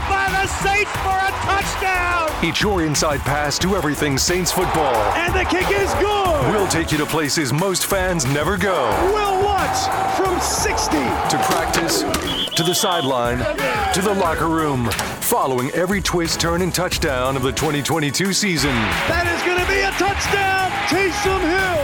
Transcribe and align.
Covered 0.00 0.08
by 0.08 0.28
the 0.30 0.46
Saints 0.46 0.90
for 0.98 1.16
a 1.16 1.30
touchdown. 1.44 2.28
It's 2.42 2.60
your 2.60 2.82
inside 2.84 3.20
pass 3.20 3.58
to 3.60 3.76
everything 3.76 4.18
Saints 4.18 4.52
football. 4.52 4.94
And 5.14 5.34
the 5.34 5.44
kick 5.44 5.70
is 5.70 5.92
good. 5.94 6.50
We'll 6.50 6.68
take 6.68 6.92
you 6.92 6.98
to 6.98 7.06
places 7.06 7.52
most 7.52 7.86
fans 7.86 8.24
never 8.26 8.56
go. 8.56 8.90
We'll 9.12 9.44
watch 9.44 10.16
from 10.16 10.40
60 10.40 10.96
To 10.96 11.38
practice, 11.44 12.02
to 12.54 12.62
the 12.62 12.74
sideline, 12.74 13.38
to 13.94 14.00
the 14.00 14.14
locker 14.14 14.48
room, 14.48 14.90
following 15.20 15.70
every 15.72 16.00
twist, 16.00 16.40
turn, 16.40 16.62
and 16.62 16.74
touchdown 16.74 17.36
of 17.36 17.42
the 17.42 17.52
2022 17.52 18.32
season. 18.32 18.74
That 19.08 19.26
is 19.26 19.42
going 19.42 19.60
to 19.60 19.68
be 19.68 19.80
a 19.80 19.90
touchdown. 19.92 20.70
Taysom 20.88 21.40
Hill. 21.40 21.80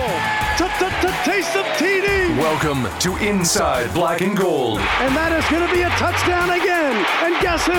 Taysom 1.24 1.64
TD. 1.76 2.15
Welcome 2.36 2.86
to 2.98 3.16
Inside 3.16 3.94
Black 3.94 4.20
and 4.20 4.36
Gold. 4.36 4.78
And 4.78 5.16
that 5.16 5.32
is 5.32 5.48
going 5.48 5.66
to 5.66 5.74
be 5.74 5.80
a 5.80 5.88
touchdown 5.96 6.50
again. 6.50 6.92
And 7.24 7.32
guess 7.40 7.64
who? 7.64 7.72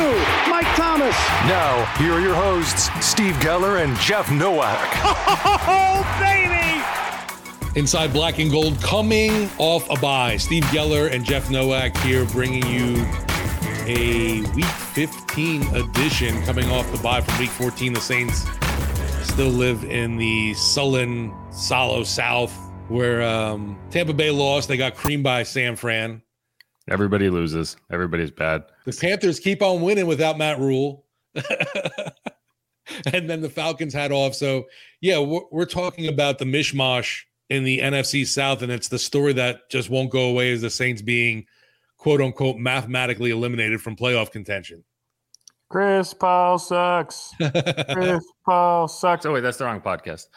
Mike 0.50 0.66
Thomas. 0.74 1.14
Now, 1.46 1.86
here 2.02 2.14
are 2.14 2.20
your 2.20 2.34
hosts, 2.34 2.90
Steve 3.06 3.36
Geller 3.36 3.84
and 3.84 3.96
Jeff 4.00 4.32
Nowak. 4.32 4.80
Oh, 5.70 6.02
baby. 6.18 6.82
Inside 7.80 8.12
Black 8.12 8.40
and 8.40 8.50
Gold 8.50 8.82
coming 8.82 9.48
off 9.60 9.88
a 9.92 10.02
bye. 10.02 10.38
Steve 10.38 10.64
Geller 10.66 11.12
and 11.12 11.24
Jeff 11.24 11.52
Nowak 11.52 11.96
here 11.98 12.26
bringing 12.26 12.66
you 12.66 13.06
a 13.86 14.42
week 14.56 14.66
15 14.66 15.68
edition 15.76 16.42
coming 16.46 16.68
off 16.72 16.92
the 16.92 16.98
bye 17.04 17.22
from 17.22 17.38
week 17.38 17.52
14. 17.52 17.94
The 17.94 18.02
Saints 18.02 18.48
still 19.22 19.50
live 19.50 19.84
in 19.84 20.18
the 20.18 20.56
sullen, 20.56 21.32
sallow 21.52 22.04
South 22.04 22.67
where 22.90 23.22
um, 23.22 23.78
Tampa 23.90 24.14
Bay 24.14 24.32
lost. 24.32 24.68
They 24.68 24.78
got 24.78 24.96
creamed 24.96 25.24
by 25.24 25.44
San 25.44 25.76
Fran. 25.76 26.22
Everybody 26.90 27.30
loses. 27.30 27.76
Everybody's 27.92 28.32
bad. 28.32 28.64
The 28.86 28.94
Panthers 28.94 29.40
keep 29.40 29.62
on 29.62 29.82
winning 29.82 30.08
without 30.08 30.38
Matt 30.38 30.60
Rhule. 30.60 31.06
and 31.36 33.30
then 33.30 33.42
the 33.42 33.50
Falcons 33.50 33.94
had 33.94 34.12
off. 34.12 34.36
So, 34.36 34.66
yeah, 35.02 35.20
we're, 35.20 35.42
we're 35.52 35.66
talking 35.66 36.08
about 36.08 36.40
the 36.40 36.46
mishmash 36.46 37.24
in 37.50 37.64
the 37.64 37.80
NFC 37.80 38.26
South. 38.26 38.62
And 38.62 38.72
it's 38.72 38.88
the 38.88 39.00
story 39.00 39.34
that 39.34 39.70
just 39.70 39.90
won't 39.90 40.12
go 40.12 40.30
away 40.30 40.50
is 40.50 40.62
the 40.62 40.70
Saints 40.70 41.02
being 41.02 41.46
quote 41.98 42.22
unquote 42.22 42.58
mathematically 42.58 43.32
eliminated 43.32 43.82
from 43.82 43.96
playoff 43.96 44.32
contention. 44.32 44.84
Chris 45.70 46.14
Paul 46.14 46.58
sucks. 46.60 47.34
Chris 47.92 48.24
Paul 48.46 48.88
sucks. 48.88 49.26
Oh 49.26 49.34
wait, 49.34 49.42
that's 49.42 49.58
the 49.58 49.66
wrong 49.66 49.82
podcast. 49.82 50.28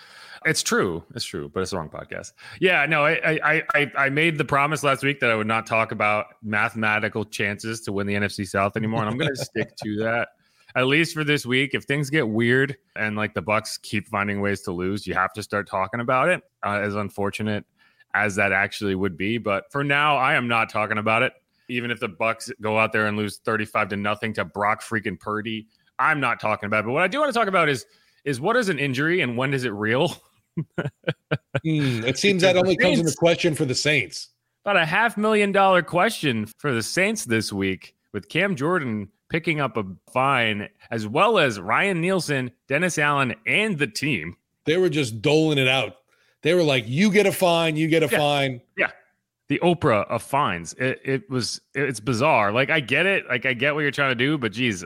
It's 0.47 0.63
true. 0.63 1.05
It's 1.15 1.25
true, 1.25 1.51
but 1.53 1.61
it's 1.61 1.73
the 1.73 1.77
wrong 1.77 1.91
podcast. 1.91 2.33
Yeah, 2.61 2.87
no, 2.87 3.05
I 3.05 3.41
I 3.43 3.63
I, 3.75 3.93
I 3.97 4.09
made 4.09 4.39
the 4.39 4.45
promise 4.45 4.83
last 4.83 5.03
week 5.03 5.21
that 5.21 5.31
I 5.31 5.35
would 5.35 5.47
not 5.47 5.67
talk 5.67 5.93
about 5.93 6.27
mathematical 6.43 7.25
chances 7.25 7.83
to 7.83 7.93
win 7.93 8.07
the 8.07 8.15
NFC 8.15 8.49
South 8.49 8.77
anymore, 8.77 9.01
and 9.01 9.11
I'm 9.11 9.19
going 9.19 9.35
to 9.35 9.45
stick 9.45 9.77
to 9.85 9.97
that 10.03 10.29
at 10.75 10.87
least 10.87 11.15
for 11.15 11.25
this 11.25 11.45
week. 11.45 11.75
If 11.75 11.85
things 11.85 12.11
get 12.11 12.29
weird 12.29 12.77
and 12.97 13.17
like 13.17 13.35
the 13.35 13.43
Bucks 13.43 13.79
keep 13.79 14.09
finding 14.09 14.41
ways 14.41 14.63
to 14.63 14.73
lose, 14.73 15.07
you 15.07 15.15
have 15.15 15.33
to 15.35 15.43
start 15.43 15.69
talking 15.69 16.01
about 16.01 16.29
it. 16.29 16.43
Uh, 16.65 16.81
as 16.83 16.95
unfortunate 16.95 17.65
as 18.15 18.35
that 18.37 18.53
actually 18.53 18.95
would 18.95 19.17
be, 19.17 19.39
but 19.39 19.71
for 19.71 19.85
now, 19.85 20.17
I 20.17 20.35
am 20.35 20.49
not 20.49 20.69
talking 20.69 20.99
about 20.99 21.23
it. 21.23 21.33
Even 21.69 21.93
if 21.93 22.01
the 22.01 22.09
Bucks 22.09 22.51
go 22.61 22.79
out 22.79 22.93
there 22.93 23.07
and 23.07 23.17
lose 23.17 23.39
35 23.45 23.91
to 23.91 23.97
nothing 23.97 24.33
to 24.35 24.45
Brock 24.45 24.83
freaking 24.83 25.19
Purdy, 25.19 25.69
I'm 26.01 26.19
not 26.19 26.41
talking 26.41 26.67
about 26.67 26.81
it. 26.81 26.87
But 26.87 26.93
what 26.93 27.05
I 27.05 27.09
do 27.09 27.21
want 27.21 27.33
to 27.33 27.39
talk 27.39 27.49
about 27.49 27.69
is 27.69 27.87
is 28.25 28.41
what 28.41 28.57
is 28.57 28.69
an 28.69 28.79
injury 28.79 29.21
and 29.21 29.37
when 29.37 29.55
is 29.55 29.65
it 29.65 29.73
real? 29.73 30.15
Hmm, 31.65 32.05
it 32.05 32.17
seems 32.19 32.43
that 32.43 32.57
only 32.57 32.77
comes 32.77 32.99
into 33.01 33.15
question 33.17 33.55
for 33.55 33.65
the 33.65 33.75
Saints. 33.75 34.29
About 34.65 34.77
a 34.77 34.87
half 34.87 35.17
million 35.17 35.53
dollar 35.53 35.83
question 35.83 36.47
for 36.47 36.73
the 36.73 36.83
Saints 36.83 37.25
this 37.25 37.53
week 37.53 37.95
with 38.13 38.29
Cam 38.29 38.57
Jordan 38.57 39.09
picking 39.29 39.61
up 39.61 39.77
a 39.77 39.85
fine, 40.13 40.69
as 40.91 41.07
well 41.07 41.39
as 41.39 41.61
Ryan 41.61 42.01
Nielsen, 42.01 42.51
Dennis 42.69 42.99
Allen, 42.99 43.35
and 43.47 43.79
the 43.79 43.87
team. 43.87 44.37
They 44.65 44.77
were 44.77 44.89
just 44.89 45.21
doling 45.21 45.59
it 45.59 45.69
out. 45.69 45.97
They 46.43 46.55
were 46.55 46.63
like, 46.63 46.85
"You 46.89 47.11
get 47.11 47.27
a 47.27 47.33
fine, 47.33 47.77
you 47.77 47.89
get 47.89 48.03
a 48.03 48.09
Yeah. 48.11 48.19
fine." 48.19 48.61
Yeah. 48.79 48.91
The 49.49 49.59
Oprah 49.59 50.07
of 50.09 50.23
fines. 50.23 50.75
It, 50.75 51.01
it 51.05 51.29
was, 51.31 51.61
it's 51.75 51.99
bizarre. 52.01 52.53
Like, 52.53 52.71
I 52.71 52.79
get 52.81 53.05
it. 53.05 53.25
Like, 53.29 53.45
I 53.45 53.53
get 53.53 53.75
what 53.75 53.81
you're 53.81 53.91
trying 53.91 54.13
to 54.13 54.15
do, 54.15 54.39
but 54.39 54.53
geez, 54.53 54.85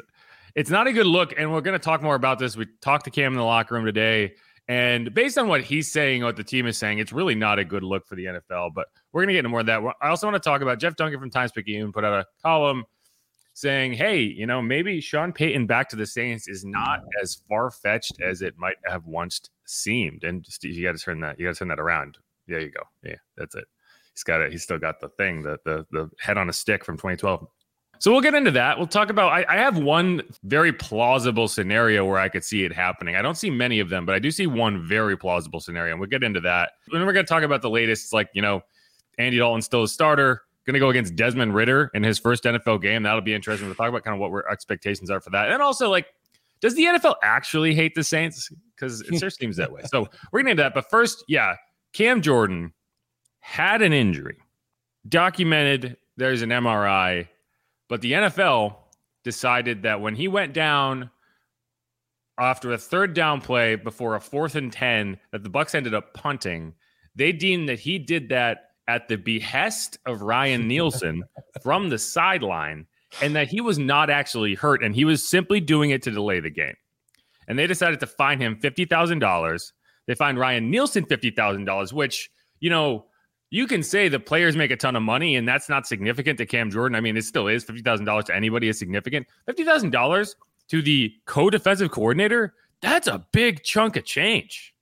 it's 0.55 0.71
not 0.71 0.87
a 0.87 0.93
good 0.93 1.07
look. 1.07 1.35
And 1.37 1.53
we're 1.53 1.61
going 1.61 1.79
to 1.79 1.85
talk 1.85 2.03
more 2.03 2.15
about 2.15 2.39
this. 2.39 2.57
We 2.57 2.67
talked 2.81 3.05
to 3.05 3.11
Cam 3.11 3.33
in 3.33 3.39
the 3.39 3.45
locker 3.45 3.75
room 3.75 3.85
today. 3.85 4.33
And 4.67 5.13
based 5.13 5.37
on 5.37 5.49
what 5.49 5.63
he's 5.63 5.93
saying, 5.93 6.23
what 6.23 6.37
the 6.37 6.45
team 6.45 6.67
is 6.67 6.79
saying, 6.79 6.99
it's 6.99 7.13
really 7.13 7.35
not 7.35 7.59
a 7.59 7.65
good 7.65 7.83
look 7.83 8.07
for 8.07 8.15
the 8.15 8.25
NFL. 8.25 8.71
But 8.75 8.87
we're 9.13 9.21
going 9.21 9.29
to 9.29 9.35
get 9.35 9.41
into 9.41 9.51
more 9.51 9.61
of 9.61 9.67
that. 9.67 9.83
I 10.01 10.09
also 10.09 10.27
want 10.27 10.43
to 10.43 10.49
talk 10.49 10.63
about 10.63 10.79
Jeff 10.79 10.97
Duncan 10.97 11.21
from 11.21 11.31
Times 11.31 11.53
Picayune 11.53 11.93
put 11.93 12.05
out 12.05 12.21
a 12.21 12.27
column 12.43 12.85
saying, 13.53 13.93
hey, 13.93 14.21
you 14.21 14.47
know, 14.47 14.61
maybe 14.61 15.01
Sean 15.01 15.33
Payton 15.33 15.67
back 15.67 15.89
to 15.91 15.97
the 15.97 16.07
Saints 16.07 16.49
is 16.49 16.65
not 16.65 17.01
as 17.23 17.43
far 17.49 17.71
fetched 17.71 18.21
as 18.21 18.43
it 18.43 18.55
might 18.59 18.77
have 18.87 19.07
once 19.07 19.41
seemed. 19.67 20.25
And 20.25 20.45
Steve, 20.47 20.75
you 20.75 20.83
got 20.83 20.97
to 20.97 21.03
turn 21.03 21.21
that, 21.21 21.39
you 21.39 21.47
got 21.47 21.55
to 21.55 21.59
turn 21.59 21.69
that 21.69 21.79
around. 21.79 22.19
There 22.49 22.61
you 22.61 22.71
go. 22.71 22.83
Yeah, 23.03 23.17
that's 23.37 23.55
it. 23.55 23.65
He's 24.13 24.23
got 24.23 24.41
it. 24.41 24.53
He's 24.53 24.63
still 24.63 24.79
got 24.79 25.01
the 25.01 25.09
thing, 25.11 25.43
the 25.43 25.59
the 25.65 25.87
the 25.91 26.11
head 26.21 26.39
on 26.39 26.49
a 26.49 26.53
stick 26.53 26.85
from 26.85 26.97
2012. 26.97 27.47
So 27.99 28.13
we'll 28.13 28.21
get 28.21 28.35
into 28.35 28.51
that. 28.53 28.77
We'll 28.77 28.87
talk 28.87 29.11
about. 29.11 29.33
I, 29.33 29.45
I 29.49 29.57
have 29.57 29.79
one 29.79 30.23
very 30.43 30.73
plausible 30.73 31.49
scenario 31.49 32.05
where 32.05 32.19
I 32.19 32.29
could 32.29 32.45
see 32.45 32.65
it 32.65 32.73
happening. 32.73 33.17
I 33.17 33.23
don't 33.23 33.37
see 33.37 33.51
many 33.51 33.81
of 33.81 33.89
them, 33.89 34.05
but 34.05 34.15
I 34.15 34.19
do 34.19 34.31
see 34.31 34.47
one 34.47 34.87
very 34.87 35.17
plausible 35.17 35.61
scenario, 35.61 35.93
and 35.93 36.01
we'll 36.01 36.11
get 36.11 36.23
into 36.23 36.41
that. 36.41 36.73
Then 36.91 37.05
we're 37.07 37.13
going 37.13 37.25
to 37.25 37.29
talk 37.29 37.43
about 37.43 37.63
the 37.63 37.71
latest, 37.71 38.13
like 38.13 38.29
you 38.35 38.43
know, 38.43 38.63
Andy 39.19 39.39
Dalton's 39.39 39.65
still 39.65 39.85
a 39.85 39.89
starter. 39.89 40.43
Going 40.67 40.75
to 40.75 40.81
go 40.81 40.89
against 40.89 41.15
Desmond 41.15 41.55
Ridder 41.55 41.91
in 41.93 42.03
his 42.03 42.19
first 42.19 42.45
NFL 42.45 42.81
game. 42.81 43.03
That'll 43.03 43.21
be 43.21 43.35
interesting. 43.35 43.69
We'll 43.69 43.75
talk 43.75 43.91
about 43.91 44.03
kind 44.03 44.15
of 44.15 44.21
what 44.21 44.31
our 44.31 44.51
expectations 44.51 45.11
are 45.11 45.21
for 45.21 45.31
that, 45.31 45.51
and 45.51 45.63
also 45.63 45.91
like, 45.91 46.07
does 46.61 46.75
the 46.75 46.85
NFL 46.85 47.17
actually 47.23 47.75
hate 47.75 47.95
the 47.95 48.03
Saints? 48.03 48.51
Because 48.75 49.03
it 49.03 49.19
sure 49.19 49.31
seems 49.31 49.57
that 49.57 49.71
way. 49.71 49.83
So 49.85 50.09
we're 50.33 50.43
going 50.43 50.47
to 50.47 50.51
into 50.53 50.63
that. 50.63 50.75
But 50.75 50.89
first, 50.89 51.23
yeah, 51.29 51.57
Cam 51.93 52.23
Jordan 52.23 52.73
had 53.41 53.83
an 53.83 53.93
injury, 53.93 54.39
documented. 55.07 55.99
There's 56.17 56.41
an 56.41 56.49
MRI, 56.51 57.29
but 57.89 58.01
the 58.01 58.13
NFL 58.13 58.77
decided 59.25 59.83
that 59.83 60.01
when 60.01 60.15
he 60.15 60.29
went 60.29 60.53
down 60.53 61.11
after 62.39 62.73
a 62.73 62.79
third 62.79 63.15
down 63.15 63.41
play 63.41 63.77
before 63.77 64.17
a 64.17 64.21
fourth 64.21 64.55
and 64.57 64.73
10 64.73 65.19
that 65.33 65.43
the 65.43 65.49
bucks 65.49 65.75
ended 65.75 65.95
up 65.95 66.15
punting 66.15 66.75
they 67.15 67.31
deemed 67.31 67.69
that 67.69 67.79
he 67.79 67.97
did 67.99 68.29
that 68.29 68.71
at 68.89 69.07
the 69.07 69.17
behest 69.17 69.99
of 70.05 70.21
ryan 70.21 70.67
nielsen 70.69 71.23
from 71.63 71.89
the 71.89 71.99
sideline 71.99 72.87
and 73.23 73.37
that 73.37 73.49
he 73.49 73.61
was 73.61 73.79
not 73.79 74.11
actually 74.11 74.55
hurt 74.55 74.83
and 74.83 74.95
he 74.95 75.05
was 75.05 75.27
simply 75.27 75.61
doing 75.61 75.91
it 75.91 76.03
to 76.03 76.11
delay 76.11 76.41
the 76.41 76.51
game. 76.51 76.75
And 77.47 77.59
they 77.59 77.67
decided 77.67 78.01
to 78.01 78.07
fine 78.07 78.41
him 78.41 78.57
$50000 78.57 79.73
They 80.07 80.15
fined 80.15 80.39
Ryan 80.39 80.71
Nielsen 80.71 81.05
$50,000, 81.05 81.93
which, 81.93 82.31
you 82.61 82.71
know, 82.71 83.07
you 83.55 83.69
can 83.69 83.85
say 83.85 84.09
the 84.09 84.19
players 84.19 84.57
make 84.57 84.73
a 84.73 84.77
ton 84.77 84.97
of 84.97 85.03
money 85.05 85.37
and 85.37 85.47
that's 85.47 85.69
not 85.69 85.87
significant 85.87 86.39
to 86.39 86.45
Cam 86.45 86.73
Jordan. 86.73 86.97
I 86.97 87.01
mean, 87.01 87.17
it 87.17 87.23
still 87.23 87.47
is 87.47 87.65
$50,000 87.65 88.25
to 88.25 88.35
anybody 88.35 88.69
is 88.69 88.81
significant. 88.81 89.29
$50,000 89.49 90.35
to 90.71 90.83
the 90.83 91.15
co 91.27 91.51
defensive 91.51 91.93
coordinator, 91.93 92.55
that's 92.81 93.07
a 93.07 93.25
big 93.31 93.63
chunk 93.63 93.97
of 93.97 94.05
change. 94.05 94.75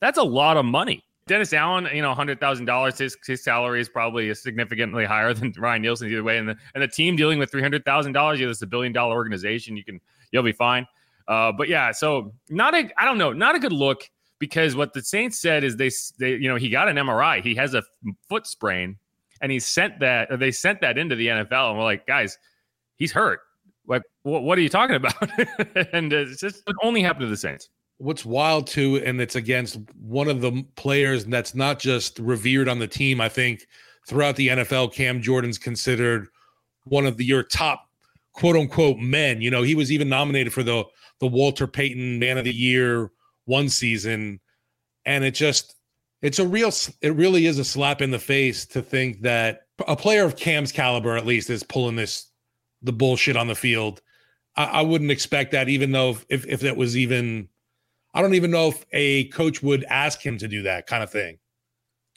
That's 0.00 0.18
a 0.18 0.22
lot 0.22 0.58
of 0.58 0.66
money. 0.66 1.02
Dennis 1.26 1.54
Allen, 1.54 1.88
you 1.94 2.02
know, 2.02 2.12
hundred 2.12 2.38
thousand 2.38 2.66
dollars. 2.66 2.98
His 2.98 3.16
his 3.26 3.42
salary 3.42 3.80
is 3.80 3.88
probably 3.88 4.34
significantly 4.34 5.06
higher 5.06 5.32
than 5.34 5.52
Ryan 5.58 5.82
Nielsen 5.82 6.08
either 6.10 6.22
way. 6.22 6.36
And 6.36 6.50
the 6.50 6.56
and 6.74 6.82
the 6.82 6.88
team 6.88 7.16
dealing 7.16 7.38
with 7.38 7.50
three 7.50 7.62
hundred 7.62 7.84
thousand 7.84 8.12
dollars, 8.12 8.40
you 8.40 8.46
know, 8.46 8.50
it's 8.50 8.62
a 8.62 8.66
billion 8.66 8.92
dollar 8.92 9.14
organization. 9.14 9.76
You 9.76 9.84
can 9.84 10.00
you'll 10.32 10.42
be 10.42 10.52
fine. 10.52 10.86
Uh, 11.26 11.52
but 11.52 11.68
yeah, 11.68 11.92
so 11.92 12.32
not 12.48 12.74
a 12.74 12.90
I 12.96 13.04
don't 13.04 13.18
know, 13.18 13.32
not 13.32 13.54
a 13.56 13.58
good 13.58 13.72
look 13.72 14.08
because 14.38 14.76
what 14.76 14.92
the 14.92 15.02
Saints 15.02 15.40
said 15.40 15.64
is 15.64 15.76
they 15.76 15.90
they 16.18 16.36
you 16.36 16.48
know 16.48 16.56
he 16.56 16.68
got 16.68 16.88
an 16.88 16.96
MRI. 16.96 17.42
He 17.42 17.54
has 17.54 17.74
a 17.74 17.82
foot 18.28 18.46
sprain, 18.46 18.96
and 19.40 19.52
he 19.52 19.58
sent 19.58 20.00
that 20.00 20.38
they 20.38 20.50
sent 20.50 20.80
that 20.80 20.98
into 20.98 21.16
the 21.16 21.28
NFL, 21.28 21.70
and 21.70 21.78
we're 21.78 21.84
like, 21.84 22.06
guys, 22.06 22.38
he's 22.96 23.12
hurt. 23.12 23.40
Like, 23.86 24.02
what, 24.22 24.42
what 24.42 24.58
are 24.58 24.60
you 24.60 24.68
talking 24.68 24.96
about? 24.96 25.14
and 25.92 26.12
it's 26.12 26.40
just 26.40 26.62
it 26.66 26.76
only 26.82 27.02
happened 27.02 27.22
to 27.22 27.28
the 27.28 27.36
Saints 27.36 27.68
what's 27.98 28.24
wild 28.24 28.66
too, 28.66 29.02
and 29.04 29.20
it's 29.20 29.36
against 29.36 29.78
one 30.00 30.28
of 30.28 30.40
the 30.40 30.64
players 30.76 31.24
that's 31.26 31.54
not 31.54 31.78
just 31.78 32.18
revered 32.18 32.68
on 32.68 32.78
the 32.78 32.86
team. 32.86 33.20
I 33.20 33.28
think 33.28 33.66
throughout 34.06 34.36
the 34.36 34.48
NFL, 34.48 34.94
Cam 34.94 35.20
Jordan's 35.20 35.58
considered 35.58 36.28
one 36.84 37.06
of 37.06 37.16
the, 37.16 37.24
your 37.24 37.42
top 37.42 37.86
quote 38.32 38.56
unquote 38.56 38.98
men. 38.98 39.42
You 39.42 39.50
know, 39.50 39.62
he 39.62 39.74
was 39.74 39.92
even 39.92 40.08
nominated 40.08 40.52
for 40.52 40.62
the 40.62 40.84
the 41.20 41.26
Walter 41.26 41.66
Payton 41.66 42.18
Man 42.18 42.38
of 42.38 42.44
the 42.44 42.54
Year 42.54 43.10
one 43.48 43.68
season, 43.68 44.40
and 45.04 45.24
it 45.24 45.34
just 45.34 45.74
it's 46.22 46.38
a 46.38 46.46
real 46.46 46.70
it 47.00 47.14
really 47.14 47.46
is 47.46 47.58
a 47.58 47.64
slap 47.64 48.00
in 48.00 48.10
the 48.10 48.18
face 48.18 48.66
to 48.66 48.82
think 48.82 49.22
that 49.22 49.62
a 49.86 49.96
player 49.96 50.24
of 50.24 50.36
Cam's 50.36 50.72
caliber 50.72 51.16
at 51.16 51.26
least 51.26 51.50
is 51.50 51.62
pulling 51.62 51.96
this 51.96 52.30
the 52.82 52.92
bullshit 52.92 53.36
on 53.36 53.48
the 53.48 53.54
field. 53.54 54.02
I, 54.56 54.64
I 54.64 54.82
wouldn't 54.82 55.10
expect 55.10 55.52
that, 55.52 55.68
even 55.68 55.92
though 55.92 56.10
if 56.10 56.26
if, 56.28 56.46
if 56.46 56.60
that 56.60 56.76
was 56.76 56.96
even 56.96 57.48
I 58.14 58.22
don't 58.22 58.34
even 58.34 58.50
know 58.50 58.68
if 58.68 58.84
a 58.92 59.28
coach 59.28 59.62
would 59.62 59.84
ask 59.84 60.24
him 60.24 60.38
to 60.38 60.48
do 60.48 60.62
that 60.62 60.86
kind 60.86 61.02
of 61.02 61.10
thing. 61.10 61.38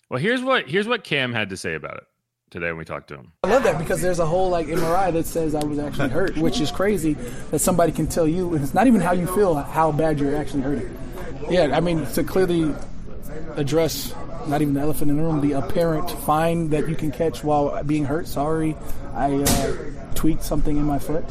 Well, 0.10 0.20
here's 0.20 0.42
what 0.42 0.70
here's 0.70 0.88
what 0.88 1.04
Cam 1.04 1.34
had 1.34 1.50
to 1.50 1.58
say 1.58 1.76
about 1.76 1.98
it 1.98 2.04
today 2.50 2.68
when 2.68 2.78
we 2.78 2.86
talked 2.86 3.08
to 3.10 3.16
him. 3.16 3.32
I 3.44 3.50
love 3.50 3.64
that 3.64 3.78
because 3.78 4.02
there's 4.02 4.20
a 4.20 4.26
whole 4.26 4.50
like 4.50 4.68
MRI 4.68 5.14
that 5.14 5.26
says 5.26 5.56
I 5.56 5.64
was 5.64 5.80
actually 5.80 6.10
hurt, 6.10 6.38
which 6.38 6.60
is 6.60 6.72
crazy 6.72 7.14
that 7.52 7.60
somebody 7.60 7.92
can 7.92 8.08
tell 8.08 8.28
you 8.28 8.56
it's 8.56 8.74
not 8.74 8.88
even 8.88 9.00
how 9.00 9.14
you 9.14 9.28
feel 9.28 9.56
how 9.56 9.92
bad 9.92 10.20
you're 10.20 10.36
actually 10.36 10.64
hurting. 10.64 10.98
Yeah, 11.50 11.76
I 11.76 11.80
mean 11.80 12.06
to 12.14 12.24
clearly 12.24 12.74
address 13.56 14.14
not 14.48 14.62
even 14.62 14.74
the 14.74 14.82
elephant 14.82 15.12
in 15.12 15.18
the 15.18 15.24
room, 15.24 15.42
the 15.42 15.54
apparent 15.54 16.10
fine 16.12 16.70
that 16.70 16.90
you 16.90 16.96
can 16.96 17.12
catch 17.12 17.44
while 17.44 17.84
being 17.84 18.06
hurt. 18.06 18.28
Sorry, 18.28 18.76
I 19.14 19.36
uh, 19.36 19.76
tweaked 20.16 20.44
something 20.44 20.78
in 20.78 20.84
my 20.84 21.00
foot. 21.00 21.26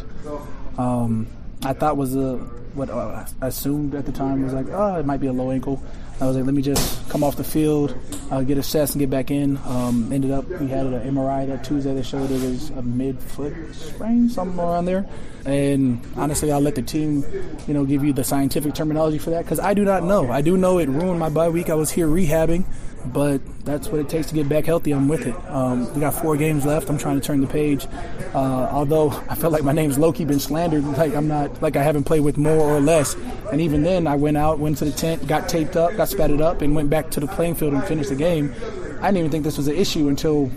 Um, 0.79 1.27
I 1.65 1.73
thought 1.73 1.97
was 1.97 2.15
a 2.17 2.37
what 2.75 2.89
I 2.89 3.27
assumed 3.43 3.95
at 3.95 4.07
the 4.07 4.13
time 4.13 4.43
was 4.43 4.53
like, 4.53 4.69
oh, 4.71 4.97
it 4.97 5.07
might 5.07 5.21
be 5.21 5.27
a 5.27 5.33
low 5.33 5.51
ankle. 5.51 5.83
I 6.21 6.27
was 6.27 6.37
like, 6.37 6.45
let 6.45 6.55
me 6.55 6.63
just 6.63 7.09
come 7.09 7.25
off 7.25 7.37
the 7.37 7.45
field, 7.45 7.95
uh, 8.31 8.43
get 8.43 8.59
assessed, 8.59 8.95
and 8.95 9.01
get 9.01 9.09
back 9.09 9.31
in. 9.31 9.57
Um, 9.65 10.13
ended 10.13 10.31
up, 10.31 10.47
we 10.47 10.69
had 10.69 10.87
an 10.87 11.15
MRI 11.15 11.47
that 11.47 11.65
Tuesday 11.65 11.95
that 11.95 12.05
showed 12.05 12.31
it 12.31 12.43
was 12.43 12.71
a 12.71 12.83
mid-foot 12.83 13.55
sprain, 13.75 14.29
somewhere 14.29 14.67
around 14.67 14.85
there. 14.85 15.09
And 15.47 16.05
honestly, 16.17 16.53
I'll 16.53 16.61
let 16.61 16.75
the 16.75 16.83
team, 16.83 17.25
you 17.67 17.73
know, 17.73 17.87
give 17.87 18.05
you 18.05 18.13
the 18.13 18.25
scientific 18.25 18.75
terminology 18.75 19.17
for 19.17 19.31
that 19.31 19.45
because 19.45 19.61
I 19.61 19.73
do 19.73 19.85
not 19.85 20.05
know. 20.05 20.31
I 20.31 20.43
do 20.43 20.59
know 20.59 20.79
it 20.79 20.91
ruined 20.91 21.19
my 21.19 21.31
bye 21.31 21.49
week. 21.49 21.71
I 21.71 21.75
was 21.75 21.91
here 21.91 22.07
rehabbing 22.07 22.67
but 23.07 23.41
that's 23.65 23.89
what 23.89 24.01
it 24.01 24.09
takes 24.09 24.29
to 24.29 24.35
get 24.35 24.49
back 24.49 24.67
healthy. 24.67 24.93
I'm 24.93 25.09
with 25.09 25.27
it. 25.27 25.35
Um, 25.49 25.93
we 25.95 26.01
got 26.01 26.15
four 26.15 26.37
games 26.37 26.67
left. 26.67 26.89
I'm 26.91 26.99
trying 26.99 27.21
to 27.21 27.27
turn 27.27 27.41
the 27.41 27.47
page. 27.47 27.87
Uh, 28.35 28.69
although 28.71 29.11
I 29.29 29.35
felt 29.35 29.53
like 29.53 29.65
my 29.65 29.73
name's 29.73 29.99
Loki 29.99 30.25
been 30.25 30.41
slandered, 30.41 30.85
like 30.85 31.15
I'm 31.15 31.29
not, 31.29 31.63
like 31.63 31.77
I 31.77 31.83
haven't 31.83 32.05
played 32.05 32.21
with 32.21 32.37
more 32.37 32.59
or 32.59 32.81
less. 32.81 33.15
And 33.53 33.61
even 33.61 33.83
then, 33.83 34.07
I 34.07 34.17
went 34.17 34.37
out, 34.37 34.59
went 34.59 34.79
to 34.79 34.85
the 34.85 34.93
tent, 34.93 35.27
got 35.27 35.49
taped 35.49 35.77
up, 35.77 35.97
got 35.97 36.09
spatted 36.09 36.41
up, 36.41 36.63
and 36.63 36.75
went 36.75 36.91
back 36.91 37.11
to 37.11 37.21
the 37.21 37.27
playing 37.27 37.55
field 37.55 37.75
and 37.75 37.85
finished 37.85 38.11
the 38.11 38.17
game. 38.17 38.55
I 39.01 39.07
didn't 39.07 39.19
even 39.19 39.31
think 39.31 39.45
this 39.45 39.57
was 39.57 39.67
an 39.69 39.77
issue 39.77 40.09
until 40.09 40.51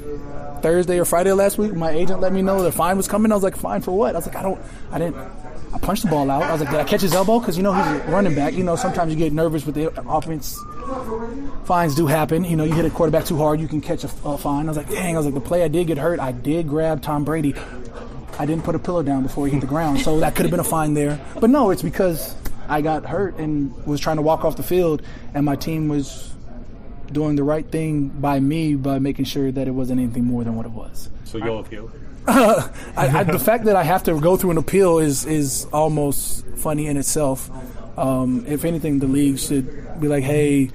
Thursday 0.62 1.00
or 1.00 1.06
Friday 1.06 1.32
last 1.34 1.58
week. 1.58 1.74
My 1.74 1.92
agent 1.92 2.20
let 2.22 2.34
me 2.34 2.42
know 2.42 2.62
the 2.62 2.72
fine 2.72 2.98
was 2.98 3.08
coming. 3.08 3.32
I 3.32 3.36
was 3.36 3.44
like, 3.44 3.56
fine 3.56 3.82
for 3.82 3.92
what? 3.92 4.16
I 4.16 4.20
was 4.20 4.28
like, 4.28 4.36
I 4.36 4.42
don't, 4.42 4.60
I 4.92 5.00
didn't. 5.00 5.16
I 5.74 5.80
punched 5.80 6.04
the 6.04 6.10
ball 6.10 6.30
out. 6.30 6.44
I 6.44 6.52
was 6.52 6.62
like, 6.62 6.70
did 6.70 6.80
I 6.80 6.84
catch 6.84 7.02
his 7.02 7.16
elbow? 7.16 7.40
Because 7.40 7.58
you 7.58 7.64
know 7.64 7.74
he's 7.74 8.04
running 8.06 8.36
back. 8.36 8.54
You 8.54 8.64
know 8.64 8.76
sometimes 8.76 9.12
you 9.12 9.18
get 9.18 9.34
nervous 9.34 9.66
with 9.66 9.76
the 9.76 9.88
offense. 10.08 10.60
Fines 11.66 11.96
do 11.96 12.08
happen. 12.08 12.44
You 12.44 12.56
know 12.56 12.64
you 12.64 12.74
hit 12.74 12.86
a 12.86 12.90
quarterback 12.90 13.26
too 13.26 13.38
hard, 13.38 13.60
you 13.60 13.68
can 13.68 13.82
catch 13.82 14.04
a, 14.04 14.10
a 14.26 14.38
fine. 14.38 14.66
I 14.66 14.70
was 14.70 14.78
like, 14.78 14.90
dang. 14.90 15.16
I 15.16 15.18
was 15.18 15.26
like, 15.26 15.36
the 15.36 15.42
play 15.42 15.64
I 15.64 15.68
did 15.68 15.88
get 15.88 15.98
hurt. 15.98 16.20
I 16.20 16.32
did 16.32 16.68
grab 16.68 17.02
Tom 17.02 17.24
Brady. 17.24 17.56
I 18.40 18.46
didn't 18.46 18.64
put 18.64 18.76
a 18.76 18.80
pillow 18.80 19.04
down 19.04 19.24
before 19.24 19.46
he 19.46 19.54
hit 19.54 19.62
the 19.62 19.68
ground, 19.68 20.02
so 20.02 20.20
that 20.20 20.36
could 20.36 20.46
have 20.46 20.52
been 20.52 20.60
a 20.60 20.64
fine 20.64 20.94
there. 20.94 21.24
But 21.40 21.50
no, 21.50 21.70
it's 21.70 21.84
because 21.84 22.36
I 22.68 22.82
got 22.82 23.06
hurt 23.06 23.38
and 23.38 23.74
was 23.86 24.00
trying 24.00 24.16
to 24.18 24.22
walk 24.24 24.44
off 24.44 24.56
the 24.56 24.64
field, 24.64 25.04
and 25.34 25.46
my 25.46 25.56
team 25.56 25.88
was 25.88 26.34
doing 27.12 27.36
the 27.36 27.44
right 27.44 27.70
thing 27.70 28.10
by 28.10 28.40
me 28.40 28.76
by 28.76 29.00
making 29.00 29.26
sure 29.26 29.52
that 29.52 29.68
it 29.68 29.72
wasn't 29.72 30.00
anything 30.00 30.26
more 30.26 30.44
than 30.44 30.56
what 30.56 30.66
it 30.66 30.72
was. 30.72 31.10
So 31.26 31.38
you'll 31.38 31.60
appeal. 31.60 31.92
I, 32.28 32.72
I, 32.96 33.24
the 33.24 33.38
fact 33.38 33.66
that 33.66 33.76
I 33.76 33.84
have 33.84 34.04
to 34.04 34.20
go 34.20 34.38
through 34.38 34.52
an 34.52 34.58
appeal 34.58 35.00
is 35.00 35.26
is 35.26 35.66
almost 35.74 36.46
funny 36.56 36.88
in 36.88 36.98
itself. 36.98 37.52
Um, 37.98 38.46
if 38.48 38.66
anything, 38.66 39.00
the 39.00 39.08
league 39.08 39.38
should 39.40 40.00
be 40.00 40.08
like, 40.08 40.24
"Hey, 40.24 40.72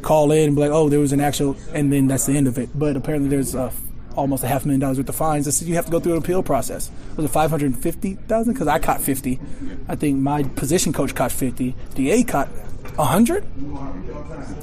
call 0.00 0.32
in 0.32 0.48
and 0.48 0.56
be 0.56 0.62
like, 0.62 0.70
oh, 0.70 0.88
there 0.88 1.00
was 1.00 1.12
an 1.12 1.20
actual," 1.20 1.56
and 1.72 1.92
then 1.92 2.06
that's 2.08 2.26
the 2.26 2.36
end 2.36 2.48
of 2.48 2.58
it. 2.58 2.70
But 2.74 2.96
apparently, 2.96 3.28
there's 3.28 3.54
uh, 3.54 3.72
almost 4.16 4.44
a 4.44 4.48
half 4.48 4.64
million 4.64 4.80
dollars 4.80 4.98
worth 4.98 5.08
of 5.08 5.14
fines. 5.14 5.46
I 5.46 5.50
said 5.50 5.68
you 5.68 5.74
have 5.74 5.86
to 5.86 5.90
go 5.90 6.00
through 6.00 6.12
an 6.12 6.18
appeal 6.18 6.42
process. 6.42 6.90
Was 7.16 7.24
it 7.24 7.28
five 7.28 7.50
hundred 7.50 7.76
fifty 7.76 8.14
thousand? 8.14 8.54
Because 8.54 8.68
I 8.68 8.78
caught 8.78 9.00
fifty. 9.00 9.40
I 9.88 9.96
think 9.96 10.18
my 10.18 10.42
position 10.42 10.92
coach 10.92 11.14
caught 11.14 11.32
fifty. 11.32 11.74
Da 11.94 12.24
caught 12.24 12.48
hundred, 12.98 13.44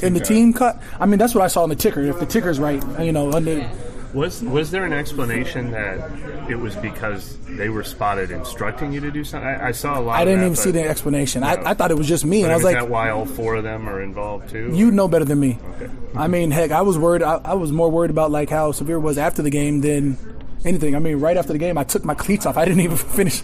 and 0.01 0.16
the 0.16 0.19
team 0.19 0.54
caught. 0.54 0.81
I 1.00 1.06
mean, 1.06 1.19
that's 1.19 1.34
what 1.34 1.44
I 1.44 1.48
saw 1.48 1.63
on 1.63 1.69
the 1.69 1.75
ticker. 1.75 2.01
If 2.01 2.19
the 2.19 2.25
ticker's 2.25 2.60
right, 2.60 2.83
you 3.00 3.12
know, 3.12 3.31
under 3.31 3.69
was 4.13 4.42
was 4.42 4.71
there 4.71 4.86
an 4.86 4.94
explanation 4.94 5.71
that 5.71 6.50
it 6.50 6.56
was 6.56 6.75
because 6.77 7.38
they 7.50 7.69
were 7.69 7.83
spotted 7.83 8.31
instructing 8.31 8.94
you 8.94 9.00
to 9.01 9.12
do 9.12 9.24
something? 9.24 9.48
I, 9.48 9.68
I 9.68 9.71
saw 9.71 10.00
a 10.00 10.01
lot. 10.01 10.19
I 10.19 10.25
didn't 10.25 10.39
that, 10.39 10.45
even 10.45 10.56
see 10.56 10.71
the 10.71 10.83
explanation. 10.83 11.44
I, 11.44 11.71
I, 11.71 11.74
thought 11.74 11.92
it 11.92 11.98
was 11.98 12.07
just 12.07 12.25
me, 12.25 12.44
and 12.44 12.51
I 12.51 12.56
was 12.56 12.63
like, 12.63 12.75
that 12.75 12.89
why 12.89 13.09
all 13.09 13.25
four 13.25 13.56
of 13.56 13.63
them 13.63 13.88
are 13.88 14.01
involved 14.01 14.50
too? 14.50 14.71
You 14.74 14.92
know 14.92 15.07
better 15.07 15.25
than 15.25 15.39
me. 15.39 15.59
Okay. 15.75 15.92
I 16.16 16.28
mean, 16.28 16.52
heck, 16.52 16.71
I 16.71 16.81
was 16.81 16.97
worried. 16.97 17.21
I, 17.21 17.42
I 17.44 17.54
was 17.54 17.71
more 17.71 17.90
worried 17.90 18.11
about 18.11 18.31
like 18.31 18.49
how 18.49 18.71
severe 18.71 18.95
it 18.95 19.02
was 19.02 19.18
after 19.18 19.42
the 19.42 19.49
game 19.49 19.81
than 19.81 20.18
anything. 20.66 20.95
I 20.95 20.99
mean, 20.99 21.19
right 21.19 21.37
after 21.37 21.54
the 21.54 21.59
game, 21.59 21.78
I 21.78 21.83
took 21.83 22.06
my 22.06 22.16
cleats 22.16 22.45
off. 22.45 22.57
I 22.57 22.66
didn't 22.66 22.81
even 22.81 22.97
finish. 23.18 23.44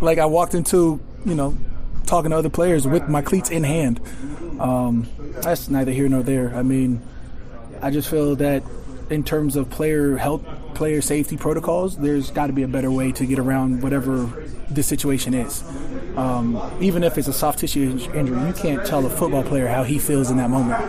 like 0.00 0.18
I 0.18 0.26
walked 0.26 0.54
into, 0.54 1.00
you 1.24 1.34
know, 1.34 1.56
talking 2.06 2.30
to 2.30 2.36
other 2.36 2.50
players 2.50 2.86
with 2.86 3.08
my 3.08 3.22
cleats 3.22 3.50
in 3.50 3.64
hand. 3.64 4.00
Um, 4.58 5.08
that's 5.42 5.68
neither 5.68 5.92
here 5.92 6.08
nor 6.08 6.22
there. 6.22 6.54
I 6.54 6.62
mean, 6.62 7.02
I 7.82 7.90
just 7.90 8.08
feel 8.08 8.36
that 8.36 8.62
in 9.10 9.24
terms 9.24 9.56
of 9.56 9.70
player 9.70 10.16
health, 10.16 10.42
player 10.74 11.00
safety 11.00 11.36
protocols, 11.36 11.96
there's 11.96 12.30
got 12.30 12.46
to 12.48 12.52
be 12.52 12.62
a 12.62 12.68
better 12.68 12.90
way 12.90 13.12
to 13.12 13.26
get 13.26 13.38
around 13.38 13.82
whatever 13.82 14.26
the 14.70 14.82
situation 14.82 15.34
is. 15.34 15.62
Um, 16.16 16.60
even 16.80 17.02
if 17.02 17.18
it's 17.18 17.28
a 17.28 17.32
soft 17.32 17.58
tissue 17.58 17.98
injury, 18.14 18.46
you 18.46 18.52
can't 18.52 18.86
tell 18.86 19.04
a 19.04 19.10
football 19.10 19.42
player 19.42 19.66
how 19.66 19.82
he 19.82 19.98
feels 19.98 20.30
in 20.30 20.36
that 20.38 20.50
moment. 20.50 20.82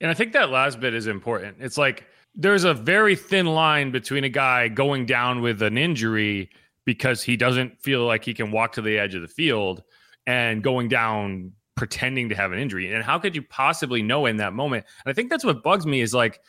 And 0.00 0.10
I 0.10 0.14
think 0.14 0.32
that 0.32 0.50
last 0.50 0.80
bit 0.80 0.94
is 0.94 1.06
important. 1.06 1.56
It's 1.60 1.76
like 1.76 2.06
there's 2.34 2.64
a 2.64 2.74
very 2.74 3.16
thin 3.16 3.46
line 3.46 3.90
between 3.90 4.24
a 4.24 4.28
guy 4.28 4.68
going 4.68 5.06
down 5.06 5.42
with 5.42 5.62
an 5.62 5.76
injury 5.76 6.50
because 6.84 7.22
he 7.22 7.36
doesn't 7.36 7.80
feel 7.80 8.04
like 8.06 8.24
he 8.24 8.32
can 8.32 8.50
walk 8.50 8.72
to 8.72 8.82
the 8.82 8.98
edge 8.98 9.14
of 9.14 9.22
the 9.22 9.28
field 9.28 9.82
and 10.26 10.62
going 10.62 10.88
down 10.88 11.52
pretending 11.76 12.28
to 12.28 12.34
have 12.34 12.52
an 12.52 12.58
injury. 12.58 12.92
And 12.92 13.02
how 13.02 13.18
could 13.18 13.34
you 13.34 13.42
possibly 13.42 14.02
know 14.02 14.26
in 14.26 14.36
that 14.36 14.52
moment? 14.52 14.84
And 15.04 15.10
I 15.10 15.14
think 15.14 15.30
that's 15.30 15.44
what 15.44 15.62
bugs 15.62 15.86
me 15.86 16.00
is 16.00 16.12
like 16.12 16.40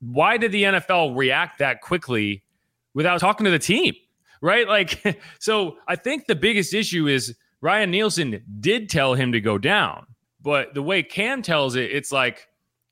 why 0.00 0.36
did 0.36 0.52
the 0.52 0.64
NFL 0.64 1.16
react 1.16 1.58
that 1.58 1.80
quickly 1.80 2.44
without 2.94 3.20
talking 3.20 3.44
to 3.44 3.50
the 3.50 3.58
team? 3.58 3.94
Right? 4.40 4.68
Like, 4.68 5.20
so 5.40 5.78
I 5.88 5.96
think 5.96 6.26
the 6.26 6.36
biggest 6.36 6.72
issue 6.72 7.08
is 7.08 7.34
Ryan 7.60 7.90
Nielsen 7.90 8.42
did 8.60 8.88
tell 8.88 9.14
him 9.14 9.32
to 9.32 9.40
go 9.40 9.58
down, 9.58 10.06
but 10.40 10.74
the 10.74 10.82
way 10.82 11.02
Cam 11.02 11.42
tells 11.42 11.74
it, 11.74 11.90
it's 11.90 12.12
like, 12.12 12.46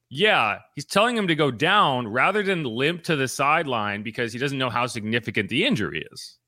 yeah, 0.08 0.58
he's 0.75 0.84
telling 0.84 1.16
him 1.16 1.28
to 1.28 1.34
go 1.36 1.50
down 1.50 2.08
rather 2.08 2.42
than 2.42 2.64
limp 2.64 3.04
to 3.04 3.16
the 3.16 3.28
sideline 3.28 4.02
because 4.02 4.32
he 4.32 4.38
doesn't 4.38 4.58
know 4.58 4.70
how 4.70 4.86
significant 4.86 5.48
the 5.48 5.64
injury 5.64 6.04
is. 6.12 6.38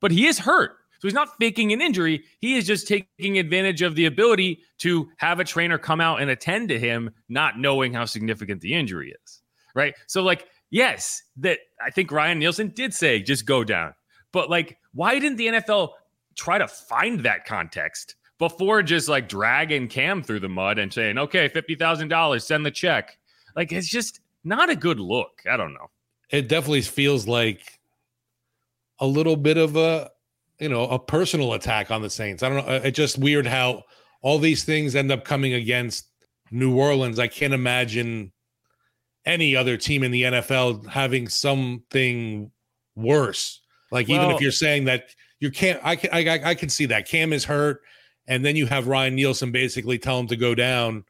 But 0.00 0.10
he 0.10 0.26
is 0.26 0.38
hurt. 0.38 0.72
So 0.98 1.08
he's 1.08 1.14
not 1.14 1.36
faking 1.38 1.72
an 1.72 1.80
injury. 1.80 2.24
He 2.40 2.56
is 2.56 2.66
just 2.66 2.86
taking 2.86 3.38
advantage 3.38 3.82
of 3.82 3.96
the 3.96 4.06
ability 4.06 4.60
to 4.78 5.08
have 5.16 5.40
a 5.40 5.44
trainer 5.44 5.78
come 5.78 6.00
out 6.00 6.20
and 6.20 6.30
attend 6.30 6.68
to 6.68 6.78
him, 6.78 7.10
not 7.28 7.58
knowing 7.58 7.92
how 7.92 8.04
significant 8.04 8.60
the 8.60 8.74
injury 8.74 9.14
is 9.24 9.41
right? 9.74 9.94
So 10.06 10.22
like, 10.22 10.48
yes, 10.70 11.22
that 11.38 11.58
I 11.84 11.90
think 11.90 12.10
Ryan 12.10 12.38
Nielsen 12.38 12.68
did 12.68 12.94
say 12.94 13.22
just 13.22 13.46
go 13.46 13.64
down. 13.64 13.94
But 14.32 14.50
like, 14.50 14.78
why 14.94 15.18
didn't 15.18 15.36
the 15.36 15.46
NFL 15.48 15.90
try 16.36 16.58
to 16.58 16.68
find 16.68 17.20
that 17.20 17.44
context 17.44 18.16
before 18.38 18.82
just 18.82 19.08
like 19.08 19.28
dragging 19.28 19.86
Cam 19.88 20.22
through 20.22 20.40
the 20.40 20.48
mud 20.48 20.78
and 20.78 20.92
saying, 20.92 21.18
okay, 21.18 21.48
$50,000, 21.48 22.42
send 22.42 22.66
the 22.66 22.70
check. 22.70 23.16
Like, 23.54 23.70
it's 23.70 23.88
just 23.88 24.20
not 24.44 24.70
a 24.70 24.76
good 24.76 24.98
look. 24.98 25.42
I 25.48 25.56
don't 25.56 25.74
know. 25.74 25.90
It 26.30 26.48
definitely 26.48 26.82
feels 26.82 27.28
like 27.28 27.78
a 28.98 29.06
little 29.06 29.36
bit 29.36 29.58
of 29.58 29.76
a, 29.76 30.10
you 30.58 30.68
know, 30.68 30.86
a 30.86 30.98
personal 30.98 31.52
attack 31.52 31.90
on 31.90 32.02
the 32.02 32.10
Saints. 32.10 32.42
I 32.42 32.48
don't 32.48 32.66
know. 32.66 32.72
Uh, 32.72 32.80
it's 32.84 32.96
just 32.96 33.18
weird 33.18 33.46
how 33.46 33.82
all 34.22 34.38
these 34.38 34.64
things 34.64 34.96
end 34.96 35.12
up 35.12 35.24
coming 35.24 35.52
against 35.52 36.06
New 36.50 36.76
Orleans. 36.76 37.18
I 37.18 37.28
can't 37.28 37.54
imagine 37.54 38.32
any 39.24 39.54
other 39.56 39.76
team 39.76 40.02
in 40.02 40.10
the 40.10 40.22
NFL 40.22 40.86
having 40.88 41.28
something 41.28 42.50
worse. 42.96 43.60
Like 43.90 44.08
well, 44.08 44.22
even 44.22 44.34
if 44.34 44.40
you're 44.40 44.52
saying 44.52 44.84
that 44.86 45.10
you 45.38 45.50
can't, 45.50 45.80
I 45.82 45.96
can, 45.96 46.10
I, 46.12 46.50
I 46.50 46.54
can 46.54 46.68
see 46.68 46.86
that 46.86 47.06
Cam 47.06 47.32
is 47.32 47.44
hurt, 47.44 47.82
and 48.26 48.44
then 48.44 48.56
you 48.56 48.66
have 48.66 48.88
Ryan 48.88 49.14
Nielsen 49.14 49.52
basically 49.52 49.98
tell 49.98 50.18
him 50.18 50.26
to 50.28 50.36
go 50.36 50.54
down. 50.54 51.04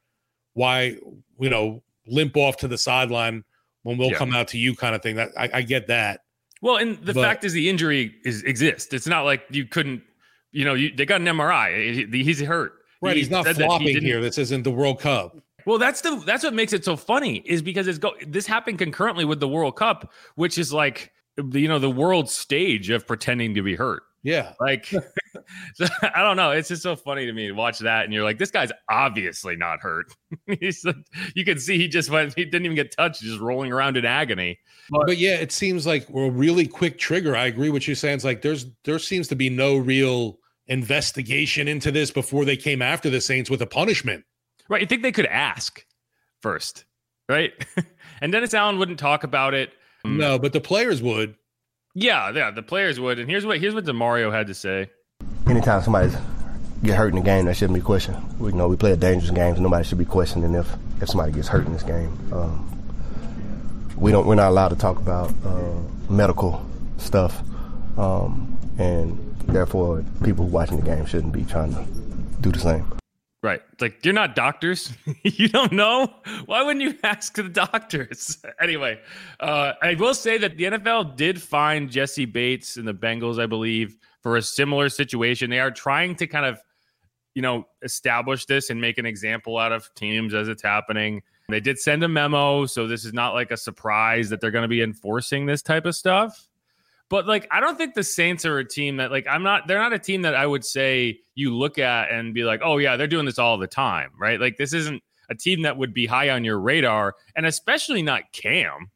Why, 0.54 0.96
you 1.38 1.50
know, 1.50 1.82
limp 2.06 2.36
off 2.36 2.56
to 2.58 2.68
the 2.68 2.76
sideline 2.76 3.44
when 3.84 3.96
we'll 3.98 4.10
yeah. 4.10 4.18
come 4.18 4.34
out 4.34 4.48
to 4.48 4.58
you, 4.58 4.74
kind 4.74 4.94
of 4.94 5.02
thing. 5.02 5.16
That 5.16 5.30
I, 5.38 5.50
I 5.54 5.62
get 5.62 5.86
that. 5.86 6.20
Well, 6.60 6.76
and 6.76 6.98
the 7.04 7.14
but, 7.14 7.22
fact 7.22 7.44
is, 7.44 7.52
the 7.52 7.68
injury 7.68 8.14
is 8.24 8.42
exists. 8.44 8.92
It's 8.92 9.06
not 9.06 9.22
like 9.22 9.42
you 9.50 9.64
couldn't, 9.64 10.02
you 10.52 10.64
know, 10.64 10.74
you, 10.74 10.94
they 10.94 11.06
got 11.06 11.20
an 11.20 11.26
MRI. 11.26 12.12
He's 12.12 12.40
hurt. 12.40 12.74
Right, 13.00 13.14
he 13.14 13.22
he's 13.22 13.30
not 13.30 13.46
flopping 13.46 13.88
he 13.88 13.98
here. 13.98 14.20
This 14.20 14.38
isn't 14.38 14.62
the 14.62 14.70
World 14.70 15.00
Cup. 15.00 15.36
Well, 15.66 15.78
that's 15.78 16.00
the 16.00 16.22
that's 16.26 16.44
what 16.44 16.54
makes 16.54 16.72
it 16.72 16.84
so 16.84 16.96
funny 16.96 17.42
is 17.46 17.62
because 17.62 17.86
it's 17.86 17.98
go 17.98 18.12
this 18.26 18.46
happened 18.46 18.78
concurrently 18.78 19.24
with 19.24 19.40
the 19.40 19.48
World 19.48 19.76
Cup, 19.76 20.12
which 20.34 20.58
is 20.58 20.72
like 20.72 21.12
you 21.36 21.68
know 21.68 21.78
the 21.78 21.90
world 21.90 22.28
stage 22.28 22.90
of 22.90 23.06
pretending 23.06 23.54
to 23.54 23.62
be 23.62 23.74
hurt. 23.74 24.02
Yeah, 24.22 24.52
like 24.60 24.92
so, 25.74 25.86
I 26.14 26.22
don't 26.22 26.36
know. 26.36 26.50
It's 26.50 26.68
just 26.68 26.82
so 26.82 26.96
funny 26.96 27.26
to 27.26 27.32
me 27.32 27.48
to 27.48 27.52
watch 27.52 27.78
that, 27.80 28.04
and 28.04 28.12
you're 28.12 28.24
like, 28.24 28.38
this 28.38 28.50
guy's 28.50 28.72
obviously 28.90 29.56
not 29.56 29.80
hurt. 29.80 30.06
He's 30.60 30.84
like, 30.84 30.96
you 31.34 31.44
can 31.44 31.58
see 31.58 31.78
he 31.78 31.88
just 31.88 32.10
went, 32.10 32.34
he 32.34 32.44
didn't 32.44 32.64
even 32.64 32.76
get 32.76 32.92
touched, 32.96 33.22
just 33.22 33.40
rolling 33.40 33.72
around 33.72 33.96
in 33.96 34.04
agony. 34.04 34.58
But, 34.90 35.06
but 35.06 35.18
yeah, 35.18 35.34
it 35.34 35.52
seems 35.52 35.86
like 35.86 36.08
a 36.14 36.30
really 36.30 36.66
quick 36.66 36.98
trigger. 36.98 37.36
I 37.36 37.46
agree 37.46 37.70
with 37.70 37.88
you 37.88 37.94
saying. 37.94 38.16
It's 38.16 38.24
like 38.24 38.42
there's 38.42 38.66
there 38.84 38.98
seems 38.98 39.28
to 39.28 39.36
be 39.36 39.48
no 39.50 39.76
real 39.76 40.38
investigation 40.66 41.68
into 41.68 41.90
this 41.90 42.10
before 42.10 42.44
they 42.44 42.56
came 42.56 42.82
after 42.82 43.10
the 43.10 43.20
Saints 43.20 43.50
with 43.50 43.62
a 43.62 43.66
punishment. 43.66 44.24
Right. 44.68 44.80
You 44.80 44.86
think 44.86 45.02
they 45.02 45.12
could 45.12 45.26
ask 45.26 45.84
first, 46.40 46.84
right? 47.28 47.52
and 48.20 48.32
Dennis 48.32 48.54
Allen 48.54 48.78
wouldn't 48.78 48.98
talk 48.98 49.24
about 49.24 49.54
it. 49.54 49.72
No, 50.04 50.38
but 50.38 50.52
the 50.52 50.60
players 50.60 51.00
would. 51.00 51.36
Yeah, 51.94 52.30
yeah, 52.30 52.50
the 52.50 52.62
players 52.62 52.98
would. 52.98 53.18
And 53.18 53.28
here's 53.28 53.44
what 53.46 53.58
here's 53.58 53.74
what 53.74 53.84
Demario 53.84 54.32
had 54.32 54.46
to 54.48 54.54
say. 54.54 54.90
Anytime 55.46 55.82
somebody's 55.82 56.16
get 56.82 56.96
hurt 56.96 57.10
in 57.10 57.16
the 57.16 57.22
game, 57.22 57.44
that 57.44 57.56
shouldn't 57.56 57.78
be 57.78 57.84
questioned. 57.84 58.16
We 58.38 58.50
you 58.50 58.56
know 58.56 58.68
we 58.68 58.76
play 58.76 58.92
a 58.92 58.96
dangerous 58.96 59.30
game, 59.30 59.54
so 59.54 59.62
nobody 59.62 59.84
should 59.84 59.98
be 59.98 60.04
questioning 60.04 60.54
if 60.54 60.68
if 61.00 61.08
somebody 61.08 61.32
gets 61.32 61.48
hurt 61.48 61.66
in 61.66 61.72
this 61.72 61.82
game. 61.82 62.16
Um, 62.32 62.68
we 63.96 64.10
don't 64.10 64.26
we're 64.26 64.34
not 64.34 64.48
allowed 64.48 64.68
to 64.70 64.76
talk 64.76 64.98
about 64.98 65.32
uh, 65.44 65.74
medical 66.08 66.64
stuff, 66.96 67.42
um, 67.98 68.58
and 68.78 69.18
therefore 69.46 70.04
people 70.24 70.46
watching 70.46 70.78
the 70.78 70.84
game 70.84 71.04
shouldn't 71.04 71.32
be 71.32 71.44
trying 71.44 71.74
to 71.74 71.84
do 72.40 72.50
the 72.50 72.58
same. 72.58 72.84
Right. 73.42 73.60
Like 73.80 74.04
you're 74.04 74.14
not 74.14 74.36
doctors. 74.36 74.92
you 75.24 75.48
don't 75.48 75.72
know. 75.72 76.14
Why 76.46 76.62
wouldn't 76.62 76.84
you 76.84 76.96
ask 77.04 77.34
the 77.34 77.42
doctors? 77.48 78.38
anyway, 78.62 79.00
uh, 79.40 79.72
I 79.82 79.94
will 79.94 80.14
say 80.14 80.38
that 80.38 80.56
the 80.56 80.64
NFL 80.64 81.16
did 81.16 81.42
find 81.42 81.90
Jessie 81.90 82.24
Bates 82.24 82.76
and 82.76 82.86
the 82.86 82.94
Bengals, 82.94 83.42
I 83.42 83.46
believe, 83.46 83.96
for 84.22 84.36
a 84.36 84.42
similar 84.42 84.88
situation. 84.88 85.50
They 85.50 85.58
are 85.58 85.72
trying 85.72 86.14
to 86.16 86.26
kind 86.28 86.46
of, 86.46 86.60
you 87.34 87.42
know, 87.42 87.66
establish 87.82 88.46
this 88.46 88.70
and 88.70 88.80
make 88.80 88.98
an 88.98 89.06
example 89.06 89.58
out 89.58 89.72
of 89.72 89.92
teams 89.96 90.34
as 90.34 90.46
it's 90.46 90.62
happening. 90.62 91.22
They 91.48 91.60
did 91.60 91.80
send 91.80 92.04
a 92.04 92.08
memo, 92.08 92.66
so 92.66 92.86
this 92.86 93.04
is 93.04 93.12
not 93.12 93.34
like 93.34 93.50
a 93.50 93.56
surprise 93.56 94.30
that 94.30 94.40
they're 94.40 94.52
going 94.52 94.62
to 94.62 94.68
be 94.68 94.82
enforcing 94.82 95.46
this 95.46 95.62
type 95.62 95.84
of 95.84 95.96
stuff. 95.96 96.48
But 97.12 97.26
like, 97.26 97.46
I 97.50 97.60
don't 97.60 97.76
think 97.76 97.92
the 97.92 98.02
Saints 98.02 98.46
are 98.46 98.58
a 98.58 98.64
team 98.64 98.96
that 98.96 99.10
like 99.10 99.26
I'm 99.28 99.42
not. 99.42 99.68
They're 99.68 99.78
not 99.78 99.92
a 99.92 99.98
team 99.98 100.22
that 100.22 100.34
I 100.34 100.46
would 100.46 100.64
say 100.64 101.18
you 101.34 101.54
look 101.54 101.78
at 101.78 102.10
and 102.10 102.32
be 102.32 102.42
like, 102.42 102.62
oh 102.64 102.78
yeah, 102.78 102.96
they're 102.96 103.06
doing 103.06 103.26
this 103.26 103.38
all 103.38 103.58
the 103.58 103.66
time, 103.66 104.12
right? 104.18 104.40
Like 104.40 104.56
this 104.56 104.72
isn't 104.72 105.02
a 105.28 105.34
team 105.34 105.60
that 105.60 105.76
would 105.76 105.92
be 105.92 106.06
high 106.06 106.30
on 106.30 106.42
your 106.42 106.58
radar, 106.58 107.14
and 107.36 107.44
especially 107.44 108.00
not 108.00 108.32
Cam, 108.32 108.90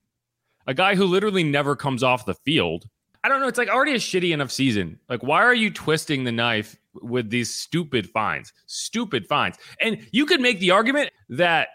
a 0.67 0.73
guy 0.73 0.95
who 0.95 1.05
literally 1.05 1.45
never 1.45 1.77
comes 1.77 2.03
off 2.03 2.25
the 2.25 2.33
field. 2.33 2.89
I 3.23 3.29
don't 3.29 3.43
know. 3.43 3.49
It's 3.49 3.59
like 3.59 3.69
already 3.69 3.93
a 3.93 3.97
shitty 3.97 4.33
enough 4.33 4.51
season. 4.51 4.99
Like, 5.11 5.23
why 5.23 5.43
are 5.43 5.55
you 5.55 5.71
twisting 5.71 6.25
the 6.25 6.33
knife 6.33 6.75
with 6.95 7.29
these 7.29 7.53
stupid 7.53 8.09
fines? 8.09 8.51
Stupid 8.65 9.27
fines. 9.27 9.57
And 9.79 9.99
you 10.11 10.25
could 10.25 10.41
make 10.41 10.59
the 10.59 10.71
argument 10.71 11.11
that 11.29 11.69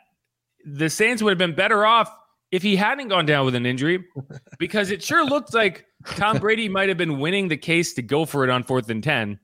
the 0.65 0.89
Saints 0.89 1.21
would 1.21 1.29
have 1.29 1.37
been 1.37 1.53
better 1.53 1.85
off 1.85 2.11
if 2.49 2.63
he 2.63 2.75
hadn't 2.75 3.09
gone 3.09 3.27
down 3.27 3.45
with 3.45 3.53
an 3.53 3.67
injury, 3.67 4.03
because 4.57 4.89
it 4.89 5.03
sure 5.03 5.23
looked 5.23 5.53
like 5.53 5.85
Tom 6.05 6.37
Brady 6.37 6.69
might 6.69 6.89
have 6.89 6.97
been 6.97 7.19
winning 7.19 7.47
the 7.47 7.57
case 7.57 7.93
to 7.93 8.01
go 8.01 8.25
for 8.25 8.43
it 8.43 8.49
on 8.49 8.63
fourth 8.63 8.89
and 8.89 9.03
10 9.03 9.39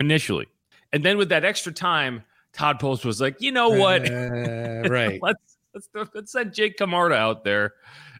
initially. 0.00 0.46
And 0.92 1.04
then 1.04 1.18
with 1.18 1.28
that 1.30 1.44
extra 1.44 1.72
time, 1.72 2.22
Todd 2.52 2.78
Bowles 2.78 3.04
was 3.04 3.20
like, 3.20 3.40
you 3.40 3.52
know 3.52 3.68
what? 3.68 4.10
Uh, 4.10 4.82
right. 4.88 5.18
let's, 5.22 5.58
let's, 5.74 5.88
let's 6.14 6.32
send 6.32 6.54
Jake 6.54 6.76
Camarda 6.76 7.14
out 7.14 7.44
there. 7.44 7.74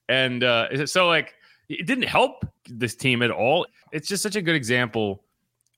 And 0.08 0.44
uh, 0.44 0.86
so, 0.86 1.06
like, 1.08 1.34
it 1.68 1.86
didn't 1.86 2.04
help 2.04 2.46
this 2.68 2.94
team 2.94 3.22
at 3.22 3.30
all. 3.30 3.66
It's 3.92 4.08
just 4.08 4.22
such 4.22 4.36
a 4.36 4.42
good 4.42 4.56
example 4.56 5.24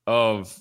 of 0.06 0.56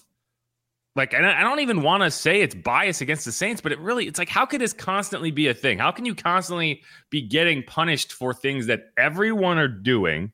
like 0.96 1.14
and 1.14 1.26
I 1.26 1.42
don't 1.42 1.60
even 1.60 1.82
want 1.82 2.04
to 2.04 2.12
say 2.12 2.42
it's 2.42 2.56
bias 2.56 3.02
against 3.02 3.24
the 3.26 3.32
Saints, 3.32 3.62
but 3.62 3.72
it 3.72 3.80
really 3.80 4.08
it's 4.08 4.20
like 4.20 4.30
how 4.30 4.46
could 4.46 4.60
this 4.60 4.74
constantly 4.74 5.32
be 5.32 5.48
a 5.48 5.54
thing? 5.54 5.78
How 5.78 5.92
can 5.92 6.06
you 6.06 6.16
constantly 6.16 6.82
be 7.10 7.22
getting 7.22 7.64
punished 7.64 8.14
for 8.14 8.34
things 8.34 8.66
that 8.68 8.92
everyone 8.98 9.58
are 9.58 9.68
doing 9.68 10.32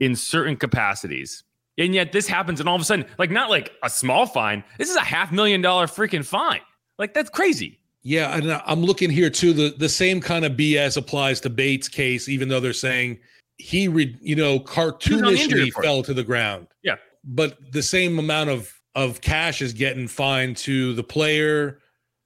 in 0.00 0.16
certain 0.16 0.56
capacities? 0.56 1.44
And 1.78 1.94
yet 1.94 2.12
this 2.12 2.28
happens 2.28 2.60
and 2.60 2.68
all 2.68 2.76
of 2.76 2.82
a 2.82 2.84
sudden, 2.84 3.06
like 3.18 3.30
not 3.30 3.50
like 3.50 3.72
a 3.82 3.90
small 3.90 4.26
fine, 4.26 4.62
this 4.78 4.90
is 4.90 4.96
a 4.96 5.00
half 5.00 5.32
million 5.32 5.62
dollar 5.62 5.86
freaking 5.86 6.24
fine. 6.24 6.60
Like 6.98 7.14
that's 7.14 7.30
crazy. 7.30 7.80
Yeah, 8.02 8.36
and 8.36 8.50
uh, 8.50 8.60
I'm 8.66 8.82
looking 8.82 9.10
here 9.10 9.30
too. 9.30 9.52
The 9.52 9.74
the 9.78 9.88
same 9.88 10.20
kind 10.20 10.44
of 10.44 10.52
BS 10.52 10.96
applies 10.96 11.40
to 11.42 11.50
Bates' 11.50 11.88
case, 11.88 12.28
even 12.28 12.48
though 12.48 12.60
they're 12.60 12.72
saying 12.72 13.20
he, 13.58 13.86
re, 13.86 14.16
you 14.20 14.34
know, 14.34 14.58
cartoonishly 14.58 15.72
fell 15.82 16.02
to 16.02 16.12
the 16.12 16.24
ground. 16.24 16.66
Yeah, 16.82 16.96
but 17.22 17.58
the 17.72 17.82
same 17.82 18.18
amount 18.18 18.50
of 18.50 18.72
of 18.94 19.20
cash 19.20 19.62
is 19.62 19.72
getting 19.72 20.08
fined 20.08 20.56
to 20.58 20.94
the 20.94 21.04
player, 21.04 21.78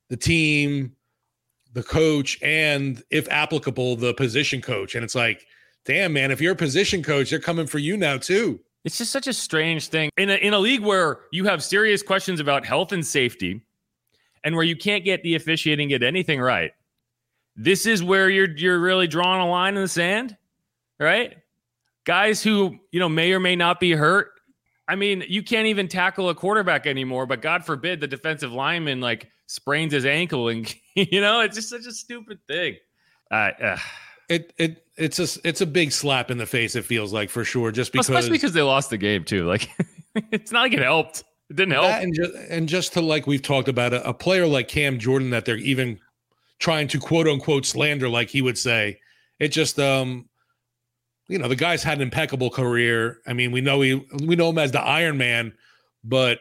the 0.08 0.16
team, 0.16 0.96
the 1.74 1.82
coach, 1.82 2.38
and 2.42 3.02
if 3.10 3.28
applicable, 3.28 3.96
the 3.96 4.14
position 4.14 4.60
coach. 4.60 4.94
And 4.94 5.04
it's 5.04 5.14
like, 5.14 5.46
damn, 5.86 6.12
man, 6.12 6.30
if 6.30 6.40
you're 6.40 6.52
a 6.52 6.56
position 6.56 7.02
coach, 7.02 7.30
they're 7.30 7.38
coming 7.38 7.66
for 7.66 7.78
you 7.78 7.96
now 7.96 8.18
too. 8.18 8.60
It's 8.84 8.98
just 8.98 9.10
such 9.10 9.26
a 9.26 9.32
strange 9.32 9.88
thing 9.88 10.10
in 10.16 10.30
a, 10.30 10.34
in 10.34 10.54
a 10.54 10.58
league 10.58 10.82
where 10.82 11.20
you 11.32 11.44
have 11.44 11.62
serious 11.62 12.02
questions 12.02 12.38
about 12.38 12.64
health 12.64 12.92
and 12.92 13.04
safety, 13.04 13.62
and 14.44 14.54
where 14.54 14.64
you 14.64 14.76
can't 14.76 15.04
get 15.04 15.22
the 15.22 15.34
officiating 15.34 15.88
get 15.88 16.02
anything 16.02 16.40
right. 16.40 16.72
This 17.56 17.86
is 17.86 18.02
where 18.02 18.28
you're 18.28 18.50
you're 18.56 18.78
really 18.78 19.06
drawing 19.06 19.40
a 19.40 19.48
line 19.48 19.76
in 19.76 19.82
the 19.82 19.88
sand, 19.88 20.36
right? 21.00 21.36
Guys 22.04 22.42
who 22.42 22.78
you 22.92 23.00
know 23.00 23.08
may 23.08 23.32
or 23.32 23.40
may 23.40 23.56
not 23.56 23.80
be 23.80 23.92
hurt 23.92 24.30
I 24.88 24.94
mean, 24.94 25.24
you 25.28 25.42
can't 25.42 25.66
even 25.66 25.88
tackle 25.88 26.28
a 26.28 26.34
quarterback 26.34 26.86
anymore, 26.86 27.26
but 27.26 27.42
God 27.42 27.64
forbid 27.64 28.00
the 28.00 28.06
defensive 28.06 28.52
lineman 28.52 29.00
like 29.00 29.28
sprains 29.46 29.92
his 29.92 30.06
ankle 30.06 30.48
and 30.48 30.72
you 30.94 31.20
know, 31.20 31.40
it's 31.40 31.56
just 31.56 31.68
such 31.68 31.86
a 31.86 31.92
stupid 31.92 32.38
thing. 32.46 32.76
Uh, 33.30 33.50
uh. 33.62 33.78
It 34.28 34.52
it 34.58 34.85
it's 34.96 35.18
a 35.18 35.40
it's 35.46 35.60
a 35.60 35.66
big 35.66 35.92
slap 35.92 36.30
in 36.30 36.38
the 36.38 36.46
face. 36.46 36.74
It 36.74 36.84
feels 36.84 37.12
like 37.12 37.30
for 37.30 37.44
sure, 37.44 37.70
just 37.70 37.92
because 37.92 38.08
especially 38.08 38.32
because 38.32 38.52
they 38.52 38.62
lost 38.62 38.90
the 38.90 38.98
game 38.98 39.24
too. 39.24 39.46
Like 39.46 39.68
it's 40.32 40.52
not 40.52 40.62
like 40.62 40.72
it 40.72 40.80
helped. 40.80 41.24
It 41.50 41.56
didn't 41.56 41.72
help. 41.72 41.86
And 41.86 42.14
just, 42.14 42.34
and 42.50 42.68
just 42.68 42.92
to 42.94 43.00
like 43.00 43.26
we've 43.26 43.42
talked 43.42 43.68
about 43.68 43.92
a, 43.92 44.08
a 44.08 44.14
player 44.14 44.46
like 44.46 44.68
Cam 44.68 44.98
Jordan 44.98 45.30
that 45.30 45.44
they're 45.44 45.56
even 45.56 46.00
trying 46.58 46.88
to 46.88 46.98
quote 46.98 47.28
unquote 47.28 47.66
slander, 47.66 48.08
like 48.08 48.30
he 48.30 48.42
would 48.42 48.58
say. 48.58 48.98
It 49.38 49.48
just 49.48 49.78
um 49.78 50.28
you 51.28 51.38
know, 51.38 51.48
the 51.48 51.56
guy's 51.56 51.82
had 51.82 51.98
an 51.98 52.02
impeccable 52.02 52.50
career. 52.50 53.18
I 53.26 53.32
mean, 53.32 53.52
we 53.52 53.60
know 53.60 53.80
he 53.80 54.06
we 54.24 54.36
know 54.36 54.48
him 54.50 54.58
as 54.58 54.72
the 54.72 54.80
Iron 54.80 55.18
Man, 55.18 55.52
but 56.04 56.40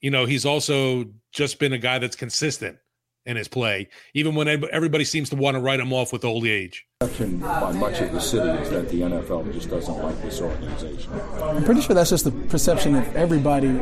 you 0.00 0.10
know, 0.10 0.24
he's 0.24 0.46
also 0.46 1.04
just 1.32 1.58
been 1.58 1.72
a 1.72 1.78
guy 1.78 1.98
that's 1.98 2.16
consistent 2.16 2.78
in 3.26 3.36
his 3.36 3.48
play, 3.48 3.88
even 4.14 4.34
when 4.34 4.48
everybody 4.48 5.04
seems 5.04 5.28
to 5.30 5.36
want 5.36 5.54
to 5.54 5.60
write 5.60 5.80
him 5.80 5.92
off 5.92 6.12
with 6.12 6.24
old 6.24 6.46
age. 6.46 6.86
Perception 7.00 7.38
by 7.38 7.72
much 7.72 8.00
of 8.00 8.12
the 8.12 8.20
city 8.20 8.48
is 8.62 8.70
that 8.70 8.88
the 8.88 9.02
NFL 9.02 9.52
just 9.52 9.68
doesn't 9.68 9.98
like 10.02 10.20
this 10.22 10.40
organization. 10.40 11.12
I'm 11.42 11.64
pretty 11.64 11.82
sure 11.82 11.94
that's 11.94 12.10
just 12.10 12.24
the 12.24 12.30
perception 12.30 12.94
of 12.94 13.14
everybody 13.14 13.80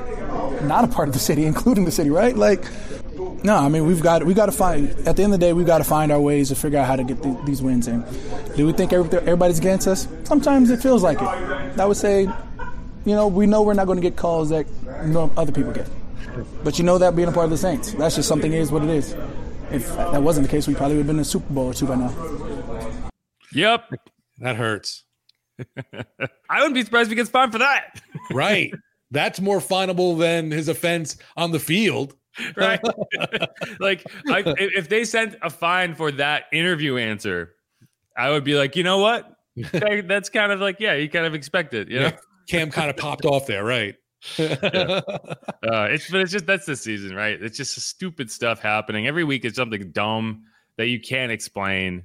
not 0.63 0.85
a 0.85 0.89
part 0.89 1.09
of 1.09 1.15
the 1.15 1.21
city, 1.21 1.45
including 1.53 1.85
the 1.85 1.91
city, 1.91 2.11
right? 2.11 2.37
Like, 2.37 2.65
no, 3.45 3.57
I 3.57 3.69
mean 3.69 3.87
we've 3.87 4.03
got 4.03 4.25
we 4.25 4.35
got 4.35 4.47
to 4.47 4.53
find. 4.53 4.89
At 5.07 5.17
the 5.17 5.23
end 5.23 5.33
of 5.33 5.41
the 5.41 5.47
day, 5.47 5.53
we've 5.53 5.67
got 5.67 5.79
to 5.79 5.85
find 5.85 6.11
our 6.11 6.21
ways 6.21 6.49
to 6.49 6.55
figure 6.55 6.79
out 6.79 6.87
how 6.87 6.97
to 6.97 7.05
get 7.05 7.23
the, 7.23 7.41
these 7.45 7.63
wins 7.63 7.87
in. 7.87 8.05
Do 8.57 8.67
we 8.67 8.73
think 8.73 8.93
everybody's 8.93 9.59
against 9.59 9.87
us? 9.87 10.09
Sometimes 10.25 10.71
it 10.71 10.81
feels 10.81 11.03
like 11.03 11.19
it. 11.19 11.79
I 11.79 11.87
would 11.87 11.97
say, 11.97 12.23
you 12.23 13.15
know, 13.15 13.29
we 13.29 13.47
know 13.47 13.63
we're 13.63 13.75
not 13.75 13.87
going 13.87 13.97
to 13.99 14.03
get 14.03 14.17
calls 14.17 14.49
that 14.51 14.67
you 15.05 15.13
know, 15.13 15.31
other 15.37 15.53
people 15.53 15.73
get. 15.73 15.89
But 16.63 16.79
you 16.79 16.85
know 16.85 16.99
that 16.99 17.17
being 17.17 17.29
a 17.29 17.33
part 17.33 17.45
of 17.45 17.51
the 17.51 17.59
Saints, 17.59 17.93
that's 17.93 18.17
just 18.17 18.29
something 18.29 18.53
is 18.53 18.71
what 18.71 18.83
it 18.83 18.91
is. 18.91 19.15
If 19.71 19.95
that 19.97 20.23
wasn't 20.23 20.47
the 20.47 20.51
case, 20.51 20.67
we 20.67 20.75
probably 20.75 20.97
would 20.97 21.01
have 21.01 21.07
been 21.09 21.17
in 21.17 21.23
a 21.23 21.25
Super 21.25 21.53
Bowl 21.53 21.67
or 21.67 21.75
two 21.75 21.87
by 21.87 21.97
now. 21.97 23.11
Yep. 23.53 23.91
That 24.39 24.57
hurts. 24.57 25.05
I 25.89 26.59
wouldn't 26.59 26.75
be 26.75 26.85
surprised 26.85 27.07
if 27.07 27.11
he 27.11 27.17
gets 27.17 27.31
fined 27.31 27.53
for 27.53 27.59
that. 27.59 28.01
right. 28.33 28.73
That's 29.11 29.41
more 29.41 29.61
finable 29.61 30.19
than 30.19 30.51
his 30.51 30.69
offense 30.69 31.17
on 31.37 31.53
the 31.53 31.59
field. 31.59 32.15
right? 32.57 32.81
like, 33.81 34.05
I, 34.29 34.43
if 34.47 34.91
they 34.91 35.05
sent 35.05 35.37
a 35.43 35.49
fine 35.49 35.95
for 35.95 36.13
that 36.13 36.45
interview 36.53 36.99
answer, 36.99 37.55
I 38.17 38.31
would 38.31 38.45
be 38.45 38.55
like, 38.55 38.77
you 38.77 38.83
know 38.83 38.99
what? 38.99 39.33
That's 39.73 40.29
kind 40.29 40.53
of 40.53 40.61
like, 40.61 40.79
yeah, 40.79 40.95
you 40.95 41.09
kind 41.09 41.25
of 41.25 41.35
expect 41.35 41.73
it, 41.73 41.89
you 41.89 42.01
know? 42.01 42.07
Yeah. 42.07 42.19
Cam 42.47 42.71
kind 42.71 42.91
of 42.91 42.97
popped 42.97 43.25
off 43.25 43.47
there, 43.47 43.65
right? 43.65 43.95
Yeah. 44.39 45.01
uh, 45.07 45.89
it's 45.91 46.11
but 46.11 46.21
it's 46.21 46.33
just 46.33 46.47
that's 46.47 46.67
the 46.67 46.77
season, 46.77 47.15
right? 47.15 47.41
It's 47.41 47.57
just 47.57 47.75
stupid 47.81 48.31
stuff 48.31 48.61
happening 48.61 49.07
every 49.07 49.25
week. 49.25 49.45
It's 49.45 49.57
something 49.57 49.91
dumb 49.93 50.45
that 50.77 50.89
you 50.89 51.01
can't 51.01 51.33
explain, 51.33 52.05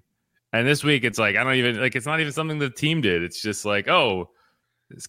and 0.54 0.68
this 0.68 0.84
week 0.84 1.04
it's 1.04 1.20
like 1.20 1.36
I 1.36 1.44
don't 1.44 1.56
even 1.56 1.80
like 1.80 1.96
it's 1.96 2.06
not 2.06 2.20
even 2.20 2.32
something 2.32 2.60
the 2.60 2.70
team 2.70 3.02
did. 3.02 3.24
It's 3.24 3.42
just 3.42 3.66
like 3.66 3.88
oh, 3.88 4.30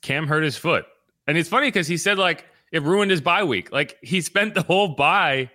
Cam 0.00 0.26
hurt 0.26 0.42
his 0.42 0.56
foot, 0.56 0.86
and 1.26 1.36
it's 1.36 1.48
funny 1.48 1.68
because 1.68 1.86
he 1.86 1.96
said 1.96 2.18
like 2.18 2.46
it 2.72 2.82
ruined 2.82 3.10
his 3.10 3.20
bye 3.20 3.44
week. 3.44 3.72
Like 3.72 3.98
he 4.02 4.20
spent 4.20 4.54
the 4.54 4.62
whole 4.62 4.88
bye 4.88 5.50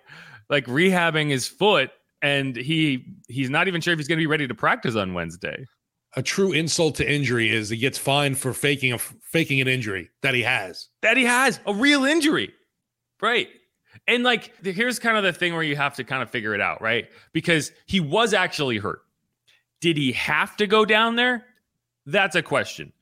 like 0.49 0.65
rehabbing 0.65 1.29
his 1.29 1.47
foot, 1.47 1.91
and 2.21 2.55
he 2.55 3.17
he's 3.27 3.49
not 3.49 3.67
even 3.67 3.81
sure 3.81 3.93
if 3.93 3.99
he's 3.99 4.07
going 4.07 4.17
to 4.17 4.21
be 4.21 4.27
ready 4.27 4.47
to 4.47 4.55
practice 4.55 4.95
on 4.95 5.13
Wednesday. 5.13 5.65
A 6.17 6.23
true 6.23 6.51
insult 6.51 6.95
to 6.95 7.07
injury 7.07 7.53
is 7.53 7.69
he 7.69 7.77
gets 7.77 7.99
fined 7.99 8.39
for 8.39 8.51
faking 8.51 8.91
a 8.91 8.97
faking 8.97 9.61
an 9.61 9.67
injury 9.67 10.09
that 10.23 10.33
he 10.33 10.41
has. 10.41 10.89
That 11.03 11.15
he 11.15 11.23
has 11.23 11.59
a 11.67 11.73
real 11.75 12.05
injury, 12.05 12.51
right? 13.21 13.47
And 14.07 14.23
like 14.23 14.51
here's 14.65 14.97
kind 14.97 15.15
of 15.15 15.23
the 15.23 15.31
thing 15.31 15.53
where 15.53 15.61
you 15.61 15.75
have 15.75 15.95
to 15.97 16.03
kind 16.03 16.23
of 16.23 16.31
figure 16.31 16.55
it 16.55 16.59
out, 16.59 16.81
right? 16.81 17.05
Because 17.33 17.71
he 17.85 17.99
was 17.99 18.33
actually 18.33 18.77
hurt. 18.77 19.01
Did 19.79 19.95
he 19.95 20.11
have 20.13 20.57
to 20.57 20.65
go 20.65 20.85
down 20.85 21.17
there? 21.17 21.45
That's 22.07 22.35
a 22.35 22.41
question. 22.41 22.93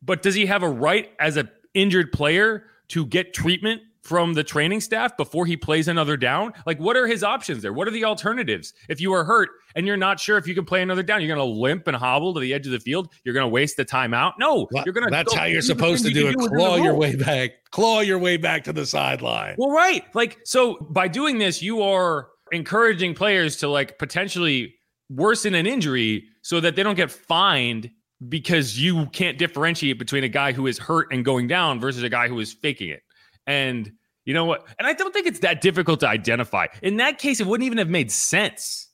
But 0.00 0.22
does 0.22 0.34
he 0.34 0.46
have 0.46 0.62
a 0.62 0.70
right 0.70 1.12
as 1.20 1.36
an 1.36 1.50
injured 1.74 2.10
player 2.10 2.64
to 2.88 3.04
get 3.04 3.34
treatment 3.34 3.82
from 4.06 4.34
the 4.34 4.44
training 4.44 4.80
staff 4.80 5.16
before 5.16 5.44
he 5.46 5.56
plays 5.56 5.88
another 5.88 6.16
down? 6.16 6.52
Like, 6.64 6.78
what 6.78 6.96
are 6.96 7.06
his 7.06 7.24
options 7.24 7.62
there? 7.62 7.72
What 7.72 7.88
are 7.88 7.90
the 7.90 8.04
alternatives? 8.04 8.72
If 8.88 9.00
you 9.00 9.12
are 9.12 9.24
hurt 9.24 9.50
and 9.74 9.86
you're 9.86 9.96
not 9.96 10.20
sure 10.20 10.38
if 10.38 10.46
you 10.46 10.54
can 10.54 10.64
play 10.64 10.82
another 10.82 11.02
down, 11.02 11.20
you're 11.20 11.34
going 11.34 11.46
to 11.46 11.60
limp 11.60 11.86
and 11.88 11.96
hobble 11.96 12.32
to 12.34 12.40
the 12.40 12.54
edge 12.54 12.66
of 12.66 12.72
the 12.72 12.80
field. 12.80 13.12
You're 13.24 13.34
going 13.34 13.44
to 13.44 13.48
waste 13.48 13.76
the 13.76 13.84
timeout. 13.84 14.34
No, 14.38 14.68
well, 14.70 14.84
you're 14.84 14.94
going 14.94 15.04
to. 15.04 15.10
That's 15.10 15.34
how 15.34 15.44
you're 15.44 15.62
supposed 15.62 16.04
to 16.04 16.12
do 16.12 16.28
it. 16.28 16.38
Do 16.38 16.48
claw 16.48 16.76
your 16.76 16.94
way 16.94 17.16
back. 17.16 17.50
Claw 17.70 18.00
your 18.00 18.18
way 18.18 18.36
back 18.36 18.64
to 18.64 18.72
the 18.72 18.86
sideline. 18.86 19.56
Well, 19.58 19.70
right. 19.70 20.04
Like, 20.14 20.38
so 20.44 20.76
by 20.90 21.08
doing 21.08 21.38
this, 21.38 21.60
you 21.60 21.82
are 21.82 22.28
encouraging 22.52 23.14
players 23.14 23.56
to 23.56 23.68
like 23.68 23.98
potentially 23.98 24.74
worsen 25.10 25.54
an 25.54 25.66
injury 25.66 26.24
so 26.42 26.60
that 26.60 26.76
they 26.76 26.82
don't 26.82 26.94
get 26.94 27.10
fined 27.10 27.90
because 28.28 28.78
you 28.78 29.06
can't 29.06 29.36
differentiate 29.36 29.98
between 29.98 30.24
a 30.24 30.28
guy 30.28 30.52
who 30.52 30.66
is 30.66 30.78
hurt 30.78 31.12
and 31.12 31.24
going 31.24 31.46
down 31.46 31.78
versus 31.80 32.02
a 32.02 32.08
guy 32.08 32.28
who 32.28 32.40
is 32.40 32.52
faking 32.52 32.88
it. 32.88 33.02
And 33.46 33.92
you 34.24 34.34
know 34.34 34.44
what? 34.44 34.66
And 34.78 34.86
I 34.86 34.92
don't 34.92 35.12
think 35.12 35.26
it's 35.26 35.40
that 35.40 35.60
difficult 35.60 36.00
to 36.00 36.08
identify. 36.08 36.66
In 36.82 36.96
that 36.96 37.18
case, 37.18 37.40
it 37.40 37.46
wouldn't 37.46 37.66
even 37.66 37.78
have 37.78 37.88
made 37.88 38.10
sense. 38.10 38.88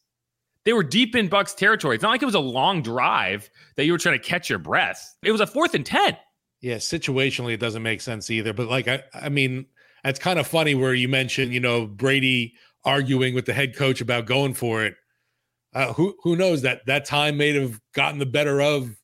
They 0.64 0.72
were 0.72 0.84
deep 0.84 1.16
in 1.16 1.28
Bucks 1.28 1.54
territory. 1.54 1.96
It's 1.96 2.02
not 2.02 2.10
like 2.10 2.22
it 2.22 2.26
was 2.26 2.34
a 2.34 2.40
long 2.40 2.82
drive 2.82 3.50
that 3.76 3.84
you 3.84 3.92
were 3.92 3.98
trying 3.98 4.18
to 4.20 4.24
catch 4.24 4.48
your 4.48 4.58
breath. 4.58 5.16
It 5.22 5.32
was 5.32 5.40
a 5.40 5.46
fourth 5.46 5.74
and 5.74 5.84
10. 5.84 6.16
Yeah, 6.60 6.76
situationally, 6.76 7.54
it 7.54 7.60
doesn't 7.60 7.82
make 7.82 8.00
sense 8.00 8.30
either. 8.30 8.52
But 8.52 8.68
like, 8.68 8.86
I, 8.86 9.02
I 9.12 9.28
mean, 9.28 9.66
it's 10.04 10.20
kind 10.20 10.38
of 10.38 10.46
funny 10.46 10.74
where 10.74 10.94
you 10.94 11.08
mentioned, 11.08 11.52
you 11.52 11.60
know, 11.60 11.86
Brady 11.86 12.54
arguing 12.84 13.34
with 13.34 13.46
the 13.46 13.52
head 13.52 13.76
coach 13.76 14.00
about 14.00 14.26
going 14.26 14.54
for 14.54 14.84
it. 14.84 14.94
Uh, 15.74 15.92
who 15.94 16.14
who 16.22 16.36
knows 16.36 16.62
that 16.62 16.84
that 16.86 17.06
time 17.06 17.38
may 17.38 17.54
have 17.54 17.80
gotten 17.94 18.18
the 18.18 18.26
better 18.26 18.60
of, 18.60 18.94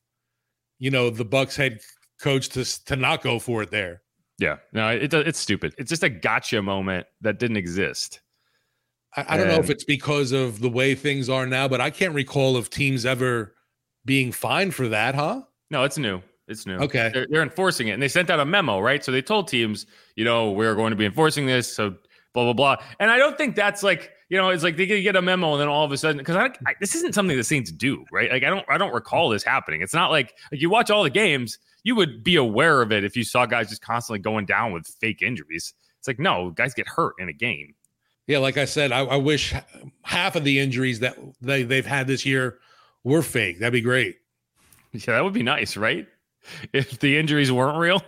you 0.77 0.91
know, 0.91 1.09
the 1.09 1.25
Bucks 1.25 1.55
head 1.55 1.79
coach 2.21 2.49
to 2.49 2.85
to 2.85 2.95
not 2.95 3.23
go 3.23 3.39
for 3.39 3.63
it 3.63 3.71
there. 3.71 4.03
Yeah, 4.39 4.57
no, 4.71 4.89
it, 4.89 5.13
it's 5.13 5.39
stupid. 5.39 5.75
It's 5.77 5.89
just 5.89 6.03
a 6.03 6.09
gotcha 6.09 6.61
moment 6.61 7.05
that 7.21 7.39
didn't 7.39 7.57
exist. 7.57 8.21
I, 9.15 9.25
I 9.27 9.37
don't 9.37 9.47
and, 9.47 9.55
know 9.55 9.61
if 9.61 9.69
it's 9.69 9.83
because 9.83 10.31
of 10.31 10.59
the 10.59 10.69
way 10.69 10.95
things 10.95 11.29
are 11.29 11.45
now, 11.45 11.67
but 11.67 11.81
I 11.81 11.89
can't 11.89 12.13
recall 12.13 12.55
of 12.55 12.69
teams 12.69 13.05
ever 13.05 13.55
being 14.05 14.31
fined 14.31 14.73
for 14.73 14.87
that, 14.87 15.13
huh? 15.15 15.41
No, 15.69 15.83
it's 15.83 15.97
new. 15.97 16.21
It's 16.47 16.65
new. 16.65 16.77
Okay. 16.77 17.11
They're, 17.13 17.27
they're, 17.29 17.43
enforcing 17.43 17.89
it. 17.89 17.91
And 17.91 18.01
they 18.01 18.07
sent 18.07 18.29
out 18.29 18.39
a 18.39 18.45
memo, 18.45 18.79
right? 18.79 19.03
So 19.03 19.11
they 19.11 19.21
told 19.21 19.47
teams, 19.47 19.85
you 20.15 20.25
know, 20.25 20.51
we're 20.51 20.73
going 20.73 20.91
to 20.91 20.95
be 20.95 21.05
enforcing 21.05 21.45
this. 21.45 21.71
So 21.71 21.91
blah, 22.33 22.45
blah, 22.45 22.53
blah. 22.53 22.77
And 22.99 23.11
I 23.11 23.17
don't 23.17 23.37
think 23.37 23.55
that's 23.55 23.83
like, 23.83 24.11
you 24.29 24.37
know, 24.37 24.49
it's 24.49 24.63
like 24.63 24.77
they 24.77 24.85
get 24.85 25.15
a 25.15 25.21
memo 25.21 25.53
and 25.53 25.61
then 25.61 25.67
all 25.67 25.85
of 25.85 25.91
a 25.91 25.97
sudden, 25.97 26.17
because 26.17 26.35
I, 26.35 26.45
I, 26.65 26.75
this 26.79 26.95
isn't 26.95 27.13
something 27.13 27.35
the 27.35 27.43
Saints 27.43 27.71
do, 27.71 28.05
right? 28.11 28.31
Like 28.31 28.43
I 28.43 28.49
don't, 28.49 28.65
I 28.69 28.77
don't 28.77 28.93
recall 28.93 29.29
this 29.29 29.43
happening. 29.43 29.81
It's 29.81 29.93
not 29.93 30.11
like, 30.11 30.33
like 30.51 30.61
you 30.61 30.69
watch 30.69 30.89
all 30.89 31.03
the 31.03 31.09
games 31.09 31.59
you 31.83 31.95
would 31.95 32.23
be 32.23 32.35
aware 32.35 32.81
of 32.81 32.91
it 32.91 33.03
if 33.03 33.15
you 33.15 33.23
saw 33.23 33.45
guys 33.45 33.69
just 33.69 33.81
constantly 33.81 34.19
going 34.19 34.45
down 34.45 34.71
with 34.71 34.87
fake 34.99 35.21
injuries. 35.21 35.73
It's 35.97 36.07
like, 36.07 36.19
no, 36.19 36.51
guys 36.51 36.73
get 36.73 36.87
hurt 36.87 37.15
in 37.19 37.29
a 37.29 37.33
game. 37.33 37.75
Yeah, 38.27 38.37
like 38.39 38.57
I 38.57 38.65
said, 38.65 38.91
I, 38.91 38.99
I 38.99 39.15
wish 39.15 39.53
half 40.03 40.35
of 40.35 40.43
the 40.43 40.59
injuries 40.59 40.99
that 40.99 41.17
they, 41.41 41.63
they've 41.63 41.85
had 41.85 42.07
this 42.07 42.25
year 42.25 42.59
were 43.03 43.23
fake. 43.23 43.59
That'd 43.59 43.73
be 43.73 43.81
great. 43.81 44.17
Yeah, 44.91 45.13
that 45.13 45.23
would 45.23 45.33
be 45.33 45.43
nice, 45.43 45.75
right? 45.75 46.07
If 46.73 46.99
the 46.99 47.17
injuries 47.17 47.51
weren't 47.51 47.77
real. 47.77 48.03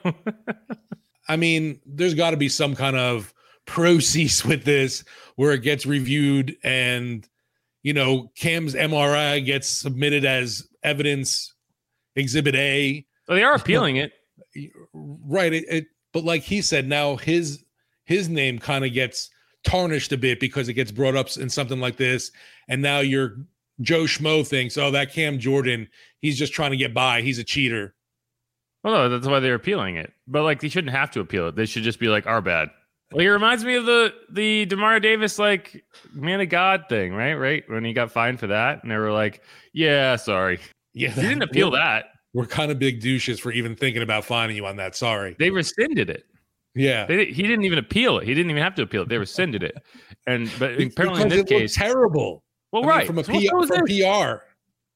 I 1.27 1.37
mean, 1.37 1.79
there's 1.85 2.13
got 2.13 2.31
to 2.31 2.37
be 2.37 2.49
some 2.49 2.75
kind 2.75 2.95
of 2.95 3.33
process 3.65 4.45
with 4.45 4.63
this 4.63 5.03
where 5.35 5.53
it 5.53 5.63
gets 5.63 5.85
reviewed 5.85 6.55
and, 6.63 7.27
you 7.83 7.93
know, 7.93 8.31
Cam's 8.35 8.75
MRI 8.75 9.43
gets 9.43 9.67
submitted 9.67 10.25
as 10.25 10.67
evidence 10.83 11.53
exhibit 12.15 12.55
A 12.55 13.05
well, 13.27 13.37
they 13.37 13.43
are 13.43 13.55
appealing 13.55 13.97
it, 13.97 14.13
right? 14.93 15.53
It, 15.53 15.65
it, 15.69 15.85
but 16.13 16.23
like 16.23 16.43
he 16.43 16.61
said, 16.61 16.87
now 16.87 17.15
his 17.15 17.63
his 18.05 18.29
name 18.29 18.59
kind 18.59 18.85
of 18.85 18.93
gets 18.93 19.29
tarnished 19.63 20.11
a 20.11 20.17
bit 20.17 20.39
because 20.39 20.67
it 20.67 20.73
gets 20.73 20.91
brought 20.91 21.15
up 21.15 21.35
in 21.37 21.49
something 21.49 21.79
like 21.79 21.97
this, 21.97 22.31
and 22.67 22.81
now 22.81 22.99
your 22.99 23.37
Joe 23.81 24.03
Schmo 24.03 24.45
thinks, 24.45 24.77
oh, 24.77 24.91
that 24.91 25.13
Cam 25.13 25.39
Jordan, 25.39 25.87
he's 26.19 26.37
just 26.37 26.53
trying 26.53 26.71
to 26.71 26.77
get 26.77 26.93
by. 26.93 27.21
He's 27.21 27.39
a 27.39 27.43
cheater. 27.43 27.95
Well, 28.83 28.93
no, 28.93 29.09
that's 29.09 29.27
why 29.27 29.39
they're 29.39 29.55
appealing 29.55 29.95
it. 29.95 30.11
But 30.27 30.43
like, 30.43 30.61
they 30.61 30.69
shouldn't 30.69 30.93
have 30.93 31.11
to 31.11 31.19
appeal 31.19 31.47
it. 31.47 31.55
They 31.55 31.65
should 31.65 31.83
just 31.83 31.99
be 31.99 32.07
like, 32.07 32.27
our 32.27 32.41
bad. 32.41 32.69
Like, 33.13 33.25
it 33.25 33.31
reminds 33.31 33.65
me 33.65 33.75
of 33.75 33.85
the 33.85 34.13
the 34.31 34.65
Demario 34.67 35.01
Davis 35.01 35.37
like 35.37 35.83
man 36.13 36.39
of 36.39 36.49
God 36.49 36.85
thing, 36.87 37.13
right? 37.13 37.33
Right 37.33 37.63
when 37.67 37.83
he 37.83 37.91
got 37.91 38.11
fined 38.11 38.39
for 38.39 38.47
that, 38.47 38.81
and 38.81 38.91
they 38.91 38.95
were 38.95 39.11
like, 39.11 39.41
yeah, 39.73 40.15
sorry. 40.15 40.59
Yeah, 40.93 41.09
he 41.09 41.21
didn't 41.21 41.41
appeal 41.41 41.71
that 41.71 42.05
we're 42.33 42.45
kind 42.45 42.71
of 42.71 42.79
big 42.79 43.01
douches 43.01 43.39
for 43.39 43.51
even 43.51 43.75
thinking 43.75 44.01
about 44.01 44.25
finding 44.25 44.55
you 44.55 44.65
on 44.65 44.77
that. 44.77 44.95
Sorry. 44.95 45.35
They 45.37 45.49
rescinded 45.49 46.09
it. 46.09 46.25
Yeah. 46.73 47.05
They, 47.05 47.25
he 47.25 47.43
didn't 47.43 47.65
even 47.65 47.79
appeal 47.79 48.19
it. 48.19 48.27
He 48.27 48.33
didn't 48.33 48.49
even 48.49 48.63
have 48.63 48.75
to 48.75 48.83
appeal 48.83 49.01
it. 49.03 49.09
They 49.09 49.17
rescinded 49.17 49.63
it. 49.63 49.75
And 50.27 50.49
but 50.57 50.71
it's 50.79 50.93
apparently 50.93 51.23
in 51.23 51.29
this 51.29 51.43
case 51.43 51.75
terrible. 51.75 52.43
Well, 52.71 52.85
I 52.85 52.87
right. 52.87 52.99
Mean, 52.99 53.07
from 53.07 53.17
a 53.19 53.23
so, 53.23 53.33
PR, 53.33 53.67
so 53.67 53.77
from 53.77 53.85
PR. 53.87 54.43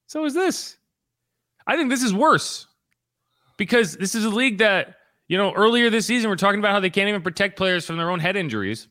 So 0.08 0.26
is 0.26 0.34
this. 0.34 0.78
I 1.68 1.76
think 1.76 1.90
this 1.90 2.04
is 2.04 2.14
worse. 2.14 2.68
Because 3.58 3.96
this 3.98 4.16
is 4.16 4.26
a 4.26 4.30
league 4.30 4.58
that, 4.60 4.96
you 5.28 5.38
know, 5.38 5.54
earlier 5.54 5.90
this 5.90 6.06
season 6.06 6.30
we're 6.30 6.36
talking 6.36 6.60
about 6.60 6.72
how 6.72 6.80
they 6.80 6.90
can't 6.90 7.10
even 7.10 7.22
protect 7.22 7.58
players 7.58 7.86
from 7.86 7.98
their 7.98 8.12
own 8.12 8.20
head 8.20 8.36
injuries. 8.36 8.88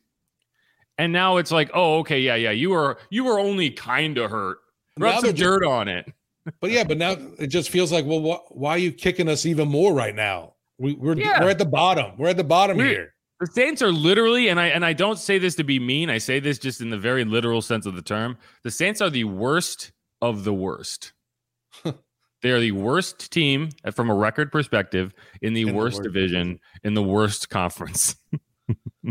And 0.97 1.11
now 1.11 1.37
it's 1.37 1.51
like, 1.51 1.69
oh, 1.73 1.99
okay, 1.99 2.19
yeah, 2.19 2.35
yeah, 2.35 2.51
you 2.51 2.69
were 2.69 2.97
you 3.09 3.23
were 3.23 3.39
only 3.39 3.69
kind 3.71 4.17
of 4.17 4.31
hurt. 4.31 4.57
Rub 4.97 5.25
some 5.25 5.33
dirt 5.33 5.65
on 5.65 5.87
it 5.87 6.11
but 6.59 6.71
yeah, 6.71 6.83
but 6.83 6.97
now 6.97 7.15
it 7.39 7.47
just 7.47 7.69
feels 7.69 7.91
like, 7.91 8.05
well, 8.05 8.21
wh- 8.21 8.55
why 8.55 8.71
are 8.71 8.77
you 8.77 8.91
kicking 8.91 9.27
us 9.27 9.45
even 9.45 9.67
more 9.67 9.93
right 9.93 10.15
now? 10.15 10.53
We, 10.77 10.93
are 10.93 10.97
we're, 10.97 11.17
yeah. 11.17 11.41
we're 11.41 11.49
at 11.49 11.57
the 11.57 11.65
bottom. 11.65 12.17
We're 12.17 12.29
at 12.29 12.37
the 12.37 12.43
bottom 12.43 12.77
we're, 12.77 12.85
here. 12.85 13.13
The 13.39 13.47
Saints 13.47 13.81
are 13.81 13.91
literally, 13.91 14.47
and 14.47 14.59
I 14.59 14.67
and 14.67 14.85
I 14.85 14.93
don't 14.93 15.19
say 15.19 15.37
this 15.37 15.55
to 15.55 15.63
be 15.63 15.79
mean. 15.79 16.09
I 16.09 16.19
say 16.19 16.39
this 16.39 16.57
just 16.57 16.81
in 16.81 16.89
the 16.89 16.97
very 16.97 17.25
literal 17.25 17.61
sense 17.61 17.85
of 17.85 17.95
the 17.95 18.01
term. 18.01 18.37
The 18.63 18.71
Saints 18.71 19.01
are 19.01 19.09
the 19.09 19.25
worst 19.25 19.91
of 20.21 20.43
the 20.43 20.53
worst. 20.53 21.13
they 21.83 22.51
are 22.51 22.59
the 22.59 22.71
worst 22.71 23.31
team 23.31 23.69
uh, 23.83 23.91
from 23.91 24.09
a 24.09 24.15
record 24.15 24.51
perspective 24.51 25.13
in 25.41 25.53
the, 25.53 25.63
in 25.63 25.75
worst, 25.75 25.97
the 25.97 26.03
worst 26.03 26.13
division 26.13 26.59
in 26.83 26.93
the 26.93 27.03
worst 27.03 27.49
conference. 27.49 28.15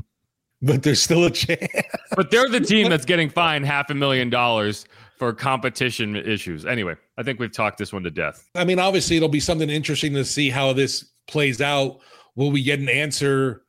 but 0.62 0.82
there's 0.82 1.02
still 1.02 1.24
a 1.24 1.30
chance. 1.30 1.68
but 2.16 2.30
they're 2.30 2.48
the 2.48 2.60
team 2.60 2.88
that's 2.90 3.04
getting 3.04 3.28
fined 3.28 3.66
half 3.66 3.90
a 3.90 3.94
million 3.94 4.30
dollars 4.30 4.86
for 5.18 5.32
competition 5.32 6.16
issues. 6.16 6.66
Anyway, 6.66 6.94
I 7.16 7.22
think 7.22 7.38
we've 7.38 7.52
talked 7.52 7.78
this 7.78 7.92
one 7.92 8.02
to 8.02 8.10
death. 8.10 8.48
I 8.54 8.64
mean, 8.64 8.78
obviously, 8.78 9.16
it'll 9.16 9.28
be 9.28 9.40
something 9.40 9.70
interesting 9.70 10.12
to 10.14 10.24
see 10.24 10.50
how 10.50 10.72
this 10.72 11.12
plays 11.28 11.60
out. 11.60 12.00
Will 12.36 12.50
we 12.50 12.62
get 12.62 12.80
an 12.80 12.88
answer 12.88 13.62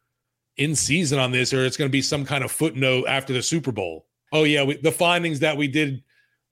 in 0.58 0.76
season 0.76 1.20
on 1.20 1.32
this, 1.32 1.54
or 1.54 1.66
it's 1.66 1.78
going 1.78 1.90
to 1.90 1.92
be 1.92 2.02
some 2.02 2.26
kind 2.26 2.44
of 2.44 2.52
footnote 2.52 3.06
after 3.08 3.34
the 3.34 3.44
Super 3.44 3.72
Bowl? 3.72 4.08
Oh 4.32 4.44
yeah, 4.44 4.64
we, 4.64 4.78
the 4.78 4.92
findings 4.92 5.40
that 5.42 5.56
we 5.56 5.68
did 5.68 6.04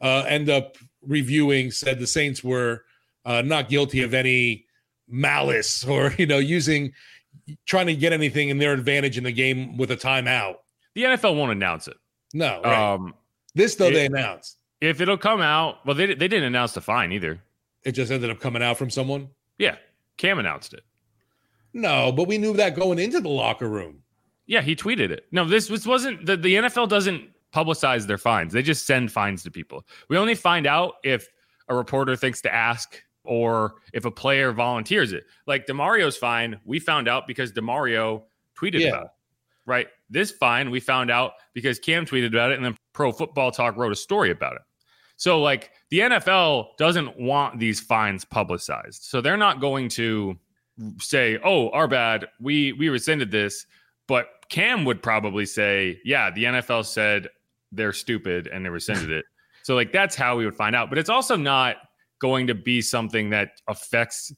uh, 0.02 0.26
end 0.28 0.50
up 0.50 0.78
reviewing 1.02 1.72
said 1.72 2.00
the 2.00 2.08
Saints 2.08 2.44
were 2.44 2.84
uh, 3.26 3.42
not 3.42 3.70
guilty 3.70 4.04
of 4.04 4.14
any 4.14 4.66
malice 5.08 5.84
or 5.86 6.14
you 6.18 6.26
know 6.26 6.38
using 6.38 6.94
trying 7.66 7.88
to 7.88 7.96
get 7.96 8.14
anything 8.14 8.50
in 8.50 8.58
their 8.58 8.74
advantage 8.74 9.18
in 9.18 9.24
the 9.24 9.32
game 9.32 9.76
with 9.78 9.92
a 9.92 9.98
timeout. 9.98 10.56
The 10.96 11.04
NFL 11.04 11.36
won't 11.36 11.52
announce 11.52 11.88
it. 11.88 11.98
No. 12.34 12.62
Right. 12.64 12.94
Um, 12.94 13.14
this 13.56 13.76
though 13.76 13.88
it- 13.88 13.94
they 13.94 14.06
announced. 14.06 14.58
If 14.84 15.02
it'll 15.02 15.18
come 15.18 15.42
out, 15.42 15.86
well, 15.86 15.96
they 15.96 16.08
they 16.08 16.28
didn't 16.28 16.44
announce 16.44 16.74
the 16.74 16.82
fine 16.82 17.12
either. 17.12 17.42
It 17.84 17.94
just 17.94 18.12
ended 18.12 18.30
up 18.30 18.40
coming 18.40 18.64
out 18.64 18.78
from 18.78 18.90
someone. 18.90 19.30
Yeah, 19.58 19.76
Cam 20.18 20.40
announced 20.40 20.74
it. 20.74 20.84
No, 21.74 22.12
but 22.12 22.28
we 22.28 22.38
knew 22.38 22.54
that 22.54 22.76
going 22.76 23.00
into 23.00 23.20
the 23.20 23.30
locker 23.30 23.68
room. 23.68 24.04
Yeah, 24.46 24.62
he 24.62 24.76
tweeted 24.76 25.10
it. 25.10 25.26
No, 25.32 25.46
this 25.46 25.68
this 25.68 25.86
wasn't 25.86 26.26
the, 26.26 26.38
the 26.38 26.56
NFL 26.56 26.90
doesn't 26.90 27.30
publicize 27.54 28.08
their 28.08 28.18
fines. 28.18 28.52
They 28.54 28.62
just 28.62 28.86
send 28.86 29.12
fines 29.12 29.44
to 29.44 29.52
people. 29.52 29.86
We 30.10 30.18
only 30.18 30.36
find 30.36 30.68
out 30.68 30.96
if 31.04 31.28
a 31.70 31.76
reporter 31.76 32.16
thinks 32.16 32.42
to 32.42 32.54
ask 32.54 33.02
or 33.24 33.76
if 33.94 34.06
a 34.06 34.12
player 34.12 34.52
volunteers 34.52 35.14
it. 35.14 35.24
Like 35.48 35.66
Demario's 35.66 36.18
fine, 36.18 36.60
we 36.66 36.80
found 36.80 37.08
out 37.08 37.26
because 37.26 37.54
Demario 37.54 38.24
tweeted 38.60 38.82
Yeah. 38.82 38.90
about 38.90 39.06
it. 39.06 39.12
Right? 39.66 39.88
This 40.10 40.30
fine 40.32 40.72
we 40.72 40.80
found 40.82 41.10
out 41.10 41.34
because 41.54 41.80
Cam 41.80 42.06
tweeted 42.06 42.28
about 42.28 42.52
it 42.52 42.56
and 42.56 42.66
then 42.66 42.76
Pro 42.92 43.12
Football 43.12 43.52
Talk 43.52 43.78
wrote 43.78 43.92
a 43.94 43.96
story 43.96 44.30
about 44.30 44.56
it. 44.56 44.62
So 45.24 45.40
like 45.40 45.72
the 45.90 46.00
NFL 46.00 46.76
doesn't 46.78 47.18
want 47.18 47.58
these 47.58 47.80
fines 47.80 48.26
publicized. 48.26 49.04
So 49.04 49.22
they're 49.22 49.38
not 49.38 49.62
going 49.62 49.88
to 49.92 50.38
say, 51.00 51.40
"Oh, 51.46 51.70
our 51.70 51.88
bad. 51.88 52.28
We 52.42 52.74
we 52.74 52.90
rescinded 52.90 53.32
this." 53.32 53.66
But 54.06 54.28
Cam 54.50 54.84
would 54.84 55.02
probably 55.02 55.46
say, 55.46 56.02
"Yeah, 56.04 56.30
the 56.30 56.44
NFL 56.44 56.86
said 56.86 57.30
they're 57.72 57.94
stupid 57.94 58.48
and 58.48 58.66
they 58.66 58.70
rescinded 58.70 59.12
it." 59.12 59.24
So 59.62 59.76
like 59.76 59.94
that's 59.94 60.14
how 60.14 60.36
we 60.36 60.44
would 60.44 60.58
find 60.58 60.76
out. 60.76 60.90
But 60.90 60.98
it's 60.98 61.10
also 61.10 61.38
not 61.38 61.78
going 62.20 62.46
to 62.48 62.54
be 62.54 62.82
something 62.82 63.30
that 63.30 63.62
affects 63.70 64.34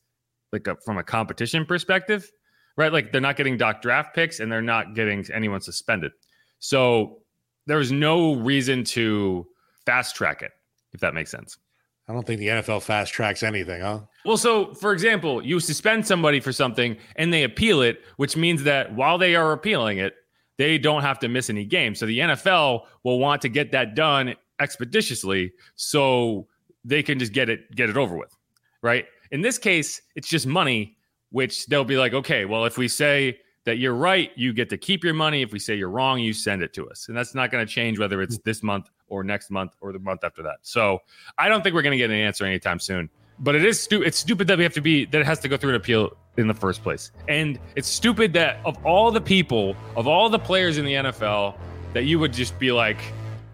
like 0.51 0.67
a, 0.67 0.75
from 0.85 0.99
a 0.99 1.03
competition 1.03 1.65
perspective, 1.65 2.31
right? 2.77 2.93
Like 2.93 3.11
they're 3.11 3.21
not 3.21 3.37
getting 3.37 3.57
doc 3.57 3.81
draft 3.81 4.13
picks 4.13 4.39
and 4.39 4.51
they're 4.51 4.61
not 4.61 4.93
getting 4.93 5.25
anyone 5.33 5.61
suspended. 5.61 6.11
So 6.59 7.23
there's 7.65 7.91
no 7.91 8.35
reason 8.35 8.83
to 8.83 9.47
fast 9.85 10.15
track 10.15 10.41
it, 10.41 10.51
if 10.95 11.01
that 11.01 11.13
makes 11.13 11.29
sense. 11.29 11.59
I 12.07 12.13
don't 12.13 12.25
think 12.25 12.39
the 12.39 12.47
NFL 12.47 12.83
fast 12.83 13.13
tracks 13.13 13.43
anything, 13.43 13.81
huh? 13.81 14.01
Well, 14.25 14.37
so 14.37 14.73
for 14.73 14.93
example, 14.93 15.45
you 15.45 15.59
suspend 15.59 16.05
somebody 16.05 16.39
for 16.39 16.51
something 16.51 16.97
and 17.15 17.33
they 17.33 17.43
appeal 17.43 17.81
it, 17.81 18.01
which 18.17 18.37
means 18.37 18.63
that 18.63 18.95
while 18.95 19.17
they 19.17 19.35
are 19.35 19.51
appealing 19.53 19.97
it, 19.97 20.13
they 20.57 20.77
don't 20.77 21.01
have 21.01 21.19
to 21.19 21.27
miss 21.27 21.49
any 21.49 21.65
games. 21.65 21.99
So 21.99 22.05
the 22.05 22.19
NFL 22.19 22.85
will 23.03 23.19
want 23.19 23.41
to 23.41 23.49
get 23.49 23.71
that 23.71 23.95
done 23.95 24.35
expeditiously 24.59 25.51
so 25.75 26.47
they 26.83 27.03
can 27.03 27.19
just 27.19 27.33
get 27.33 27.49
it 27.49 27.75
get 27.75 27.89
it 27.89 27.97
over 27.97 28.15
with. 28.15 28.35
Right? 28.81 29.05
In 29.31 29.41
this 29.41 29.57
case, 29.57 30.01
it's 30.15 30.27
just 30.27 30.45
money, 30.45 30.97
which 31.31 31.65
they'll 31.65 31.83
be 31.83 31.97
like, 31.97 32.13
okay, 32.13 32.45
well, 32.45 32.65
if 32.65 32.77
we 32.77 32.87
say 32.87 33.39
that 33.65 33.79
you're 33.79 33.95
right, 33.95 34.29
you 34.35 34.53
get 34.53 34.69
to 34.69 34.77
keep 34.77 35.03
your 35.03 35.15
money. 35.15 35.41
If 35.41 35.51
we 35.51 35.59
say 35.59 35.73
you're 35.73 35.89
wrong, 35.89 36.19
you 36.19 36.33
send 36.33 36.61
it 36.61 36.71
to 36.73 36.87
us. 36.87 37.07
And 37.07 37.17
that's 37.17 37.33
not 37.33 37.51
going 37.51 37.65
to 37.65 37.71
change 37.71 37.97
whether 37.97 38.21
it's 38.21 38.37
this 38.45 38.61
month 38.61 38.91
or 39.07 39.23
next 39.23 39.49
month 39.49 39.73
or 39.81 39.91
the 39.93 39.99
month 39.99 40.23
after 40.23 40.43
that. 40.43 40.57
So 40.61 40.99
I 41.37 41.49
don't 41.49 41.61
think 41.63 41.75
we're 41.75 41.81
going 41.81 41.91
to 41.91 41.97
get 41.97 42.09
an 42.09 42.17
answer 42.17 42.45
anytime 42.45 42.79
soon. 42.79 43.09
But 43.37 43.55
it 43.55 43.65
is 43.65 43.81
stupid. 43.81 44.07
It's 44.07 44.17
stupid 44.17 44.47
that 44.47 44.57
we 44.57 44.63
have 44.63 44.73
to 44.73 44.81
be 44.81 45.05
that 45.05 45.19
it 45.19 45.25
has 45.25 45.39
to 45.39 45.49
go 45.49 45.57
through 45.57 45.71
an 45.71 45.75
appeal 45.75 46.15
in 46.37 46.47
the 46.47 46.53
first 46.53 46.83
place. 46.83 47.11
And 47.27 47.59
it's 47.75 47.87
stupid 47.87 48.33
that 48.33 48.59
of 48.63 48.83
all 48.85 49.11
the 49.11 49.21
people, 49.21 49.75
of 49.97 50.07
all 50.07 50.29
the 50.29 50.39
players 50.39 50.77
in 50.77 50.85
the 50.85 50.93
NFL, 50.93 51.57
that 51.93 52.05
you 52.05 52.17
would 52.19 52.31
just 52.31 52.57
be 52.59 52.71
like 52.71 52.97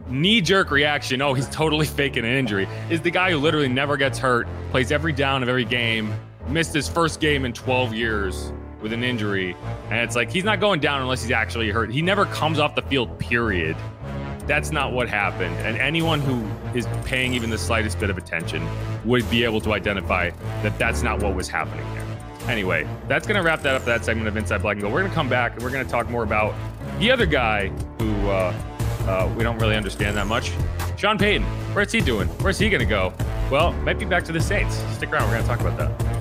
knee 0.07 0.41
jerk 0.41 0.69
reaction. 0.69 1.21
Oh, 1.21 1.33
he's 1.33 1.49
totally 1.49 1.85
faking 1.87 2.25
an 2.25 2.31
injury. 2.31 2.67
Is 2.89 3.01
the 3.01 3.11
guy 3.11 3.31
who 3.31 3.37
literally 3.37 3.69
never 3.69 3.97
gets 3.97 4.19
hurt, 4.19 4.47
plays 4.69 4.91
every 4.91 5.13
down 5.13 5.41
of 5.41 5.49
every 5.49 5.65
game, 5.65 6.13
missed 6.47 6.73
his 6.73 6.87
first 6.87 7.19
game 7.19 7.45
in 7.45 7.53
12 7.53 7.93
years 7.93 8.51
with 8.81 8.93
an 8.93 9.03
injury, 9.03 9.55
and 9.89 9.99
it's 9.99 10.15
like 10.15 10.31
he's 10.31 10.43
not 10.43 10.59
going 10.59 10.79
down 10.79 11.01
unless 11.01 11.21
he's 11.21 11.31
actually 11.31 11.69
hurt. 11.69 11.91
He 11.91 12.01
never 12.01 12.25
comes 12.25 12.59
off 12.59 12.75
the 12.75 12.81
field. 12.83 13.17
Period. 13.19 13.77
That's 14.51 14.73
not 14.73 14.91
what 14.91 15.07
happened. 15.07 15.55
And 15.59 15.77
anyone 15.77 16.19
who 16.19 16.45
is 16.77 16.85
paying 17.05 17.33
even 17.33 17.49
the 17.49 17.57
slightest 17.57 17.97
bit 18.01 18.09
of 18.09 18.17
attention 18.17 18.67
would 19.05 19.29
be 19.29 19.45
able 19.45 19.61
to 19.61 19.71
identify 19.71 20.31
that 20.61 20.77
that's 20.77 21.01
not 21.01 21.21
what 21.21 21.35
was 21.35 21.47
happening 21.47 21.85
there. 21.93 22.05
Anyway, 22.49 22.85
that's 23.07 23.25
going 23.25 23.37
to 23.37 23.43
wrap 23.43 23.61
that 23.61 23.75
up, 23.75 23.85
that 23.85 24.03
segment 24.03 24.27
of 24.27 24.35
Inside 24.35 24.61
Black 24.61 24.73
and 24.73 24.81
Gold. 24.81 24.93
We're 24.93 24.99
going 24.99 25.09
to 25.09 25.15
come 25.15 25.29
back 25.29 25.53
and 25.53 25.63
we're 25.63 25.69
going 25.69 25.85
to 25.85 25.89
talk 25.89 26.09
more 26.09 26.23
about 26.23 26.53
the 26.99 27.09
other 27.09 27.25
guy 27.25 27.69
who 27.97 28.11
uh, 28.29 28.53
uh, 29.07 29.33
we 29.37 29.43
don't 29.43 29.57
really 29.57 29.77
understand 29.77 30.17
that 30.17 30.27
much. 30.27 30.51
Sean 30.97 31.17
Payton, 31.17 31.43
where's 31.73 31.93
he 31.93 32.01
doing? 32.01 32.27
Where's 32.41 32.59
he 32.59 32.69
going 32.69 32.81
to 32.81 32.85
go? 32.85 33.13
Well, 33.49 33.71
might 33.71 33.99
be 33.99 34.05
back 34.05 34.25
to 34.25 34.33
the 34.33 34.41
Saints. 34.41 34.75
Stick 34.97 35.13
around. 35.13 35.29
We're 35.29 35.35
going 35.35 35.43
to 35.43 35.47
talk 35.47 35.61
about 35.61 35.77
that. 35.77 36.20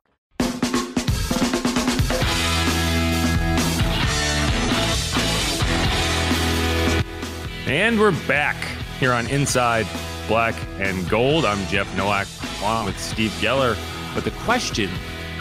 And 7.71 7.97
we're 7.97 8.11
back 8.27 8.57
here 8.99 9.13
on 9.13 9.27
Inside 9.27 9.87
Black 10.27 10.55
and 10.79 11.07
Gold. 11.09 11.45
I'm 11.45 11.65
Jeff 11.67 11.87
Nowak 11.95 12.27
along 12.59 12.87
with 12.87 12.99
Steve 12.99 13.31
Geller. 13.39 13.77
But 14.13 14.25
the 14.25 14.31
question 14.31 14.89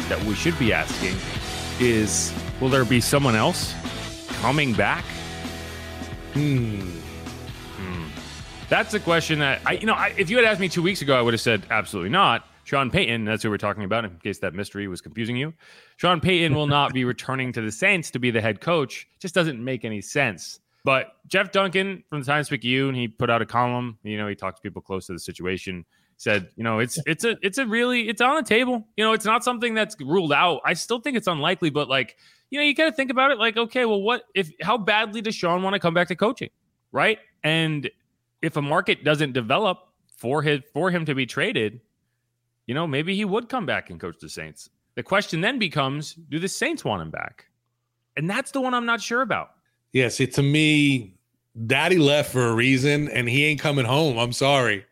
that 0.08 0.22
we 0.22 0.36
should 0.36 0.56
be 0.56 0.72
asking 0.72 1.16
is 1.80 2.32
will 2.60 2.68
there 2.68 2.84
be 2.84 3.00
someone 3.00 3.34
else 3.34 3.74
coming 4.42 4.72
back? 4.74 5.04
Hmm. 6.34 6.78
Hmm. 7.76 8.04
That's 8.68 8.94
a 8.94 9.00
question 9.00 9.40
that 9.40 9.60
I, 9.66 9.72
you 9.72 9.86
know, 9.86 9.94
I, 9.94 10.14
if 10.16 10.30
you 10.30 10.36
had 10.36 10.46
asked 10.46 10.60
me 10.60 10.68
two 10.68 10.82
weeks 10.82 11.02
ago, 11.02 11.18
I 11.18 11.22
would 11.22 11.34
have 11.34 11.40
said 11.40 11.64
absolutely 11.68 12.10
not. 12.10 12.46
Sean 12.62 12.92
Payton, 12.92 13.24
that's 13.24 13.42
who 13.42 13.50
we're 13.50 13.58
talking 13.58 13.82
about, 13.82 14.04
in 14.04 14.16
case 14.18 14.38
that 14.38 14.54
mystery 14.54 14.86
was 14.86 15.00
confusing 15.00 15.34
you. 15.34 15.52
Sean 15.96 16.20
Payton 16.20 16.54
will 16.54 16.68
not 16.68 16.92
be 16.92 17.04
returning 17.04 17.52
to 17.54 17.60
the 17.60 17.72
Saints 17.72 18.12
to 18.12 18.20
be 18.20 18.30
the 18.30 18.40
head 18.40 18.60
coach. 18.60 19.08
Just 19.18 19.34
doesn't 19.34 19.58
make 19.58 19.84
any 19.84 20.00
sense. 20.00 20.59
But 20.84 21.16
Jeff 21.26 21.52
Duncan 21.52 22.04
from 22.08 22.20
the 22.20 22.26
Times 22.26 22.48
Picayune, 22.48 22.94
he 22.94 23.08
put 23.08 23.30
out 23.30 23.42
a 23.42 23.46
column. 23.46 23.98
You 24.02 24.16
know, 24.16 24.28
he 24.28 24.34
talked 24.34 24.56
to 24.56 24.62
people 24.62 24.82
close 24.82 25.06
to 25.06 25.12
the 25.12 25.18
situation. 25.18 25.84
Said, 26.16 26.48
you 26.56 26.64
know, 26.64 26.80
it's 26.80 26.98
it's 27.06 27.24
a 27.24 27.36
it's 27.42 27.56
a 27.56 27.66
really 27.66 28.08
it's 28.08 28.20
on 28.20 28.36
the 28.36 28.42
table. 28.42 28.86
You 28.96 29.04
know, 29.04 29.12
it's 29.12 29.24
not 29.24 29.42
something 29.42 29.72
that's 29.74 29.96
ruled 30.00 30.32
out. 30.32 30.60
I 30.64 30.74
still 30.74 31.00
think 31.00 31.16
it's 31.16 31.26
unlikely, 31.26 31.70
but 31.70 31.88
like, 31.88 32.16
you 32.50 32.58
know, 32.58 32.64
you 32.64 32.74
got 32.74 32.86
to 32.86 32.92
think 32.92 33.10
about 33.10 33.30
it. 33.30 33.38
Like, 33.38 33.56
okay, 33.56 33.86
well, 33.86 34.02
what 34.02 34.24
if 34.34 34.50
how 34.60 34.76
badly 34.76 35.22
does 35.22 35.34
Sean 35.34 35.62
want 35.62 35.72
to 35.74 35.80
come 35.80 35.94
back 35.94 36.08
to 36.08 36.16
coaching, 36.16 36.50
right? 36.92 37.18
And 37.42 37.90
if 38.42 38.56
a 38.56 38.62
market 38.62 39.02
doesn't 39.02 39.32
develop 39.32 39.78
for 40.14 40.42
his 40.42 40.60
for 40.74 40.90
him 40.90 41.06
to 41.06 41.14
be 41.14 41.24
traded, 41.24 41.80
you 42.66 42.74
know, 42.74 42.86
maybe 42.86 43.16
he 43.16 43.24
would 43.24 43.48
come 43.48 43.64
back 43.64 43.88
and 43.88 43.98
coach 43.98 44.16
the 44.20 44.28
Saints. 44.28 44.68
The 44.96 45.02
question 45.02 45.40
then 45.40 45.58
becomes, 45.58 46.14
do 46.14 46.38
the 46.38 46.48
Saints 46.48 46.84
want 46.84 47.00
him 47.00 47.10
back? 47.10 47.46
And 48.16 48.28
that's 48.28 48.50
the 48.50 48.60
one 48.60 48.74
I'm 48.74 48.84
not 48.84 49.00
sure 49.00 49.22
about. 49.22 49.52
Yeah, 49.92 50.09
see, 50.09 50.26
to 50.29 50.42
me, 50.42 51.14
Daddy 51.66 51.98
left 51.98 52.33
for 52.33 52.48
a 52.48 52.55
reason, 52.55 53.09
and 53.09 53.29
he 53.29 53.44
ain't 53.44 53.61
coming 53.61 53.85
home. 53.85 54.18
I'm 54.18 54.33
sorry. 54.33 54.85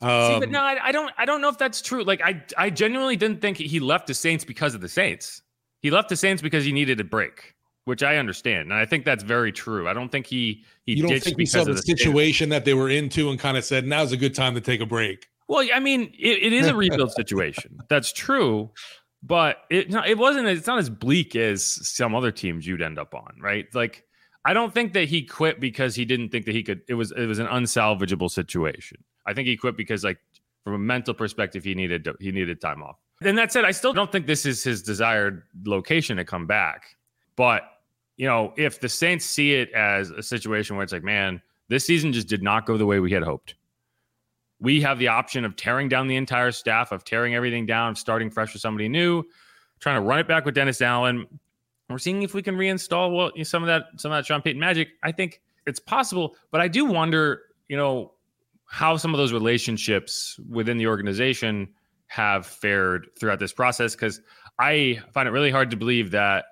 Um, 0.00 0.34
See, 0.34 0.40
but 0.40 0.50
no, 0.50 0.60
I, 0.60 0.78
I 0.86 0.92
don't. 0.92 1.12
I 1.18 1.24
don't 1.24 1.40
know 1.40 1.48
if 1.48 1.58
that's 1.58 1.82
true. 1.82 2.04
Like, 2.04 2.20
I, 2.22 2.42
I 2.56 2.70
genuinely 2.70 3.16
didn't 3.16 3.40
think 3.40 3.56
he 3.56 3.80
left 3.80 4.06
the 4.06 4.14
Saints 4.14 4.44
because 4.44 4.74
of 4.74 4.80
the 4.80 4.88
Saints. 4.88 5.42
He 5.80 5.90
left 5.90 6.08
the 6.08 6.16
Saints 6.16 6.42
because 6.42 6.64
he 6.64 6.72
needed 6.72 7.00
a 7.00 7.04
break, 7.04 7.54
which 7.84 8.02
I 8.02 8.16
understand, 8.16 8.70
and 8.70 8.74
I 8.74 8.84
think 8.84 9.04
that's 9.04 9.24
very 9.24 9.52
true. 9.52 9.88
I 9.88 9.92
don't 9.92 10.10
think 10.10 10.26
he 10.26 10.64
he 10.86 10.94
you 10.94 11.02
don't 11.02 11.10
ditched 11.12 11.24
think 11.24 11.36
he 11.36 11.44
because 11.44 11.52
saw 11.52 11.60
of 11.60 11.66
the 11.66 11.72
the 11.74 11.82
Saints. 11.82 12.02
situation 12.02 12.48
that 12.50 12.64
they 12.64 12.74
were 12.74 12.90
into 12.90 13.30
and 13.30 13.38
kind 13.38 13.56
of 13.56 13.64
said, 13.64 13.86
"Now's 13.86 14.12
a 14.12 14.16
good 14.16 14.34
time 14.34 14.54
to 14.54 14.60
take 14.60 14.80
a 14.80 14.86
break." 14.86 15.26
Well, 15.48 15.66
I 15.72 15.80
mean, 15.80 16.12
it, 16.18 16.42
it 16.42 16.52
is 16.52 16.66
a 16.66 16.74
rebuild 16.76 17.12
situation. 17.12 17.78
That's 17.88 18.12
true, 18.12 18.70
but 19.22 19.58
it 19.70 19.90
no, 19.90 20.04
it 20.04 20.18
wasn't. 20.18 20.46
It's 20.48 20.66
not 20.66 20.78
as 20.78 20.90
bleak 20.90 21.34
as 21.34 21.64
some 21.64 22.14
other 22.14 22.30
teams 22.30 22.66
you'd 22.66 22.82
end 22.82 22.98
up 22.98 23.14
on, 23.14 23.34
right? 23.40 23.66
Like, 23.74 24.04
I 24.48 24.54
don't 24.54 24.72
think 24.72 24.94
that 24.94 25.08
he 25.08 25.22
quit 25.22 25.60
because 25.60 25.94
he 25.94 26.06
didn't 26.06 26.30
think 26.30 26.46
that 26.46 26.54
he 26.54 26.62
could. 26.62 26.80
It 26.88 26.94
was 26.94 27.12
it 27.12 27.26
was 27.26 27.38
an 27.38 27.46
unsalvageable 27.46 28.30
situation. 28.30 29.04
I 29.26 29.34
think 29.34 29.46
he 29.46 29.58
quit 29.58 29.76
because, 29.76 30.04
like, 30.04 30.18
from 30.64 30.72
a 30.72 30.78
mental 30.78 31.12
perspective, 31.12 31.64
he 31.64 31.74
needed 31.74 32.08
he 32.18 32.32
needed 32.32 32.60
time 32.60 32.82
off. 32.82 32.96
And 33.22 33.36
that 33.36 33.52
said, 33.52 33.64
I 33.64 33.72
still 33.72 33.92
don't 33.92 34.10
think 34.10 34.26
this 34.26 34.46
is 34.46 34.64
his 34.64 34.82
desired 34.82 35.42
location 35.66 36.16
to 36.16 36.24
come 36.24 36.46
back. 36.46 36.96
But 37.36 37.62
you 38.16 38.26
know, 38.26 38.54
if 38.56 38.80
the 38.80 38.88
Saints 38.88 39.26
see 39.26 39.52
it 39.52 39.70
as 39.72 40.10
a 40.10 40.22
situation 40.22 40.76
where 40.76 40.82
it's 40.82 40.92
like, 40.92 41.04
man, 41.04 41.42
this 41.68 41.84
season 41.84 42.12
just 42.12 42.26
did 42.26 42.42
not 42.42 42.64
go 42.64 42.78
the 42.78 42.86
way 42.86 43.00
we 43.00 43.12
had 43.12 43.22
hoped 43.22 43.54
we 44.60 44.80
have 44.80 44.98
the 44.98 45.08
option 45.08 45.44
of 45.44 45.56
tearing 45.56 45.88
down 45.88 46.08
the 46.08 46.16
entire 46.16 46.50
staff, 46.50 46.92
of 46.92 47.04
tearing 47.04 47.34
everything 47.34 47.66
down, 47.66 47.94
starting 47.94 48.30
fresh 48.30 48.52
with 48.52 48.62
somebody 48.62 48.88
new, 48.88 49.22
trying 49.80 49.96
to 49.96 50.00
run 50.00 50.18
it 50.18 50.26
back 50.26 50.44
with 50.44 50.54
Dennis 50.54 50.82
Allen. 50.82 51.26
We're 51.88 51.98
seeing 51.98 52.22
if 52.22 52.34
we 52.34 52.42
can 52.42 52.56
reinstall 52.56 53.16
well 53.16 53.44
some 53.44 53.62
of 53.62 53.66
that 53.68 53.84
some 53.96 54.12
of 54.12 54.18
that 54.18 54.26
Sean 54.26 54.42
Payton 54.42 54.60
magic. 54.60 54.88
I 55.02 55.12
think 55.12 55.40
it's 55.66 55.80
possible, 55.80 56.34
but 56.50 56.60
I 56.60 56.68
do 56.68 56.84
wonder, 56.84 57.42
you 57.68 57.76
know, 57.76 58.12
how 58.66 58.96
some 58.96 59.14
of 59.14 59.18
those 59.18 59.32
relationships 59.32 60.38
within 60.48 60.76
the 60.76 60.86
organization 60.86 61.68
have 62.08 62.46
fared 62.46 63.08
throughout 63.18 63.38
this 63.38 63.52
process 63.52 63.94
because 63.94 64.20
I 64.58 65.00
find 65.12 65.28
it 65.28 65.32
really 65.32 65.50
hard 65.50 65.70
to 65.70 65.76
believe 65.76 66.10
that 66.10 66.46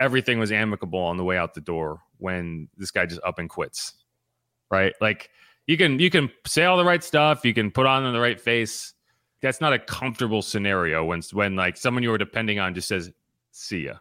everything 0.00 0.38
was 0.38 0.50
amicable 0.50 1.00
on 1.00 1.16
the 1.16 1.24
way 1.24 1.36
out 1.36 1.54
the 1.54 1.60
door 1.60 2.00
when 2.18 2.68
this 2.76 2.90
guy 2.90 3.06
just 3.06 3.20
up 3.24 3.38
and 3.38 3.48
quits. 3.48 3.94
Right? 4.70 4.94
Like 5.00 5.30
you 5.66 5.76
can 5.76 6.00
you 6.00 6.10
can 6.10 6.30
say 6.46 6.64
all 6.64 6.76
the 6.76 6.84
right 6.84 7.02
stuff, 7.04 7.44
you 7.44 7.54
can 7.54 7.70
put 7.70 7.86
on 7.86 8.12
the 8.12 8.20
right 8.20 8.40
face. 8.40 8.94
That's 9.40 9.60
not 9.60 9.72
a 9.72 9.78
comfortable 9.78 10.42
scenario 10.42 11.04
when 11.04 11.22
when 11.32 11.54
like 11.54 11.76
someone 11.76 12.02
you 12.02 12.10
were 12.10 12.18
depending 12.18 12.58
on 12.58 12.74
just 12.74 12.88
says, 12.88 13.12
"See 13.52 13.84
ya." 13.84 13.94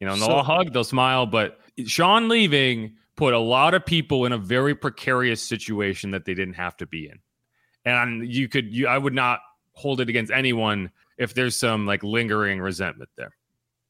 You 0.00 0.06
know, 0.06 0.12
and 0.14 0.22
they'll 0.22 0.28
So- 0.28 0.42
hug, 0.42 0.72
they'll 0.72 0.84
smile, 0.84 1.26
but 1.26 1.60
Sean 1.86 2.28
leaving 2.28 2.96
put 3.16 3.34
a 3.34 3.38
lot 3.38 3.74
of 3.74 3.84
people 3.84 4.24
in 4.26 4.32
a 4.32 4.38
very 4.38 4.74
precarious 4.74 5.42
situation 5.42 6.12
that 6.12 6.24
they 6.24 6.34
didn't 6.34 6.54
have 6.54 6.76
to 6.76 6.86
be 6.86 7.06
in. 7.08 7.18
And 7.84 8.32
you 8.32 8.48
could 8.48 8.72
you 8.72 8.86
I 8.86 8.98
would 8.98 9.14
not 9.14 9.40
hold 9.72 10.00
it 10.00 10.08
against 10.08 10.32
anyone 10.32 10.90
if 11.16 11.34
there's 11.34 11.56
some 11.56 11.86
like 11.86 12.02
lingering 12.02 12.60
resentment 12.60 13.10
there. 13.16 13.34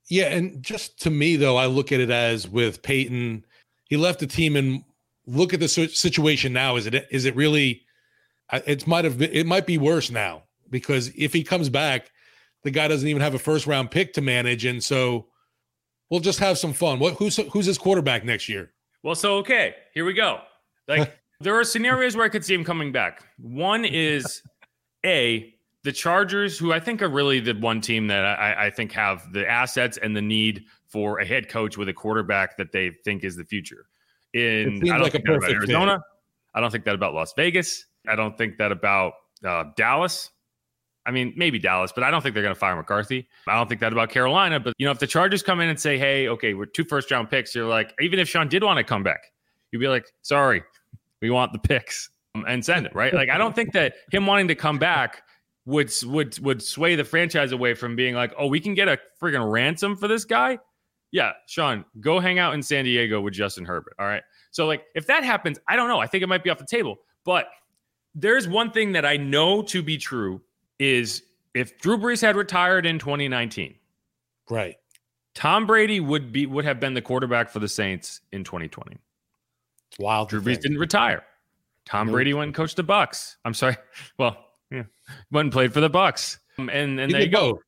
Yeah, 0.09 0.27
and 0.27 0.63
just 0.63 1.01
to 1.03 1.11
me 1.11 1.37
though, 1.37 1.57
I 1.57 1.67
look 1.67 1.93
at 1.93 2.01
it 2.01 2.11
as 2.11 2.49
with 2.49 2.83
Payton, 2.83 3.45
he 3.85 3.97
left 3.97 4.21
the 4.21 4.27
team 4.27 4.57
and 4.57 4.83
look 5.27 5.53
at 5.53 5.61
the 5.61 5.69
situation 5.69 6.53
now. 6.53 6.77
Is 6.77 6.87
it 6.87 7.07
is 7.11 7.25
it 7.27 7.37
really? 7.37 7.83
It 8.51 8.87
might 8.87 9.05
have 9.05 9.19
been, 9.19 9.31
it 9.31 9.47
might 9.47 9.67
be 9.67 9.77
worse 9.77 10.11
now 10.11 10.45
because 10.71 11.11
if 11.15 11.35
he 11.35 11.45
comes 11.45 11.69
back, 11.69 12.11
the 12.63 12.71
guy 12.71 12.89
doesn't 12.89 13.07
even 13.09 13.21
have 13.21 13.35
a 13.35 13.39
first 13.39 13.67
round 13.67 13.91
pick 13.91 14.15
to 14.15 14.23
manage, 14.23 14.65
and 14.65 14.83
so 14.83 15.27
we'll 16.11 16.21
just 16.21 16.39
have 16.39 16.59
some 16.59 16.73
fun. 16.73 16.99
What 16.99 17.15
who's 17.15 17.37
who's 17.53 17.67
his 17.67 17.79
quarterback 17.79 18.25
next 18.25 18.49
year? 18.49 18.73
Well, 19.03 19.15
so 19.15 19.37
okay, 19.39 19.75
here 19.95 20.05
we 20.05 20.13
go. 20.13 20.41
Like 20.87 21.19
there 21.41 21.59
are 21.59 21.65
scenarios 21.65 22.17
where 22.17 22.25
I 22.25 22.29
could 22.29 22.45
see 22.45 22.55
him 22.55 22.65
coming 22.65 22.93
back. 22.93 23.25
One 23.39 23.85
is 23.85 24.43
a 25.05 25.55
the 25.85 25.93
Chargers, 25.93 26.59
who 26.59 26.73
I 26.73 26.81
think 26.81 27.03
are 27.03 27.09
really 27.09 27.41
the 27.41 27.55
one 27.55 27.81
team 27.81 28.09
that 28.09 28.25
I, 28.25 28.67
I 28.67 28.71
think 28.71 28.93
have 28.93 29.33
the 29.33 29.49
assets 29.49 29.97
and 29.97 30.17
the 30.17 30.23
need 30.23 30.65
for 30.89 31.21
a 31.21 31.25
head 31.25 31.49
coach 31.49 31.79
with 31.79 31.89
a 31.89 31.93
quarterback 31.93 32.57
that 32.57 32.73
they 32.73 32.91
think 33.05 33.25
is 33.25 33.37
the 33.37 33.45
future. 33.45 33.87
In 34.35 34.81
seems 34.81 34.91
I 34.91 34.95
don't 34.95 35.03
like 35.03 35.11
a 35.11 35.13
think 35.13 35.25
that 35.25 35.31
about 35.31 35.41
perfect 35.41 35.61
fit. 35.63 35.71
Arizona. 35.71 36.01
I 36.55 36.61
don't 36.61 36.71
think 36.71 36.85
that 36.85 36.95
about 36.95 37.15
Las 37.15 37.33
Vegas. 37.35 37.87
I 38.09 38.17
don't 38.17 38.37
think 38.37 38.59
that 38.59 38.73
about 38.73 39.15
uh, 39.45 39.65
Dallas. 39.77 40.31
I 41.09 41.11
mean, 41.11 41.33
maybe 41.37 41.59
Dallas, 41.59 41.91
but 41.91 42.05
I 42.05 42.11
don't 42.11 42.21
think 42.21 42.35
they're 42.35 42.43
going 42.43 42.55
to 42.55 42.59
fire 42.61 42.77
McCarthy. 42.77 43.27
I 43.47 43.57
don't 43.57 43.67
think 43.67 43.81
that 43.81 43.95
about 43.95 44.11
Carolina. 44.11 44.61
But 44.61 44.75
you 44.77 44.85
know, 44.85 44.93
if 44.93 44.99
the 44.99 45.07
Chargers 45.07 45.43
come 45.43 45.59
in 45.61 45.71
and 45.71 45.81
say, 45.81 45.97
"Hey, 45.97 46.29
okay, 46.29 46.53
we're 46.53 46.67
two 46.67 46.85
first 46.85 47.11
round 47.11 47.31
picks," 47.31 47.55
you're 47.55 47.67
like, 47.67 47.95
even 47.99 48.19
if 48.19 48.29
Sean 48.29 48.47
did 48.47 48.63
want 48.63 48.77
to 48.77 48.85
come 48.85 49.03
back, 49.03 49.33
you'd 49.73 49.79
be 49.79 49.89
like, 49.89 50.05
"Sorry, 50.21 50.63
we 51.23 51.31
want 51.31 51.55
the 51.55 51.59
picks 51.59 52.11
um, 52.35 52.45
and 52.47 52.63
send 52.63 52.85
it." 52.85 52.95
Right? 52.95 53.15
Like, 53.15 53.31
I 53.31 53.39
don't 53.39 53.55
think 53.55 53.73
that 53.73 53.95
him 54.13 54.27
wanting 54.27 54.49
to 54.49 54.55
come 54.55 54.79
back 54.79 55.23
would 55.65 55.91
would 56.05 56.39
would 56.41 56.63
sway 56.63 56.95
the 56.95 57.05
franchise 57.05 57.53
away 57.53 57.73
from 57.73 57.97
being 57.97 58.15
like, 58.15 58.35
"Oh, 58.37 58.47
we 58.47 58.61
can 58.61 58.75
get 58.75 58.89
a 58.89 58.99
freaking 59.19 59.51
ransom 59.51 59.97
for 59.97 60.09
this 60.09 60.27
guy." 60.27 60.59
Yeah, 61.11 61.33
Sean, 61.47 61.87
go 62.01 62.21
hang 62.21 62.39
out 62.39 62.53
in 62.53 62.63
San 62.63 62.85
Diego 62.85 63.23
with 63.23 63.33
Justin 63.33 63.65
Herbert. 63.65 63.95
All 63.99 64.05
right. 64.05 64.23
So, 64.51 64.67
like, 64.67 64.85
if 64.95 65.07
that 65.07 65.25
happens, 65.25 65.59
I 65.67 65.75
don't 65.75 65.89
know. 65.89 66.01
I 66.01 66.07
think 66.07 66.23
it 66.23 66.27
might 66.27 66.45
be 66.45 66.51
off 66.51 66.59
the 66.59 66.67
table. 66.67 66.99
But 67.25 67.47
there's 68.15 68.47
one 68.47 68.73
thing 68.73 68.93
that 68.93 69.07
I 69.07 69.17
know 69.17 69.63
to 69.63 69.83
be 69.83 69.97
true 69.97 70.43
is 70.79 71.23
if 71.55 71.79
Drew 71.79 71.99
Brees 71.99 72.21
had 72.21 72.37
retired 72.37 72.87
in 72.87 72.99
2019, 72.99 73.75
right? 74.51 74.77
Tom 75.35 75.67
Brady 75.67 76.01
would 76.01 76.33
be 76.33 76.47
would 76.47 76.65
have 76.65 76.81
been 76.81 76.95
the 76.95 77.03
quarterback 77.03 77.49
for 77.51 77.59
the 77.61 77.69
Saints 77.69 78.21
in 78.33 78.45
2020. 78.45 78.97
It's 79.91 79.99
wild. 79.99 80.29
Drew 80.31 80.41
Brees 80.41 80.61
didn't 80.61 80.79
retire. 80.79 81.23
Tom. 81.85 82.11
Brady 82.11 82.35
went 82.35 82.49
and 82.49 82.55
coached 82.55 82.77
the 82.77 82.83
Bucks. 82.83 83.37
I'm 83.45 83.55
sorry. 83.55 83.77
Well, 84.19 84.37
yeah, 84.71 84.83
went 85.31 85.47
and 85.47 85.53
played 85.53 85.73
for 85.73 85.81
the 85.81 85.89
Bucks. 85.89 86.39
Um, 86.59 86.69
And 86.69 87.01
and 87.01 87.11
He 87.11 87.13
there 87.13 87.23
you 87.23 87.29
go. 87.31 87.53
both. 87.55 87.61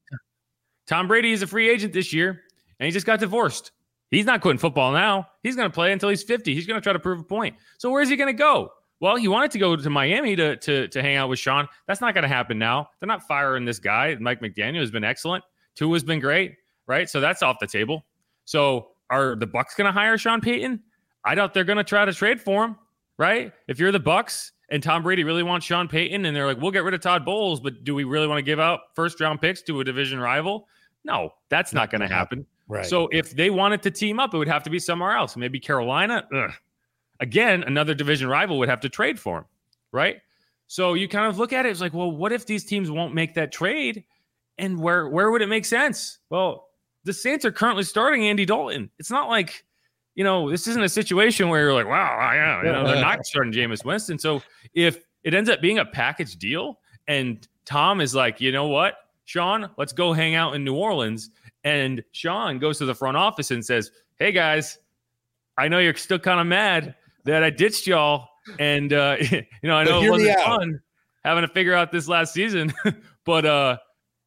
Tom 0.86 1.08
Brady 1.08 1.32
is 1.32 1.42
a 1.42 1.46
free 1.46 1.70
agent 1.70 1.92
this 1.92 2.12
year, 2.12 2.42
and 2.78 2.84
he 2.86 2.90
just 2.90 3.06
got 3.06 3.20
divorced. 3.20 3.70
He's 4.10 4.26
not 4.26 4.40
quitting 4.40 4.58
football 4.58 4.92
now. 4.92 5.28
He's 5.44 5.54
going 5.54 5.70
to 5.70 5.74
play 5.74 5.92
until 5.92 6.08
he's 6.08 6.24
50. 6.24 6.52
He's 6.52 6.66
going 6.66 6.78
to 6.80 6.82
try 6.82 6.92
to 6.92 6.98
prove 6.98 7.20
a 7.20 7.22
point. 7.22 7.54
So 7.78 7.90
where's 7.92 8.08
he 8.08 8.16
going 8.16 8.26
to 8.28 8.36
go? 8.36 8.72
Well, 9.00 9.16
he 9.16 9.28
wanted 9.28 9.50
to 9.52 9.58
go 9.58 9.74
to 9.76 9.90
Miami 9.90 10.36
to 10.36 10.56
to 10.56 10.88
to 10.88 11.02
hang 11.02 11.16
out 11.16 11.28
with 11.28 11.38
Sean. 11.38 11.66
That's 11.86 12.00
not 12.00 12.14
going 12.14 12.22
to 12.22 12.28
happen 12.28 12.58
now. 12.58 12.90
They're 13.00 13.06
not 13.06 13.26
firing 13.26 13.64
this 13.64 13.78
guy. 13.78 14.16
Mike 14.20 14.40
McDaniel 14.40 14.80
has 14.80 14.90
been 14.90 15.04
excellent. 15.04 15.42
Tua 15.74 15.94
has 15.94 16.04
been 16.04 16.20
great, 16.20 16.56
right? 16.86 17.08
So 17.08 17.20
that's 17.20 17.42
off 17.42 17.58
the 17.60 17.66
table. 17.66 18.04
So 18.44 18.88
are 19.08 19.36
the 19.36 19.46
Bucks 19.46 19.74
going 19.74 19.86
to 19.86 19.92
hire 19.92 20.18
Sean 20.18 20.40
Payton? 20.40 20.80
I 21.24 21.34
doubt 21.34 21.54
they're 21.54 21.64
going 21.64 21.78
to 21.78 21.84
try 21.84 22.04
to 22.04 22.12
trade 22.12 22.40
for 22.40 22.64
him, 22.64 22.76
right? 23.18 23.52
If 23.68 23.78
you're 23.78 23.92
the 23.92 24.00
Bucks 24.00 24.52
and 24.70 24.82
Tom 24.82 25.02
Brady 25.02 25.24
really 25.24 25.42
wants 25.42 25.66
Sean 25.66 25.88
Payton, 25.88 26.24
and 26.24 26.36
they're 26.36 26.46
like, 26.46 26.60
we'll 26.60 26.70
get 26.70 26.84
rid 26.84 26.94
of 26.94 27.00
Todd 27.00 27.24
Bowles, 27.24 27.60
but 27.60 27.84
do 27.84 27.94
we 27.94 28.04
really 28.04 28.26
want 28.26 28.38
to 28.38 28.42
give 28.42 28.60
out 28.60 28.80
first 28.94 29.20
round 29.20 29.40
picks 29.40 29.62
to 29.62 29.80
a 29.80 29.84
division 29.84 30.20
rival? 30.20 30.66
No, 31.04 31.30
that's 31.48 31.72
not 31.72 31.90
going 31.90 32.02
to 32.02 32.08
happen. 32.08 32.46
Right. 32.68 32.86
So 32.86 33.08
if 33.10 33.32
they 33.32 33.50
wanted 33.50 33.82
to 33.82 33.90
team 33.90 34.20
up, 34.20 34.32
it 34.32 34.38
would 34.38 34.48
have 34.48 34.62
to 34.64 34.70
be 34.70 34.78
somewhere 34.78 35.12
else. 35.12 35.36
Maybe 35.36 35.58
Carolina. 35.58 36.26
Ugh. 36.34 36.52
Again, 37.20 37.62
another 37.64 37.94
division 37.94 38.28
rival 38.28 38.58
would 38.58 38.68
have 38.68 38.80
to 38.80 38.88
trade 38.88 39.20
for 39.20 39.38
him, 39.38 39.44
right? 39.92 40.16
So 40.66 40.94
you 40.94 41.08
kind 41.08 41.26
of 41.26 41.38
look 41.38 41.52
at 41.52 41.66
it, 41.66 41.70
it's 41.70 41.80
like, 41.80 41.94
well, 41.94 42.10
what 42.10 42.32
if 42.32 42.46
these 42.46 42.64
teams 42.64 42.90
won't 42.90 43.14
make 43.14 43.34
that 43.34 43.52
trade? 43.52 44.04
And 44.58 44.80
where 44.80 45.08
where 45.08 45.30
would 45.30 45.42
it 45.42 45.48
make 45.48 45.64
sense? 45.64 46.18
Well, 46.30 46.68
the 47.04 47.12
Saints 47.12 47.44
are 47.44 47.52
currently 47.52 47.82
starting 47.82 48.26
Andy 48.26 48.44
Dalton. 48.44 48.90
It's 48.98 49.10
not 49.10 49.28
like, 49.28 49.64
you 50.14 50.22
know, 50.22 50.50
this 50.50 50.66
isn't 50.66 50.82
a 50.82 50.88
situation 50.88 51.48
where 51.48 51.60
you're 51.62 51.74
like, 51.74 51.86
wow, 51.86 52.30
yeah, 52.32 52.58
you 52.62 52.72
know, 52.72 52.86
they're 52.86 53.00
not 53.00 53.24
starting 53.24 53.52
Jameis 53.52 53.84
Winston. 53.84 54.18
So 54.18 54.42
if 54.74 55.02
it 55.24 55.34
ends 55.34 55.50
up 55.50 55.60
being 55.60 55.78
a 55.78 55.84
package 55.84 56.36
deal 56.36 56.78
and 57.08 57.46
Tom 57.64 58.00
is 58.00 58.14
like, 58.14 58.40
you 58.40 58.52
know 58.52 58.66
what, 58.66 58.94
Sean, 59.24 59.70
let's 59.76 59.92
go 59.92 60.12
hang 60.12 60.34
out 60.34 60.54
in 60.54 60.64
New 60.64 60.74
Orleans. 60.74 61.30
And 61.64 62.02
Sean 62.12 62.58
goes 62.58 62.78
to 62.78 62.84
the 62.84 62.94
front 62.94 63.16
office 63.16 63.50
and 63.50 63.64
says, 63.64 63.90
Hey 64.18 64.32
guys, 64.32 64.78
I 65.56 65.68
know 65.68 65.78
you're 65.78 65.94
still 65.94 66.18
kind 66.18 66.40
of 66.40 66.46
mad 66.46 66.94
that 67.24 67.42
I 67.42 67.50
ditched 67.50 67.86
y'all. 67.86 68.28
And 68.58 68.92
uh, 68.92 69.16
you 69.30 69.44
know, 69.62 69.74
I 69.74 69.84
know 69.84 70.02
it 70.02 70.10
wasn't 70.10 70.40
fun 70.40 70.80
having 71.24 71.42
to 71.42 71.48
figure 71.48 71.74
out 71.74 71.92
this 71.92 72.08
last 72.08 72.32
season. 72.32 72.72
but 73.24 73.44
uh 73.44 73.76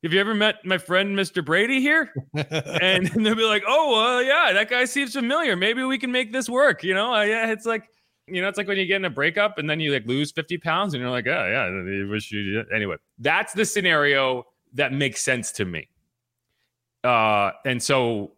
have 0.04 0.12
you 0.12 0.20
ever 0.20 0.34
met 0.34 0.66
my 0.66 0.78
friend 0.78 1.18
Mr. 1.18 1.44
Brady 1.44 1.80
here? 1.80 2.12
and, 2.36 3.08
they'll 3.08 3.36
be 3.36 3.46
like, 3.46 3.64
"Oh, 3.66 4.18
uh, 4.18 4.20
yeah, 4.20 4.52
that 4.52 4.70
guy 4.70 4.84
seems 4.84 5.14
familiar. 5.14 5.56
Maybe 5.56 5.82
we 5.84 5.98
can 5.98 6.12
make 6.12 6.34
this 6.34 6.50
work." 6.50 6.84
You 6.84 6.94
know, 6.94 7.22
yeah, 7.22 7.52
it's 7.52 7.66
like, 7.66 7.86
you 8.28 8.42
know, 8.42 8.50
it's 8.50 8.58
like 8.58 8.68
when 8.68 8.78
you 8.78 8.86
get 8.86 8.98
in 8.98 9.06
a 9.06 9.10
breakup 9.10 9.60
and 9.60 9.70
then 9.70 9.80
you 9.80 9.94
like 9.94 10.06
lose 10.06 10.34
fifty 10.34 10.58
pounds, 10.58 10.94
and 10.94 11.00
you're 11.00 11.10
like, 11.10 11.26
"Oh, 11.26 11.48
yeah, 11.50 12.04
I 12.04 12.12
wish 12.12 12.34
you." 12.34 12.66
Anyway, 12.76 12.98
that's 13.18 13.54
the 13.54 13.64
scenario 13.64 14.44
that 14.74 14.92
makes 14.92 15.22
sense 15.22 15.54
to 15.54 15.64
me. 15.64 15.88
Uh, 17.06 17.52
and 17.66 17.82
so, 17.82 18.34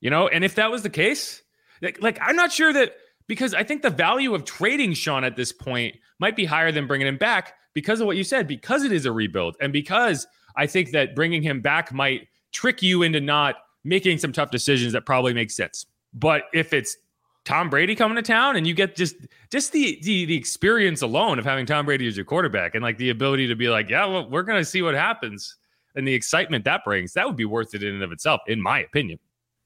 you 0.00 0.10
know, 0.10 0.28
and 0.28 0.44
if 0.44 0.54
that 0.54 0.70
was 0.70 0.82
the 0.82 0.90
case, 0.90 1.42
like, 1.82 2.00
like 2.00 2.18
I'm 2.22 2.36
not 2.36 2.52
sure 2.52 2.72
that 2.72 2.94
because 3.28 3.54
I 3.54 3.62
think 3.62 3.82
the 3.82 3.90
value 3.90 4.34
of 4.34 4.44
trading 4.44 4.94
Sean 4.94 5.22
at 5.22 5.36
this 5.36 5.52
point 5.52 5.96
might 6.18 6.34
be 6.34 6.44
higher 6.44 6.72
than 6.72 6.86
bringing 6.86 7.06
him 7.06 7.18
back 7.18 7.54
because 7.74 8.00
of 8.00 8.06
what 8.06 8.16
you 8.16 8.24
said, 8.24 8.48
because 8.48 8.82
it 8.82 8.90
is 8.90 9.06
a 9.06 9.12
rebuild, 9.12 9.56
and 9.60 9.72
because 9.72 10.26
I 10.56 10.66
think 10.66 10.90
that 10.90 11.14
bringing 11.14 11.42
him 11.42 11.60
back 11.60 11.92
might 11.92 12.26
trick 12.52 12.82
you 12.82 13.02
into 13.02 13.20
not 13.20 13.56
making 13.84 14.18
some 14.18 14.32
tough 14.32 14.50
decisions 14.50 14.92
that 14.94 15.06
probably 15.06 15.32
make 15.32 15.50
sense. 15.50 15.86
But 16.12 16.44
if 16.52 16.72
it's 16.72 16.96
Tom 17.44 17.70
Brady 17.70 17.94
coming 17.94 18.16
to 18.16 18.22
town 18.22 18.56
and 18.56 18.66
you 18.66 18.74
get 18.74 18.96
just 18.96 19.14
just 19.50 19.72
the 19.72 19.98
the, 20.02 20.24
the 20.24 20.36
experience 20.36 21.02
alone 21.02 21.38
of 21.38 21.44
having 21.44 21.66
Tom 21.66 21.86
Brady 21.86 22.08
as 22.08 22.16
your 22.16 22.24
quarterback 22.24 22.74
and 22.74 22.82
like 22.82 22.98
the 22.98 23.10
ability 23.10 23.46
to 23.46 23.54
be 23.54 23.68
like, 23.68 23.88
yeah, 23.88 24.04
well, 24.06 24.28
we're 24.28 24.42
gonna 24.42 24.64
see 24.64 24.82
what 24.82 24.94
happens 24.94 25.56
and 25.94 26.06
the 26.06 26.14
excitement 26.14 26.64
that 26.64 26.84
brings, 26.84 27.12
that 27.12 27.26
would 27.26 27.36
be 27.36 27.44
worth 27.44 27.74
it 27.74 27.82
in 27.82 27.94
and 27.94 28.02
of 28.02 28.12
itself, 28.12 28.40
in 28.46 28.60
my 28.60 28.80
opinion. 28.80 29.18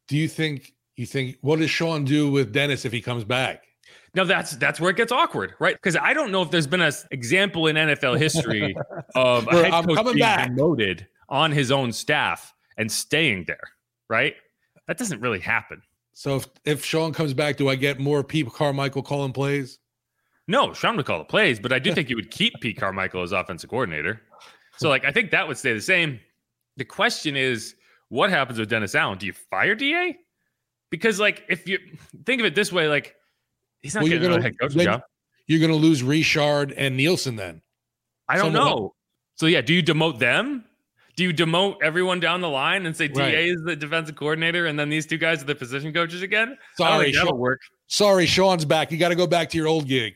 Do 0.09 0.16
you 0.16 0.29
think 0.29 0.72
you 0.96 1.07
think 1.07 1.37
what 1.40 1.59
does 1.59 1.70
Sean 1.70 2.05
do 2.05 2.31
with 2.31 2.52
Dennis 2.52 2.85
if 2.85 2.92
he 2.92 3.00
comes 3.00 3.24
back? 3.24 3.64
Now 4.14 4.24
that's 4.24 4.57
that's 4.57 4.81
where 4.81 4.90
it 4.90 4.96
gets 4.96 5.12
awkward, 5.12 5.55
right? 5.59 5.74
Because 5.74 5.96
I 5.96 6.12
don't 6.12 6.31
know 6.31 6.42
if 6.42 6.50
there's 6.50 6.66
been 6.66 6.83
an 6.83 6.92
example 7.11 7.66
in 7.66 7.76
NFL 7.76 8.18
history 8.18 8.76
of 9.14 9.48
a 9.48 9.64
head 9.64 9.72
I'm 9.72 9.87
coach 9.87 10.05
being 10.05 10.18
back. 10.18 10.48
demoted 10.48 11.07
on 11.28 11.50
his 11.50 11.70
own 11.70 11.92
staff 11.92 12.52
and 12.76 12.90
staying 12.92 13.44
there, 13.46 13.70
right? 14.09 14.35
That 14.87 14.98
doesn't 14.98 15.20
really 15.20 15.40
happen. 15.40 15.83
So 16.12 16.37
if 16.37 16.46
if 16.64 16.85
Sean 16.85 17.12
comes 17.12 17.33
back, 17.33 17.57
do 17.57 17.68
I 17.68 17.74
get 17.74 17.98
more 18.00 18.22
Pete 18.22 18.50
Carmichael 18.52 19.02
calling 19.02 19.33
plays? 19.33 19.78
No, 20.48 20.74
Sean 20.74 20.96
would 20.96 21.07
call 21.07 21.18
the 21.18 21.24
plays, 21.24 21.59
but 21.59 21.72
I 21.72 21.78
do 21.78 21.94
think 21.94 22.11
you 22.11 22.16
would 22.16 22.31
keep 22.31 22.52
Pete 22.61 22.76
Carmichael 22.76 23.22
as 23.22 23.33
offensive 23.33 23.70
coordinator. 23.70 24.20
So, 24.76 24.88
like, 24.88 25.05
I 25.05 25.12
think 25.12 25.31
that 25.31 25.46
would 25.46 25.57
stay 25.57 25.72
the 25.72 25.81
same. 25.81 26.20
The 26.76 26.85
question 26.85 27.37
is, 27.37 27.76
what 28.09 28.31
happens 28.31 28.59
with 28.59 28.68
Dennis 28.68 28.94
Allen? 28.94 29.18
Do 29.18 29.26
you 29.26 29.33
fire 29.33 29.74
Da? 29.74 30.12
Because, 30.92 31.18
like, 31.18 31.42
if 31.48 31.66
you 31.66 31.78
think 32.26 32.40
of 32.40 32.44
it 32.46 32.55
this 32.55 32.70
way, 32.70 32.87
like, 32.87 33.16
he's 33.81 33.94
not 33.94 34.02
Well, 34.02 34.11
getting 34.11 34.28
gonna 34.28 34.40
a 34.40 34.42
head 34.42 34.59
coaching 34.61 34.76
then 34.76 34.85
job. 34.87 35.02
You're 35.46 35.59
gonna 35.61 35.74
lose 35.81 36.02
Richard 36.02 36.72
and 36.72 36.98
Nielsen 36.98 37.35
then. 37.37 37.62
I 38.28 38.37
don't 38.37 38.52
someone- 38.52 38.70
know. 38.70 38.94
So, 39.37 39.46
yeah, 39.46 39.62
do 39.62 39.72
you 39.72 39.83
demote 39.83 40.18
them? 40.18 40.66
Do 41.16 41.24
you 41.24 41.33
demote 41.33 41.78
everyone 41.83 42.20
down 42.20 42.42
the 42.42 42.48
line 42.50 42.85
and 42.85 42.94
say 42.94 43.09
Da 43.09 43.22
Right. 43.22 43.35
is 43.35 43.57
the 43.64 43.74
defensive 43.74 44.16
coordinator, 44.16 44.66
and 44.66 44.78
then 44.78 44.90
these 44.90 45.07
two 45.07 45.16
guys 45.16 45.42
are 45.42 45.46
the 45.46 45.55
position 45.55 45.94
coaches 45.94 46.20
again? 46.20 46.59
Sorry, 46.76 47.11
that'll 47.11 47.28
Sean- 47.31 47.38
work. 47.38 47.61
Sorry, 47.87 48.26
Sean's 48.26 48.66
back. 48.66 48.92
You 48.92 48.98
got 48.98 49.09
to 49.09 49.14
go 49.14 49.26
back 49.26 49.48
to 49.50 49.57
your 49.57 49.68
old 49.68 49.88
gig. 49.88 50.14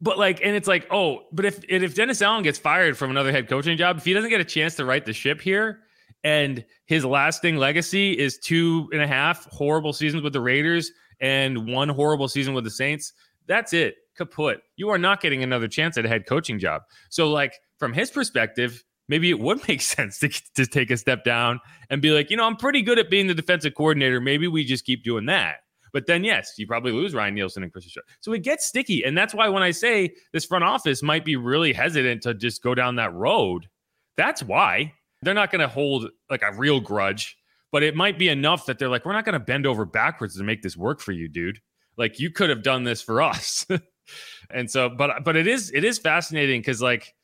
But 0.00 0.18
like, 0.18 0.40
and 0.42 0.56
it's 0.56 0.68
like, 0.68 0.86
oh, 0.90 1.26
but 1.32 1.44
if 1.44 1.60
if 1.68 1.94
Dennis 1.94 2.22
Allen 2.22 2.42
gets 2.42 2.58
fired 2.58 2.96
from 2.96 3.10
another 3.10 3.30
head 3.30 3.46
coaching 3.48 3.76
job, 3.76 3.98
if 3.98 4.04
he 4.06 4.14
doesn't 4.14 4.30
get 4.30 4.40
a 4.40 4.44
chance 4.44 4.74
to 4.76 4.86
right 4.86 5.04
the 5.04 5.12
ship 5.12 5.40
here, 5.42 5.80
and 6.24 6.64
his 6.86 7.04
lasting 7.04 7.56
legacy 7.56 8.18
is 8.18 8.38
two 8.38 8.88
and 8.92 9.02
a 9.02 9.06
half 9.06 9.44
horrible 9.50 9.92
seasons 9.92 10.22
with 10.22 10.32
the 10.32 10.40
Raiders 10.40 10.90
and 11.20 11.72
one 11.72 11.88
horrible 11.88 12.28
season 12.28 12.54
with 12.54 12.64
the 12.64 12.70
Saints, 12.70 13.12
that's 13.46 13.72
it, 13.72 13.96
kaput. 14.16 14.60
You 14.76 14.88
are 14.88 14.98
not 14.98 15.20
getting 15.20 15.42
another 15.42 15.68
chance 15.68 15.98
at 15.98 16.06
a 16.06 16.08
head 16.08 16.26
coaching 16.26 16.58
job. 16.58 16.82
So, 17.10 17.30
like, 17.30 17.60
from 17.78 17.92
his 17.92 18.10
perspective, 18.10 18.82
maybe 19.08 19.30
it 19.30 19.38
would 19.38 19.60
make 19.68 19.82
sense 19.82 20.18
to, 20.20 20.28
to 20.28 20.66
take 20.66 20.90
a 20.90 20.96
step 20.96 21.24
down 21.24 21.60
and 21.90 22.00
be 22.00 22.10
like, 22.10 22.30
you 22.30 22.36
know, 22.36 22.44
I'm 22.44 22.56
pretty 22.56 22.82
good 22.82 22.98
at 22.98 23.10
being 23.10 23.26
the 23.26 23.34
defensive 23.34 23.74
coordinator. 23.74 24.20
Maybe 24.20 24.48
we 24.48 24.64
just 24.64 24.84
keep 24.84 25.04
doing 25.04 25.26
that. 25.26 25.56
But 25.92 26.06
then, 26.06 26.24
yes, 26.24 26.54
you 26.58 26.66
probably 26.66 26.90
lose 26.90 27.14
Ryan 27.14 27.34
Nielsen 27.36 27.62
and 27.62 27.70
Christian 27.70 27.92
Sharp. 27.92 28.06
So 28.20 28.32
it 28.32 28.42
gets 28.42 28.66
sticky. 28.66 29.04
And 29.04 29.16
that's 29.16 29.32
why 29.32 29.48
when 29.48 29.62
I 29.62 29.70
say 29.70 30.12
this 30.32 30.44
front 30.44 30.64
office 30.64 31.04
might 31.04 31.24
be 31.24 31.36
really 31.36 31.72
hesitant 31.72 32.22
to 32.22 32.34
just 32.34 32.64
go 32.64 32.74
down 32.74 32.96
that 32.96 33.14
road, 33.14 33.68
that's 34.16 34.42
why 34.42 34.92
they're 35.24 35.34
not 35.34 35.50
going 35.50 35.60
to 35.60 35.68
hold 35.68 36.08
like 36.30 36.42
a 36.42 36.52
real 36.52 36.80
grudge. 36.80 37.36
But 37.72 37.82
it 37.82 37.96
might 37.96 38.18
be 38.18 38.28
enough 38.28 38.66
that 38.66 38.78
they're 38.78 38.88
like, 38.88 39.04
we're 39.04 39.14
not 39.14 39.24
going 39.24 39.32
to 39.32 39.40
bend 39.40 39.66
over 39.66 39.84
backwards 39.84 40.36
to 40.36 40.44
make 40.44 40.62
this 40.62 40.76
work 40.76 41.00
for 41.00 41.10
you, 41.10 41.28
dude. 41.28 41.58
Like 41.96 42.20
you 42.20 42.30
could 42.30 42.48
have 42.50 42.62
done 42.62 42.84
this 42.84 43.02
for 43.02 43.20
us. 43.20 43.66
and 44.50 44.70
so, 44.70 44.88
but 44.88 45.24
but 45.24 45.36
it 45.36 45.46
is 45.46 45.72
it 45.72 45.84
is 45.84 45.98
fascinating 45.98 46.60
because 46.60 46.80
like, 46.80 47.14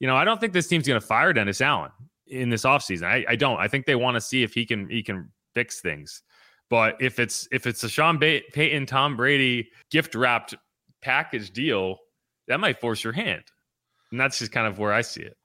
you 0.00 0.06
know, 0.06 0.16
I 0.16 0.24
don't 0.24 0.40
think 0.40 0.52
this 0.52 0.66
team's 0.66 0.88
going 0.88 1.00
to 1.00 1.06
fire 1.06 1.32
Dennis 1.32 1.60
Allen 1.60 1.90
in 2.26 2.48
this 2.48 2.64
offseason. 2.64 3.04
I, 3.04 3.24
I 3.28 3.36
don't. 3.36 3.58
I 3.58 3.68
think 3.68 3.86
they 3.86 3.94
want 3.94 4.16
to 4.16 4.20
see 4.20 4.42
if 4.42 4.54
he 4.54 4.64
can 4.64 4.88
he 4.88 5.02
can 5.02 5.30
fix 5.54 5.80
things. 5.80 6.22
But 6.70 6.96
if 7.00 7.18
it's 7.18 7.48
if 7.50 7.66
it's 7.66 7.82
a 7.84 7.88
Sean 7.88 8.18
Bay- 8.18 8.44
Payton, 8.52 8.86
Tom 8.86 9.16
Brady 9.16 9.68
gift 9.90 10.14
wrapped 10.14 10.54
package 11.02 11.50
deal, 11.50 11.98
that 12.48 12.60
might 12.60 12.80
force 12.80 13.02
your 13.02 13.12
hand, 13.12 13.42
and 14.12 14.20
that's 14.20 14.38
just 14.38 14.52
kind 14.52 14.66
of 14.66 14.78
where 14.78 14.92
I 14.92 15.02
see 15.02 15.22
it. 15.22 15.36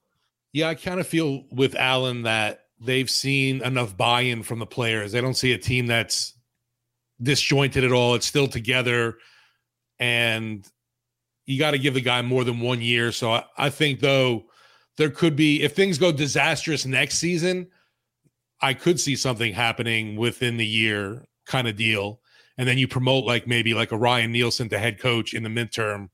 Yeah, 0.56 0.70
I 0.70 0.76
kind 0.76 1.02
of 1.02 1.06
feel 1.06 1.44
with 1.52 1.76
Allen 1.76 2.22
that 2.22 2.62
they've 2.80 3.10
seen 3.10 3.62
enough 3.62 3.98
buy-in 3.98 4.41
from 4.41 4.60
the 4.60 4.65
players. 4.65 5.12
They 5.12 5.20
don't 5.20 5.34
see 5.34 5.52
a 5.52 5.58
team 5.58 5.86
that's 5.86 6.34
disjointed 7.22 7.84
at 7.84 7.91
all. 7.91 8.15
It's 8.15 8.26
still 8.26 8.48
together, 8.48 9.15
and 10.00 10.65
you 11.46 11.60
got 11.60 11.72
to 11.72 11.78
give 11.78 11.94
the 11.94 12.00
guy 12.00 12.22
more 12.22 12.46
than 12.46 12.62
one 12.62 12.80
year. 12.80 13.12
So 13.12 13.34
I, 13.34 13.44
I 13.58 13.70
think 13.70 14.00
though 14.00 14.46
there 14.96 15.10
could 15.10 15.36
be 15.36 15.62
if 15.62 15.76
things 15.76 15.98
go 15.98 16.13
disastrous 16.13 16.86
next 16.86 17.15
season, 17.18 17.68
I 18.62 18.76
could 18.76 18.98
see 18.98 19.18
something 19.18 19.52
happening 19.52 20.15
within 20.15 20.56
the 20.56 20.65
year 20.65 21.26
kind 21.46 21.68
of 21.68 21.76
deal. 21.76 22.22
And 22.58 22.65
then 22.65 22.78
you 22.78 22.88
promote 22.88 23.26
like 23.26 23.46
maybe 23.46 23.74
like 23.74 23.91
a 23.91 23.98
Ryan 23.98 24.32
Nielsen 24.32 24.70
to 24.70 24.80
head 24.80 25.02
coach 25.02 25.34
in 25.34 25.44
the 25.44 25.50
midterm. 25.50 26.12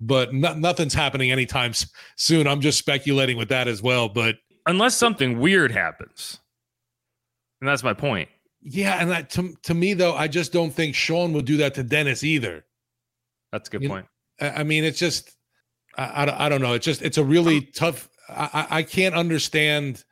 But 0.00 0.32
no, 0.32 0.54
nothing's 0.54 0.94
happening 0.94 1.30
anytime 1.30 1.72
soon. 2.16 2.46
I'm 2.46 2.60
just 2.60 2.78
speculating 2.78 3.36
with 3.36 3.48
that 3.50 3.68
as 3.68 3.82
well. 3.82 4.08
But 4.08 4.36
Unless 4.66 4.96
something 4.96 5.38
weird 5.38 5.72
happens, 5.72 6.38
and 7.60 7.68
that's 7.68 7.82
my 7.82 7.92
point. 7.94 8.28
yeah, 8.62 9.00
and 9.00 9.10
that 9.10 9.30
to, 9.30 9.54
to 9.64 9.74
me 9.74 9.94
though, 9.94 10.14
I 10.14 10.28
just 10.28 10.52
don't 10.52 10.70
think 10.70 10.94
Sean 10.94 11.32
will 11.32 11.40
do 11.42 11.56
that 11.58 11.74
to 11.74 11.82
Dennis 11.82 12.24
either. 12.24 12.64
That's 13.52 13.68
a 13.68 13.72
good 13.72 13.82
You 13.82 13.88
know, 13.88 13.94
point. 13.96 14.06
I 14.40 14.50
I 14.50 14.62
mean, 14.64 14.84
it's 14.84 14.98
just 14.98 15.36
I, 15.98 16.22
I, 16.22 16.24
don't- 16.24 16.40
I 16.40 16.48
don't 16.48 16.62
know. 16.62 16.72
It's 16.74 16.84
just 16.86 17.02
it's 17.02 17.18
a 17.18 17.24
really 17.24 17.58
um, 17.58 17.68
tough. 17.74 18.08
I, 18.28 18.66
I 18.70 18.82
can't 18.84 19.14
understand 19.14 20.04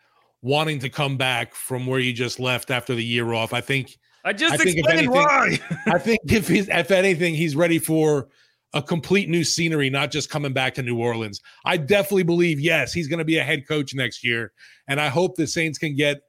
wanting 0.42 0.80
to 0.80 0.88
come 0.88 1.16
back 1.16 1.54
from 1.54 1.86
where 1.86 2.00
you 2.00 2.12
just 2.12 2.40
left 2.40 2.70
after 2.70 2.94
the 2.94 3.04
year 3.04 3.32
off. 3.32 3.52
I 3.54 3.60
think 3.60 3.96
I 4.24 4.32
just 4.32 4.54
I 4.54 4.56
think 4.58 4.76
explained 4.78 4.98
anything- 5.00 5.14
why. 5.14 5.58
I 5.86 5.98
think 5.98 6.20
if 6.30 6.48
he's 6.48 6.68
if 6.68 6.90
anything, 6.90 7.34
he's 7.34 7.54
ready 7.56 7.78
for 7.78 8.28
a 8.74 8.82
complete 8.82 9.28
new 9.28 9.44
scenery, 9.44 9.88
not 9.88 10.10
just 10.10 10.30
coming 10.30 10.52
back 10.52 10.74
to 10.74 10.82
New 10.82 10.98
Orleans. 10.98 11.40
I 11.64 11.76
definitely 11.76 12.24
believe 12.24 12.60
yes, 12.60 12.92
he's 12.92 13.08
going 13.08 13.18
to 13.18 13.24
be 13.24 13.38
a 13.38 13.44
head 13.44 13.66
coach 13.66 13.94
next 13.94 14.24
year, 14.24 14.52
and 14.86 15.00
I 15.00 15.08
hope 15.08 15.36
the 15.36 15.46
Saints 15.46 15.78
can 15.78 15.96
get 15.96 16.20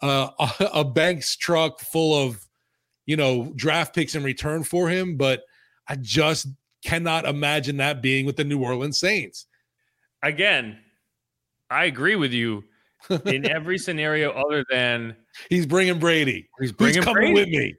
uh, 0.00 0.30
a, 0.38 0.64
a 0.74 0.84
Brinks 0.84 1.36
truck 1.36 1.80
full 1.80 2.14
of 2.14 2.44
you 3.04 3.16
know 3.16 3.52
draft 3.56 3.94
picks 3.94 4.14
in 4.14 4.22
return 4.22 4.64
for 4.64 4.88
him. 4.88 5.16
But 5.16 5.42
I 5.88 5.96
just 5.96 6.48
cannot 6.84 7.26
imagine 7.26 7.76
that 7.78 8.02
being 8.02 8.26
with 8.26 8.36
the 8.36 8.44
New 8.44 8.62
Orleans 8.62 8.98
Saints. 8.98 9.46
Again, 10.22 10.78
I 11.70 11.84
agree 11.84 12.16
with 12.16 12.32
you 12.32 12.64
in 13.26 13.48
every 13.50 13.78
scenario 13.78 14.30
other 14.30 14.64
than 14.70 15.16
He's 15.50 15.66
bringing 15.66 15.98
Brady. 15.98 16.48
He's 16.60 16.72
bringing 16.72 17.02
coming 17.02 17.34
Brady. 17.34 17.34
with 17.34 17.48
me? 17.48 17.74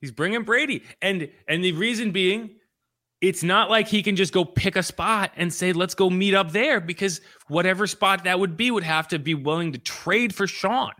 He's 0.00 0.12
bringing 0.12 0.42
Brady, 0.42 0.82
and 1.02 1.28
and 1.48 1.64
the 1.64 1.72
reason 1.72 2.10
being, 2.10 2.56
it's 3.24 3.42
not 3.42 3.70
like 3.70 3.88
he 3.88 4.02
can 4.02 4.16
just 4.16 4.34
go 4.34 4.44
pick 4.44 4.76
a 4.76 4.82
spot 4.82 5.32
and 5.36 5.52
say, 5.52 5.72
"Let's 5.72 5.94
go 5.94 6.10
meet 6.10 6.34
up 6.34 6.52
there," 6.52 6.78
because 6.78 7.22
whatever 7.48 7.86
spot 7.86 8.24
that 8.24 8.38
would 8.38 8.54
be 8.54 8.70
would 8.70 8.82
have 8.84 9.08
to 9.08 9.18
be 9.18 9.32
willing 9.32 9.72
to 9.72 9.78
trade 9.78 10.34
for 10.34 10.46
Sean, 10.46 10.92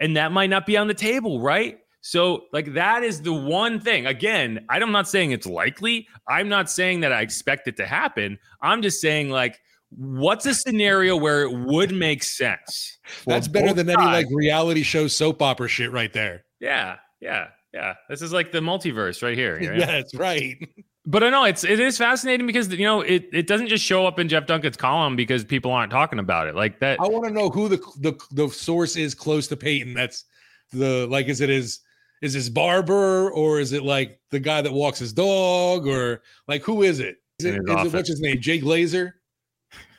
and 0.00 0.16
that 0.16 0.32
might 0.32 0.50
not 0.50 0.66
be 0.66 0.76
on 0.76 0.88
the 0.88 0.94
table, 0.94 1.40
right? 1.40 1.78
So, 2.00 2.46
like 2.52 2.74
that 2.74 3.04
is 3.04 3.22
the 3.22 3.32
one 3.32 3.78
thing. 3.78 4.06
Again, 4.06 4.66
I'm 4.68 4.90
not 4.90 5.08
saying 5.08 5.30
it's 5.30 5.46
likely. 5.46 6.08
I'm 6.28 6.48
not 6.48 6.68
saying 6.68 7.00
that 7.00 7.12
I 7.12 7.20
expect 7.20 7.68
it 7.68 7.76
to 7.76 7.86
happen. 7.86 8.38
I'm 8.60 8.82
just 8.82 9.00
saying 9.00 9.30
like. 9.30 9.58
What's 9.90 10.44
a 10.46 10.52
scenario 10.52 11.16
where 11.16 11.42
it 11.42 11.52
would 11.52 11.92
make 11.94 12.24
sense? 12.24 12.98
That's 13.24 13.46
better 13.46 13.72
than 13.72 13.88
any 13.88 14.02
like 14.02 14.26
reality 14.32 14.82
show 14.82 15.06
soap 15.06 15.40
opera 15.40 15.68
shit 15.68 15.92
right 15.92 16.12
there. 16.12 16.44
Yeah, 16.58 16.96
yeah, 17.20 17.46
yeah. 17.72 17.94
This 18.08 18.20
is 18.20 18.32
like 18.32 18.50
the 18.50 18.58
multiverse 18.58 19.22
right 19.22 19.38
here. 19.38 19.54
right? 19.60 19.78
Yes, 19.78 20.12
right. 20.12 20.68
But 21.08 21.22
I 21.22 21.30
know 21.30 21.44
it's 21.44 21.62
it 21.62 21.78
is 21.78 21.96
fascinating 21.96 22.46
because 22.46 22.68
you 22.68 22.84
know 22.84 23.00
it 23.00 23.28
it 23.32 23.46
doesn't 23.46 23.68
just 23.68 23.84
show 23.84 24.06
up 24.06 24.18
in 24.18 24.28
Jeff 24.28 24.46
Duncan's 24.46 24.76
column 24.76 25.14
because 25.14 25.44
people 25.44 25.70
aren't 25.70 25.92
talking 25.92 26.18
about 26.18 26.48
it 26.48 26.56
like 26.56 26.80
that. 26.80 26.98
I 27.00 27.06
want 27.06 27.24
to 27.26 27.30
know 27.30 27.48
who 27.48 27.68
the, 27.68 27.76
the 28.00 28.20
the 28.32 28.48
source 28.48 28.96
is 28.96 29.14
close 29.14 29.46
to 29.48 29.56
Payton. 29.56 29.94
That's 29.94 30.24
the 30.72 31.06
like, 31.06 31.28
is 31.28 31.40
it 31.40 31.48
his 31.48 31.78
is 32.22 32.32
his 32.32 32.50
barber 32.50 33.30
or 33.30 33.60
is 33.60 33.72
it 33.72 33.84
like 33.84 34.18
the 34.30 34.40
guy 34.40 34.60
that 34.62 34.72
walks 34.72 34.98
his 34.98 35.12
dog 35.12 35.86
or 35.86 36.22
like 36.48 36.62
who 36.62 36.82
is 36.82 36.98
it? 36.98 37.18
Is 37.38 37.46
it, 37.46 37.54
his 37.54 37.78
is 37.78 37.86
it 37.86 37.96
what's 37.96 38.08
his 38.08 38.20
name? 38.20 38.40
Jake 38.40 38.62
Glazer? 38.62 39.12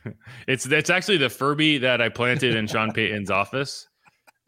It's 0.47 0.65
it's 0.65 0.89
actually 0.89 1.17
the 1.17 1.29
Furby 1.29 1.79
that 1.79 2.01
I 2.01 2.07
planted 2.07 2.55
in 2.55 2.65
Sean 2.67 2.93
Payton's 2.93 3.29
office, 3.29 3.89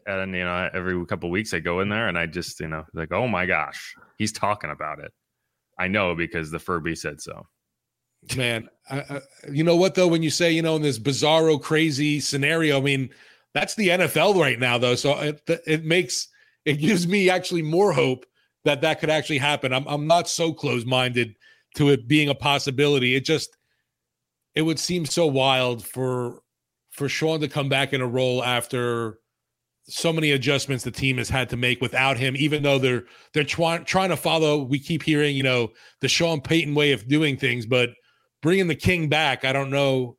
and 0.06 0.34
you 0.34 0.42
know 0.42 0.70
every 0.72 1.04
couple 1.04 1.28
of 1.28 1.32
weeks 1.32 1.52
I 1.52 1.58
go 1.58 1.80
in 1.80 1.90
there 1.90 2.08
and 2.08 2.16
I 2.16 2.24
just 2.24 2.60
you 2.60 2.68
know 2.68 2.86
like 2.94 3.12
oh 3.12 3.28
my 3.28 3.44
gosh 3.44 3.94
he's 4.16 4.32
talking 4.32 4.70
about 4.70 5.00
it. 5.00 5.12
I 5.80 5.88
know 5.88 6.14
because 6.14 6.50
the 6.50 6.58
Furby 6.58 6.94
said 6.94 7.22
so. 7.22 7.46
Man, 8.36 8.68
I, 8.90 8.98
I, 9.00 9.20
you 9.50 9.64
know 9.64 9.76
what 9.76 9.94
though? 9.94 10.08
When 10.08 10.22
you 10.22 10.28
say 10.28 10.52
you 10.52 10.60
know 10.60 10.76
in 10.76 10.82
this 10.82 10.98
bizarro, 10.98 11.60
crazy 11.60 12.20
scenario, 12.20 12.76
I 12.76 12.82
mean 12.82 13.08
that's 13.54 13.74
the 13.76 13.88
NFL 13.88 14.38
right 14.38 14.58
now 14.58 14.76
though. 14.76 14.94
So 14.94 15.18
it 15.18 15.40
it 15.66 15.84
makes 15.86 16.28
it 16.66 16.74
gives 16.74 17.08
me 17.08 17.30
actually 17.30 17.62
more 17.62 17.92
hope 17.92 18.26
that 18.64 18.82
that 18.82 19.00
could 19.00 19.08
actually 19.08 19.38
happen. 19.38 19.72
I'm 19.72 19.86
I'm 19.88 20.06
not 20.06 20.28
so 20.28 20.52
close 20.52 20.84
minded 20.84 21.34
to 21.76 21.88
it 21.88 22.06
being 22.06 22.28
a 22.28 22.34
possibility. 22.34 23.14
It 23.14 23.24
just 23.24 23.56
it 24.54 24.62
would 24.62 24.78
seem 24.78 25.06
so 25.06 25.26
wild 25.26 25.82
for 25.82 26.42
for 26.90 27.08
Sean 27.08 27.40
to 27.40 27.48
come 27.48 27.70
back 27.70 27.94
in 27.94 28.02
a 28.02 28.06
role 28.06 28.44
after 28.44 29.19
so 29.84 30.12
many 30.12 30.30
adjustments 30.32 30.84
the 30.84 30.90
team 30.90 31.18
has 31.18 31.28
had 31.28 31.48
to 31.50 31.56
make 31.56 31.80
without 31.80 32.16
him, 32.16 32.36
even 32.36 32.62
though 32.62 32.78
they're 32.78 33.04
they're 33.34 33.44
trying 33.44 33.84
trying 33.84 34.10
to 34.10 34.16
follow. 34.16 34.62
We 34.62 34.78
keep 34.78 35.02
hearing, 35.02 35.36
you 35.36 35.42
know, 35.42 35.70
the 36.00 36.08
Sean 36.08 36.40
Payton 36.40 36.74
way 36.74 36.92
of 36.92 37.08
doing 37.08 37.36
things, 37.36 37.66
but 37.66 37.90
bringing 38.42 38.68
the 38.68 38.74
King 38.74 39.08
back, 39.08 39.44
I 39.44 39.52
don't 39.52 39.70
know 39.70 40.16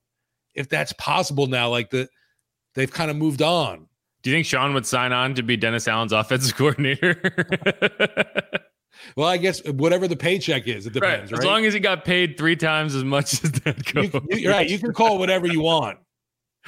if 0.56 0.68
that's 0.70 0.94
possible 0.94 1.48
now. 1.48 1.70
Like 1.70 1.90
the 1.90 2.10
they've 2.76 2.92
kind 2.92 3.10
of 3.12 3.18
moved 3.18 3.42
on. 3.42 3.88
Do 4.24 4.30
you 4.30 4.36
think 4.36 4.46
Sean 4.46 4.74
would 4.74 4.86
sign 4.86 5.14
on 5.14 5.34
to 5.36 5.44
be 5.44 5.58
Dennis 5.58 5.88
Allen's 5.88 6.12
offensive 6.12 6.56
coordinator? 6.58 7.20
Well, 9.16 9.28
I 9.28 9.38
guess 9.38 9.66
whatever 9.66 10.08
the 10.08 10.16
paycheck 10.16 10.68
is, 10.68 10.86
it 10.86 10.96
right. 10.96 11.12
depends. 11.12 11.34
As 11.34 11.40
right? 11.40 11.48
long 11.48 11.66
as 11.66 11.74
he 11.74 11.80
got 11.80 12.06
paid 12.06 12.38
three 12.38 12.56
times 12.56 12.94
as 12.94 13.04
much 13.04 13.34
as 13.44 13.52
that 13.64 13.86
coach. 13.86 14.14
You- 14.30 14.38
you're 14.38 14.52
right. 14.52 14.70
You 14.70 14.78
can 14.80 14.94
call 14.94 15.18
whatever 15.18 15.48
you 15.48 15.62
want. 15.62 15.98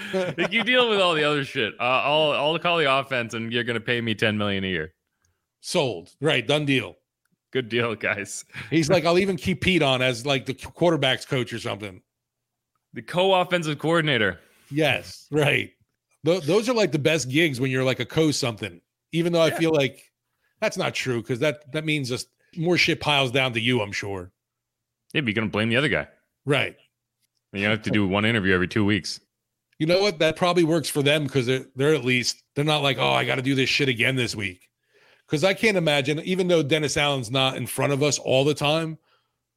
like 0.13 0.51
you 0.51 0.63
deal 0.63 0.89
with 0.89 0.99
all 0.99 1.13
the 1.13 1.23
other 1.23 1.43
shit. 1.43 1.73
Uh, 1.79 1.83
I'll 1.83 2.31
I'll 2.31 2.59
call 2.59 2.77
the 2.77 2.91
offense, 2.91 3.33
and 3.33 3.51
you're 3.51 3.63
gonna 3.63 3.79
pay 3.79 4.01
me 4.01 4.15
ten 4.15 4.37
million 4.37 4.63
a 4.63 4.67
year. 4.67 4.93
Sold. 5.61 6.11
Right. 6.19 6.45
Done 6.45 6.65
deal. 6.65 6.95
Good 7.51 7.69
deal, 7.69 7.95
guys. 7.95 8.45
He's 8.69 8.89
like, 8.89 9.05
I'll 9.05 9.19
even 9.19 9.37
keep 9.37 9.61
Pete 9.61 9.81
on 9.81 10.01
as 10.01 10.25
like 10.25 10.45
the 10.45 10.53
quarterback's 10.53 11.25
coach 11.25 11.53
or 11.53 11.59
something. 11.59 12.01
The 12.93 13.01
co-offensive 13.01 13.79
coordinator. 13.79 14.39
Yes. 14.69 15.27
Right. 15.31 15.71
Th- 16.25 16.43
those 16.43 16.67
are 16.67 16.73
like 16.73 16.91
the 16.91 16.99
best 16.99 17.29
gigs 17.29 17.59
when 17.59 17.71
you're 17.71 17.83
like 17.83 17.99
a 17.99 18.05
co 18.05 18.31
something. 18.31 18.81
Even 19.11 19.31
though 19.31 19.41
I 19.41 19.51
feel 19.51 19.71
like 19.71 20.01
that's 20.59 20.77
not 20.77 20.95
true 20.95 21.21
because 21.21 21.39
that 21.39 21.71
that 21.71 21.85
means 21.85 22.09
just 22.09 22.27
more 22.57 22.77
shit 22.77 22.99
piles 22.99 23.31
down 23.31 23.53
to 23.53 23.59
you. 23.59 23.81
I'm 23.81 23.91
sure. 23.91 24.31
Yeah, 25.13 25.21
but 25.21 25.27
you're 25.27 25.35
gonna 25.35 25.49
blame 25.49 25.69
the 25.69 25.77
other 25.77 25.89
guy. 25.89 26.07
Right. 26.45 26.75
And 27.51 27.61
you 27.61 27.67
have 27.67 27.83
to 27.83 27.91
do 27.91 28.07
one 28.07 28.25
interview 28.25 28.53
every 28.53 28.67
two 28.67 28.83
weeks. 28.83 29.19
You 29.83 29.87
know 29.87 29.99
what? 29.99 30.19
That 30.19 30.37
probably 30.37 30.63
works 30.63 30.87
for 30.87 31.03
them 31.03 31.25
because 31.25 31.45
they're, 31.45 31.65
they're 31.75 31.93
at 31.93 32.05
least 32.05 32.41
they're 32.55 32.63
not 32.63 32.83
like, 32.83 32.99
oh, 32.99 33.11
I 33.11 33.25
got 33.25 33.35
to 33.35 33.41
do 33.41 33.53
this 33.53 33.67
shit 33.67 33.89
again 33.89 34.15
this 34.15 34.33
week. 34.33 34.69
Because 35.27 35.43
I 35.43 35.53
can't 35.53 35.75
imagine, 35.75 36.21
even 36.21 36.47
though 36.47 36.63
Dennis 36.63 36.95
Allen's 36.95 37.29
not 37.29 37.57
in 37.57 37.67
front 37.67 37.91
of 37.91 38.01
us 38.01 38.17
all 38.17 38.45
the 38.45 38.53
time, 38.53 38.97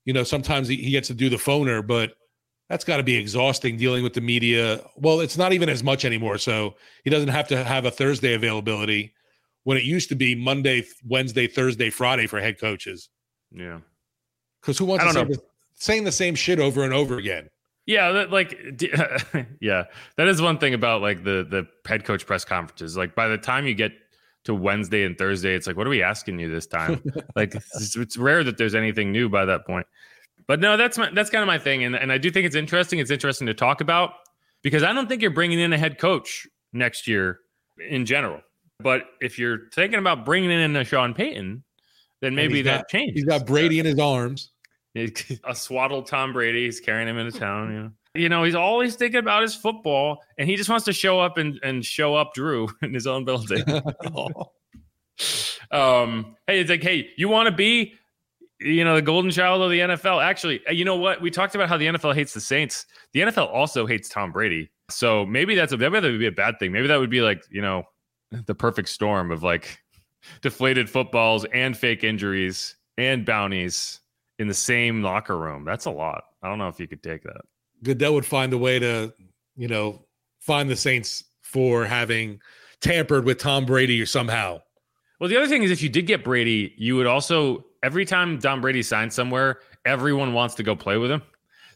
you 0.05 0.12
know, 0.12 0.24
sometimes 0.24 0.66
he, 0.66 0.79
he 0.79 0.91
gets 0.91 1.07
to 1.07 1.14
do 1.14 1.29
the 1.29 1.37
phoner, 1.37 1.87
but 1.87 2.16
that's 2.68 2.83
got 2.83 2.97
to 2.97 3.05
be 3.05 3.14
exhausting 3.14 3.77
dealing 3.77 4.03
with 4.03 4.14
the 4.14 4.20
media. 4.20 4.81
Well, 4.97 5.20
it's 5.20 5.39
not 5.39 5.53
even 5.53 5.68
as 5.68 5.85
much 5.85 6.05
anymore. 6.05 6.39
So 6.39 6.74
he 7.05 7.11
doesn't 7.11 7.29
have 7.29 7.47
to 7.47 7.62
have 7.62 7.85
a 7.85 7.91
Thursday 7.93 8.35
availability 8.35 9.14
when 9.62 9.77
it 9.77 9.85
used 9.85 10.09
to 10.09 10.16
be 10.16 10.35
Monday, 10.35 10.83
Wednesday, 11.07 11.47
Thursday, 11.47 11.89
Friday 11.89 12.27
for 12.27 12.41
head 12.41 12.59
coaches. 12.59 13.11
Yeah. 13.53 13.79
Because 14.61 14.77
who 14.77 14.87
wants 14.87 15.05
to 15.05 15.12
say 15.12 15.22
the, 15.24 15.43
saying 15.74 16.03
the 16.03 16.11
same 16.11 16.35
shit 16.35 16.59
over 16.59 16.83
and 16.83 16.93
over 16.93 17.16
again? 17.16 17.49
Yeah, 17.87 18.11
that, 18.12 18.30
like 18.30 18.59
yeah, 19.61 19.84
that 20.16 20.28
is 20.28 20.43
one 20.43 20.59
thing 20.59 20.74
about 20.74 21.03
like 21.03 21.22
the 21.22 21.47
the 21.49 21.66
head 21.89 22.05
coach 22.05 22.26
press 22.26 22.45
conferences. 22.45 22.97
Like 22.97 23.14
by 23.14 23.28
the 23.28 23.39
time 23.39 23.66
you 23.66 23.74
get 23.74 23.93
to 24.45 24.55
Wednesday 24.55 25.05
and 25.05 25.16
Thursday, 25.16 25.55
it's 25.55 25.66
like, 25.66 25.76
what 25.76 25.87
are 25.87 25.91
we 25.91 26.03
asking 26.03 26.39
you 26.39 26.51
this 26.51 26.66
time? 26.66 27.03
like 27.37 27.55
it's, 27.55 27.97
it's, 27.97 28.16
rare 28.16 28.43
that 28.45 28.59
there's 28.59 28.74
anything 28.74 29.12
new 29.12 29.28
by 29.28 29.45
that 29.45 29.66
point. 29.66 29.87
But 30.49 30.61
no, 30.61 30.76
that's 30.76 30.99
my 30.99 31.11
that's 31.12 31.30
kind 31.30 31.43
of 31.43 31.47
my 31.47 31.59
thing, 31.59 31.84
and 31.84 31.95
and 31.95 32.12
I 32.12 32.18
do 32.18 32.30
think 32.30 32.47
it's 32.47 32.57
interesting. 32.57 32.99
It's 32.99 33.11
interesting 33.11 33.47
to 33.47 33.55
talk 33.55 33.80
about 33.80 34.14
because 34.62 34.82
I 34.82 34.93
don't 34.93 35.09
think 35.09 35.22
you're 35.22 35.30
bringing 35.30 35.61
in 35.61 35.72
a 35.72 35.78
head 35.78 35.99
coach 35.99 36.47
next 36.72 37.07
year 37.07 37.39
in 37.89 38.05
general. 38.05 38.41
But 38.80 39.03
if 39.20 39.39
you're 39.39 39.70
thinking 39.74 39.99
about 39.99 40.24
bringing 40.24 40.51
in 40.51 40.76
a 40.76 40.84
Sean 40.84 41.14
Payton, 41.14 41.64
then 42.20 42.34
maybe 42.34 42.62
that 42.62 42.78
got, 42.80 42.89
changes. 42.89 43.14
He's 43.14 43.24
got 43.24 43.47
Brady 43.47 43.78
in 43.78 43.87
his 43.87 43.99
arms. 43.99 44.51
A 45.45 45.55
swaddled 45.55 46.07
Tom 46.07 46.33
Brady. 46.33 46.65
He's 46.65 46.81
carrying 46.81 47.09
him 47.09 47.19
into 47.19 47.39
town. 47.39 47.73
You 47.73 47.81
know, 47.81 47.91
you 48.15 48.29
know, 48.29 48.45
he's 48.45 48.55
always 48.55 48.97
thinking 48.97 49.21
about 49.21 49.43
his 49.43 49.55
football, 49.55 50.23
and 50.39 50.49
he 50.49 50.57
just 50.57 50.71
wants 50.71 50.85
to 50.87 50.93
show 50.93 51.21
up 51.21 51.37
and, 51.37 51.59
and 51.63 51.85
show 51.85 52.15
up 52.15 52.35
Drew 52.35 52.69
in 52.83 52.95
his 52.95 53.07
own 53.07 53.25
building. 53.25 53.63
um, 55.71 56.37
hey, 56.47 56.61
it's 56.61 56.71
like, 56.71 56.83
hey, 56.83 57.11
you 57.17 57.29
want 57.29 57.49
to 57.49 57.55
be 57.55 57.95
you 58.59 58.85
know, 58.85 58.95
the 58.95 59.03
golden 59.03 59.31
child 59.31 59.63
of 59.63 59.71
the 59.71 59.81
NFL. 59.81 60.25
Actually, 60.25 60.67
uh, 60.67 60.73
you 60.73 60.85
know 60.85 60.97
what? 60.97 61.21
We 61.21 61.31
talked 61.31 61.55
about 61.55 61.69
how 61.69 61.77
the 61.77 61.87
NFL 61.87 62.15
hates 62.15 62.33
the 62.33 62.41
Saints. 62.41 62.87
The 63.13 63.21
NFL 63.21 63.53
also 63.53 63.87
hates 63.87 64.09
Tom 64.09 64.33
Brady. 64.33 64.71
So 64.89 65.27
maybe 65.27 65.55
that's 65.55 65.73
a 65.73 65.77
maybe 65.77 66.01
that 66.01 66.11
would 66.11 66.19
be 66.19 66.27
a 66.27 66.33
bad 66.33 66.59
thing. 66.59 66.73
Maybe 66.73 66.87
that 66.87 66.99
would 66.99 67.11
be 67.11 67.21
like, 67.21 67.45
you 67.51 67.61
know, 67.61 67.85
the 68.47 68.55
perfect 68.55 68.89
storm 68.89 69.31
of 69.31 69.43
like 69.43 69.79
deflated 70.41 70.89
footballs 70.89 71.45
and 71.53 71.77
fake 71.77 72.03
injuries 72.03 72.77
and 72.97 73.27
bounties 73.27 74.01
in 74.39 74.49
the 74.49 74.55
same 74.55 75.03
locker 75.03 75.37
room. 75.37 75.64
That's 75.64 75.87
a 75.87 75.91
lot. 75.91 76.24
I 76.43 76.49
don't 76.49 76.59
know 76.59 76.68
if 76.68 76.78
you 76.78 76.87
could 76.87 77.03
take 77.03 77.22
that. 77.22 77.43
Goodell 77.82 78.14
would 78.14 78.26
find 78.26 78.53
a 78.53 78.59
way 78.59 78.78
to, 78.78 79.12
you 79.57 79.68
know, 79.68 80.05
find 80.41 80.68
the 80.68 80.76
Saints 80.76 81.24
for 81.43 81.84
having 81.84 82.41
tampered 82.80 83.24
with 83.24 83.39
Tom 83.39 83.64
Brady 83.66 84.01
or 84.01 84.07
somehow. 84.07 84.61
Well, 85.20 85.30
the 85.30 85.37
other 85.37 85.49
thing 85.49 85.62
is 85.62 85.70
if 85.70 85.82
you 85.82 85.89
did 85.89 86.07
get 86.07 86.24
Brady, 86.24 86.74
you 86.76 86.97
would 86.97 87.07
also 87.07 87.64
every 87.82 88.05
time 88.05 88.39
Tom 88.39 88.61
Brady 88.61 88.82
signs 88.82 89.14
somewhere, 89.14 89.61
everyone 89.84 90.32
wants 90.32 90.55
to 90.57 90.62
go 90.62 90.76
play 90.76 90.99
with 90.99 91.11
him. 91.11 91.22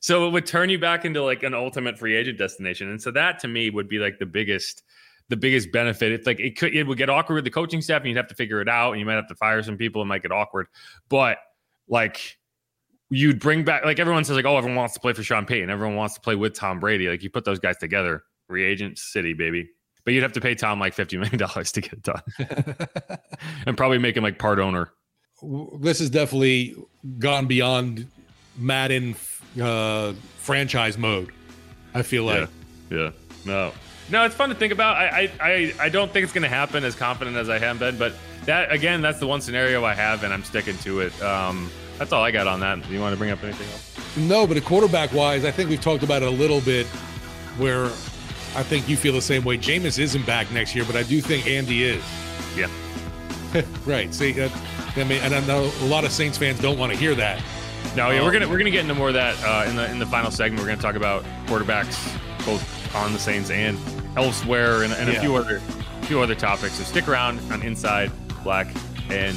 So 0.00 0.26
it 0.26 0.30
would 0.30 0.46
turn 0.46 0.70
you 0.70 0.78
back 0.78 1.04
into 1.04 1.22
like 1.22 1.42
an 1.42 1.54
ultimate 1.54 1.98
free 1.98 2.16
agent 2.16 2.38
destination. 2.38 2.90
And 2.90 3.00
so 3.00 3.10
that 3.12 3.38
to 3.40 3.48
me 3.48 3.70
would 3.70 3.88
be 3.88 3.98
like 3.98 4.18
the 4.18 4.26
biggest 4.26 4.82
the 5.28 5.36
biggest 5.36 5.70
benefit. 5.70 6.10
It's 6.10 6.26
like 6.26 6.40
it 6.40 6.58
could 6.58 6.74
it 6.74 6.86
would 6.86 6.98
get 6.98 7.08
awkward 7.08 7.36
with 7.36 7.44
the 7.44 7.50
coaching 7.50 7.80
staff 7.80 8.00
and 8.00 8.08
you'd 8.08 8.16
have 8.16 8.26
to 8.28 8.34
figure 8.34 8.60
it 8.60 8.68
out 8.68 8.92
and 8.92 9.00
you 9.00 9.06
might 9.06 9.14
have 9.14 9.28
to 9.28 9.34
fire 9.36 9.62
some 9.62 9.76
people. 9.76 10.02
It 10.02 10.06
might 10.06 10.22
get 10.22 10.32
awkward. 10.32 10.66
But 11.08 11.38
like 11.88 12.38
you'd 13.10 13.40
bring 13.40 13.64
back 13.64 13.84
like 13.84 13.98
everyone 13.98 14.24
says 14.24 14.36
like 14.36 14.44
oh 14.44 14.56
everyone 14.56 14.76
wants 14.76 14.94
to 14.94 15.00
play 15.00 15.12
for 15.12 15.22
Sean 15.22 15.44
Payton 15.44 15.70
everyone 15.70 15.96
wants 15.96 16.14
to 16.14 16.20
play 16.20 16.34
with 16.34 16.54
Tom 16.54 16.80
Brady 16.80 17.08
like 17.08 17.22
you 17.22 17.30
put 17.30 17.44
those 17.44 17.58
guys 17.58 17.76
together 17.76 18.22
reagent 18.48 18.98
city 18.98 19.32
baby 19.32 19.68
but 20.04 20.14
you'd 20.14 20.22
have 20.22 20.32
to 20.32 20.40
pay 20.40 20.54
Tom 20.54 20.80
like 20.80 20.94
fifty 20.94 21.16
million 21.16 21.38
dollars 21.38 21.72
to 21.72 21.80
get 21.80 21.92
it 21.92 22.02
done 22.02 22.22
and 23.66 23.76
probably 23.76 23.98
make 23.98 24.16
him 24.16 24.22
like 24.22 24.38
part 24.38 24.58
owner 24.58 24.92
this 25.78 25.98
has 26.00 26.10
definitely 26.10 26.76
gone 27.18 27.46
beyond 27.46 28.06
Madden 28.58 29.16
uh, 29.60 30.12
franchise 30.38 30.98
mode. 30.98 31.32
I 31.94 32.02
feel 32.02 32.24
like. 32.24 32.48
Yeah. 32.90 32.98
yeah. 32.98 33.10
No. 33.44 33.72
No, 34.10 34.24
it's 34.24 34.34
fun 34.34 34.48
to 34.48 34.54
think 34.54 34.72
about. 34.72 34.96
I 34.96 35.30
I, 35.40 35.72
I 35.78 35.88
don't 35.88 36.12
think 36.12 36.24
it's 36.24 36.32
going 36.32 36.42
to 36.42 36.48
happen 36.48 36.84
as 36.84 36.94
confident 36.94 37.36
as 37.36 37.48
I 37.48 37.58
have 37.58 37.78
been, 37.78 37.96
but 37.96 38.12
that 38.44 38.72
again, 38.72 39.00
that's 39.02 39.20
the 39.20 39.26
one 39.26 39.40
scenario 39.40 39.84
I 39.84 39.94
have, 39.94 40.24
and 40.24 40.32
I'm 40.32 40.42
sticking 40.42 40.76
to 40.78 41.00
it. 41.00 41.22
Um, 41.22 41.70
that's 42.00 42.14
all 42.14 42.24
I 42.24 42.30
got 42.30 42.46
on 42.46 42.60
that. 42.60 42.82
Do 42.82 42.94
you 42.94 42.98
want 42.98 43.12
to 43.12 43.18
bring 43.18 43.30
up 43.30 43.44
anything 43.44 43.68
else? 43.68 44.16
No, 44.16 44.46
but 44.46 44.56
a 44.56 44.62
quarterback 44.62 45.12
wise, 45.12 45.44
I 45.44 45.50
think 45.50 45.68
we've 45.68 45.82
talked 45.82 46.02
about 46.02 46.22
it 46.22 46.28
a 46.28 46.30
little 46.30 46.62
bit. 46.62 46.86
Where 47.58 47.84
I 48.56 48.62
think 48.62 48.88
you 48.88 48.96
feel 48.96 49.12
the 49.12 49.20
same 49.20 49.44
way. 49.44 49.58
Jameis 49.58 49.98
isn't 49.98 50.24
back 50.24 50.50
next 50.50 50.74
year, 50.74 50.86
but 50.86 50.96
I 50.96 51.02
do 51.02 51.20
think 51.20 51.46
Andy 51.46 51.84
is. 51.84 52.02
Yeah. 52.56 52.68
right. 53.86 54.14
See, 54.14 54.40
uh, 54.40 54.48
I 54.96 55.04
mean, 55.04 55.20
and 55.20 55.34
I 55.34 55.46
know 55.46 55.70
a 55.80 55.84
lot 55.84 56.04
of 56.04 56.10
Saints 56.10 56.38
fans 56.38 56.58
don't 56.58 56.78
want 56.78 56.90
to 56.90 56.98
hear 56.98 57.14
that. 57.16 57.42
No, 57.94 58.08
yeah, 58.08 58.20
um, 58.20 58.24
we're 58.24 58.32
gonna 58.32 58.48
we're 58.48 58.58
gonna 58.58 58.70
get 58.70 58.80
into 58.80 58.94
more 58.94 59.08
of 59.08 59.14
that 59.14 59.36
uh, 59.44 59.68
in 59.68 59.76
the 59.76 59.90
in 59.90 59.98
the 59.98 60.06
final 60.06 60.30
segment. 60.30 60.62
We're 60.62 60.68
gonna 60.68 60.80
talk 60.80 60.94
about 60.94 61.22
quarterbacks 61.46 62.16
both 62.46 62.96
on 62.96 63.12
the 63.12 63.18
Saints 63.18 63.50
and 63.50 63.78
elsewhere, 64.16 64.84
and, 64.84 64.94
and 64.94 65.10
a 65.10 65.12
yeah. 65.12 65.20
few 65.20 65.36
other 65.36 65.60
few 66.04 66.20
other 66.20 66.34
topics. 66.34 66.74
So 66.74 66.84
stick 66.84 67.08
around 67.08 67.40
on 67.52 67.62
Inside 67.62 68.10
Black 68.42 68.68
and 69.10 69.36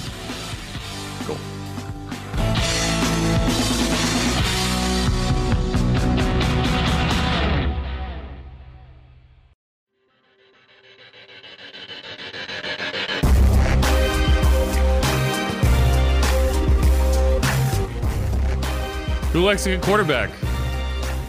Who 19.43 19.47
likes 19.47 19.65
a 19.65 19.71
good 19.71 19.81
quarterback? 19.81 20.29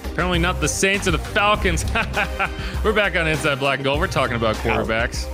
Apparently 0.05 0.39
not 0.39 0.61
the 0.61 0.69
Saints 0.69 1.09
or 1.09 1.11
the 1.11 1.19
Falcons. 1.19 1.85
We're 2.85 2.93
back 2.93 3.17
on 3.17 3.27
Inside 3.27 3.59
Black 3.59 3.81
and 3.81 3.85
Gold. 3.85 3.99
We're 3.99 4.07
talking 4.07 4.37
about 4.37 4.55
quarterbacks. 4.55 5.27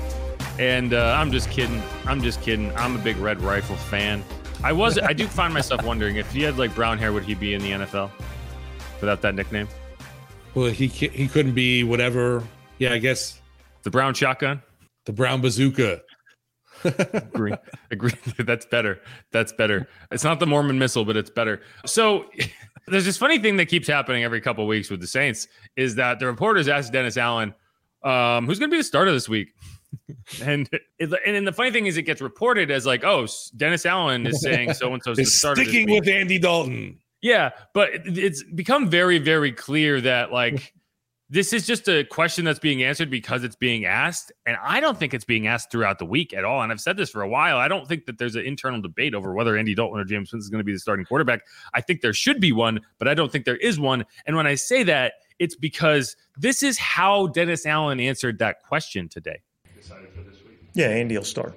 And 0.59 0.95
uh, 0.95 1.15
I'm 1.19 1.31
just 1.31 1.51
kidding. 1.51 1.83
I'm 2.07 2.23
just 2.23 2.41
kidding. 2.41 2.75
I'm 2.77 2.97
a 2.97 2.99
big 2.99 3.19
Red 3.19 3.43
Rifle 3.43 3.77
fan. 3.77 4.25
I 4.65 4.73
was. 4.73 4.97
I 4.99 5.13
do 5.13 5.27
find 5.27 5.53
myself 5.53 5.85
wondering 5.85 6.17
if 6.17 6.33
he 6.33 6.41
had 6.41 6.57
like 6.57 6.75
brown 6.75 6.97
hair, 6.97 7.13
would 7.13 7.25
he 7.25 7.35
be 7.35 7.53
in 7.53 7.61
the 7.61 7.73
NFL 7.73 8.11
without 8.99 9.21
that 9.21 9.35
nickname? 9.35 9.69
Well, 10.55 10.71
he 10.71 10.87
he 10.87 11.29
couldn't 11.29 11.53
be 11.53 11.85
whatever. 11.85 12.43
Yeah, 12.79 12.95
I 12.95 12.99
guess 12.99 13.43
the 13.83 13.91
brown 13.91 14.15
shotgun, 14.15 14.63
the 15.05 15.13
brown 15.13 15.43
bazooka 15.43 16.01
agree. 16.85 17.55
Agree. 17.91 18.13
That's 18.39 18.67
better. 18.67 19.01
That's 19.33 19.53
better. 19.53 19.89
It's 20.11 20.25
not 20.25 20.41
the 20.41 20.47
Mormon 20.47 20.79
missile, 20.79 21.05
but 21.05 21.17
it's 21.17 21.31
better. 21.31 21.61
So 21.87 22.27
there's 22.87 23.05
this 23.05 23.17
funny 23.17 23.39
thing 23.39 23.57
that 23.57 23.67
keeps 23.67 23.89
happening 23.89 24.25
every 24.25 24.41
couple 24.41 24.67
weeks 24.67 24.91
with 24.91 25.01
the 25.01 25.07
Saints 25.07 25.49
is 25.77 25.95
that 25.97 26.19
the 26.19 26.27
reporters 26.27 26.69
ask 26.69 26.93
Dennis 26.93 27.17
Allen, 27.17 27.55
um, 28.03 28.47
who's 28.47 28.59
going 28.59 28.71
to 28.71 28.75
be 28.75 28.79
the 28.79 28.85
starter 28.85 29.13
this 29.13 29.29
week? 29.29 29.55
and 30.43 30.69
it, 30.99 31.13
and 31.27 31.47
the 31.47 31.53
funny 31.53 31.71
thing 31.71 31.87
is, 31.87 31.97
it 31.97 32.03
gets 32.03 32.21
reported 32.21 32.71
as 32.71 32.87
like, 32.87 33.05
oh, 33.05 33.27
Dennis 33.57 33.87
Allen 33.87 34.27
is 34.27 34.41
saying 34.41 34.75
so 34.75 34.93
and 34.93 35.03
so's 35.03 35.17
the 35.17 35.25
starter. 35.25 35.63
Sticking 35.63 35.91
with 35.91 36.09
Andy 36.09 36.39
Dalton. 36.39 36.99
Yeah, 37.23 37.51
but 37.75 37.91
it's 38.07 38.43
become 38.43 38.89
very, 38.89 39.19
very 39.19 39.53
clear 39.53 40.01
that 40.01 40.33
like 40.33 40.73
this 41.31 41.53
is 41.53 41.65
just 41.65 41.89
a 41.89 42.03
question 42.03 42.45
that's 42.45 42.59
being 42.59 42.83
answered 42.83 43.09
because 43.09 43.45
it's 43.45 43.55
being 43.55 43.85
asked. 43.85 44.33
And 44.47 44.57
I 44.61 44.81
don't 44.81 44.99
think 44.99 45.15
it's 45.15 45.25
being 45.25 45.47
asked 45.47 45.71
throughout 45.71 46.01
the 46.01 46.05
week 46.05 46.35
at 46.35 46.45
all. 46.45 46.61
And 46.61 46.73
I've 46.73 46.81
said 46.81 46.97
this 46.97 47.09
for 47.09 47.23
a 47.23 47.29
while. 47.29 47.57
I 47.57 47.69
don't 47.69 47.87
think 47.87 48.07
that 48.07 48.19
there's 48.19 48.35
an 48.35 48.45
internal 48.45 48.83
debate 48.83 49.15
over 49.15 49.33
whether 49.33 49.57
Andy 49.57 49.77
Dalton 49.77 50.01
or 50.01 50.05
Jameis 50.05 50.33
Winston 50.33 50.41
is 50.41 50.49
going 50.49 50.59
to 50.59 50.65
be 50.65 50.73
the 50.73 50.81
starting 50.81 51.07
quarterback. 51.07 51.43
I 51.73 51.83
think 51.83 52.01
there 52.01 52.13
should 52.13 52.41
be 52.41 52.51
one, 52.51 52.81
but 52.99 53.07
I 53.07 53.15
don't 53.15 53.31
think 53.31 53.45
there 53.45 53.57
is 53.59 53.79
one. 53.79 54.05
And 54.27 54.37
when 54.37 54.49
I 54.49 54.57
say 54.57 54.83
that, 54.83 55.15
it's 55.39 55.55
because 55.55 56.17
this 56.37 56.65
is 56.65 56.79
how 56.79 57.29
Dennis 57.29 57.65
Allen 57.65 58.01
answered 58.01 58.41
that 58.41 58.63
question 58.65 59.09
today. 59.09 59.41
Yeah, 60.75 60.89
Andy 60.89 61.17
will 61.17 61.25
start. 61.25 61.57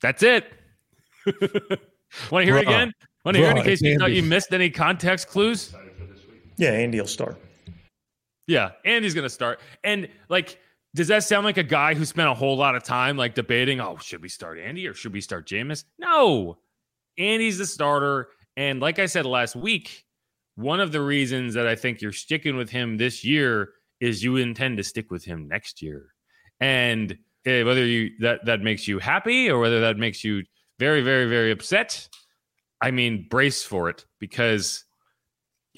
That's 0.00 0.22
it. 0.24 0.52
Want 2.30 2.42
to 2.42 2.44
hear 2.44 2.56
it 2.56 2.62
again? 2.62 2.92
Want 3.24 3.36
to 3.36 3.42
hear 3.42 3.52
it 3.52 3.58
in 3.58 3.62
case 3.62 3.82
you 3.82 3.98
thought 3.98 4.12
you 4.12 4.22
missed 4.22 4.52
any 4.52 4.70
context 4.70 5.28
clues? 5.28 5.74
Yeah, 6.56 6.70
Andy 6.70 7.00
will 7.00 7.06
start. 7.06 7.38
Yeah, 8.48 8.70
Andy's 8.84 9.14
gonna 9.14 9.28
start. 9.28 9.60
And 9.84 10.08
like, 10.28 10.58
does 10.94 11.08
that 11.08 11.22
sound 11.22 11.44
like 11.44 11.58
a 11.58 11.62
guy 11.62 11.94
who 11.94 12.04
spent 12.04 12.28
a 12.28 12.34
whole 12.34 12.56
lot 12.56 12.74
of 12.74 12.82
time 12.82 13.16
like 13.16 13.34
debating? 13.34 13.78
Oh, 13.78 13.98
should 13.98 14.22
we 14.22 14.28
start 14.28 14.58
Andy 14.58 14.88
or 14.88 14.94
should 14.94 15.12
we 15.12 15.20
start 15.20 15.46
Jameis? 15.46 15.84
No, 15.98 16.58
Andy's 17.18 17.58
the 17.58 17.66
starter. 17.66 18.28
And 18.56 18.80
like 18.80 18.98
I 18.98 19.06
said 19.06 19.26
last 19.26 19.54
week, 19.54 20.04
one 20.56 20.80
of 20.80 20.92
the 20.92 21.00
reasons 21.02 21.54
that 21.54 21.66
I 21.66 21.76
think 21.76 22.00
you're 22.00 22.10
sticking 22.10 22.56
with 22.56 22.70
him 22.70 22.96
this 22.96 23.22
year 23.22 23.74
is 24.00 24.24
you 24.24 24.36
intend 24.36 24.78
to 24.78 24.82
stick 24.82 25.10
with 25.10 25.24
him 25.24 25.46
next 25.46 25.82
year. 25.82 26.06
And 26.58 27.16
eh, 27.44 27.62
whether 27.62 27.84
you 27.84 28.10
that 28.20 28.46
that 28.46 28.62
makes 28.62 28.88
you 28.88 28.98
happy 28.98 29.50
or 29.50 29.58
whether 29.58 29.80
that 29.82 29.98
makes 29.98 30.24
you 30.24 30.42
very, 30.78 31.02
very, 31.02 31.28
very 31.28 31.50
upset, 31.50 32.08
I 32.80 32.92
mean, 32.92 33.26
brace 33.28 33.62
for 33.62 33.90
it 33.90 34.06
because 34.18 34.84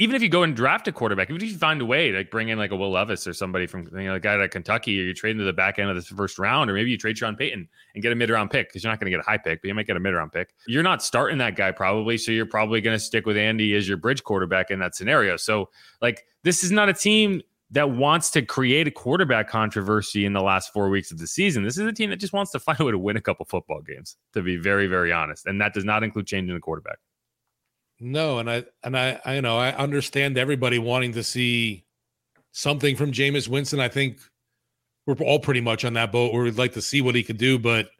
even 0.00 0.16
if 0.16 0.22
you 0.22 0.30
go 0.30 0.42
and 0.42 0.56
draft 0.56 0.88
a 0.88 0.92
quarterback, 0.92 1.28
even 1.28 1.42
if 1.42 1.52
you 1.52 1.58
find 1.58 1.78
a 1.82 1.84
way 1.84 2.10
to 2.10 2.16
like 2.16 2.30
bring 2.30 2.48
in 2.48 2.58
like 2.58 2.70
a 2.70 2.76
Will 2.76 2.90
Levis 2.90 3.26
or 3.26 3.34
somebody 3.34 3.66
from 3.66 3.86
you 3.98 4.04
know, 4.04 4.14
a 4.14 4.20
guy 4.20 4.42
at 4.42 4.50
Kentucky, 4.50 4.98
or 4.98 5.04
you 5.04 5.12
trade 5.12 5.32
into 5.32 5.44
the 5.44 5.52
back 5.52 5.78
end 5.78 5.90
of 5.90 5.96
the 5.96 6.14
first 6.14 6.38
round, 6.38 6.70
or 6.70 6.74
maybe 6.74 6.90
you 6.90 6.96
trade 6.96 7.18
Sean 7.18 7.36
Payton 7.36 7.68
and 7.94 8.02
get 8.02 8.10
a 8.10 8.14
mid 8.14 8.30
round 8.30 8.50
pick 8.50 8.68
because 8.68 8.82
you're 8.82 8.90
not 8.90 8.98
going 8.98 9.12
to 9.12 9.16
get 9.18 9.20
a 9.20 9.28
high 9.28 9.36
pick, 9.36 9.60
but 9.60 9.68
you 9.68 9.74
might 9.74 9.86
get 9.86 9.98
a 9.98 10.00
mid 10.00 10.14
round 10.14 10.32
pick. 10.32 10.54
You're 10.66 10.82
not 10.82 11.02
starting 11.02 11.36
that 11.38 11.54
guy 11.54 11.70
probably, 11.70 12.16
so 12.16 12.32
you're 12.32 12.46
probably 12.46 12.80
going 12.80 12.96
to 12.96 13.04
stick 13.04 13.26
with 13.26 13.36
Andy 13.36 13.74
as 13.76 13.86
your 13.86 13.98
bridge 13.98 14.24
quarterback 14.24 14.70
in 14.70 14.78
that 14.78 14.94
scenario. 14.94 15.36
So 15.36 15.68
like 16.00 16.24
this 16.44 16.64
is 16.64 16.72
not 16.72 16.88
a 16.88 16.94
team 16.94 17.42
that 17.72 17.90
wants 17.90 18.30
to 18.30 18.42
create 18.42 18.88
a 18.88 18.90
quarterback 18.90 19.50
controversy 19.50 20.24
in 20.24 20.32
the 20.32 20.42
last 20.42 20.72
four 20.72 20.88
weeks 20.88 21.12
of 21.12 21.18
the 21.18 21.26
season. 21.26 21.62
This 21.62 21.76
is 21.76 21.86
a 21.86 21.92
team 21.92 22.08
that 22.08 22.16
just 22.16 22.32
wants 22.32 22.52
to 22.52 22.58
find 22.58 22.80
a 22.80 22.86
way 22.86 22.92
to 22.92 22.98
win 22.98 23.18
a 23.18 23.20
couple 23.20 23.44
football 23.44 23.82
games, 23.82 24.16
to 24.32 24.40
be 24.40 24.56
very, 24.56 24.86
very 24.86 25.12
honest. 25.12 25.44
And 25.44 25.60
that 25.60 25.74
does 25.74 25.84
not 25.84 26.02
include 26.02 26.26
changing 26.26 26.54
the 26.54 26.60
quarterback. 26.60 26.96
No, 28.00 28.38
and 28.38 28.50
I 28.50 28.64
and 28.82 28.96
I, 28.96 29.20
I 29.24 29.34
you 29.36 29.42
know 29.42 29.58
I 29.58 29.72
understand 29.76 30.38
everybody 30.38 30.78
wanting 30.78 31.12
to 31.12 31.22
see 31.22 31.84
something 32.52 32.96
from 32.96 33.12
Jameis 33.12 33.46
Winston. 33.46 33.78
I 33.78 33.88
think 33.88 34.18
we're 35.06 35.14
all 35.16 35.38
pretty 35.38 35.60
much 35.60 35.84
on 35.84 35.92
that 35.94 36.10
boat 36.10 36.32
where 36.32 36.42
we'd 36.42 36.56
like 36.58 36.72
to 36.72 36.82
see 36.82 37.02
what 37.02 37.14
he 37.14 37.22
could 37.22 37.36
do, 37.36 37.58
but 37.58 37.90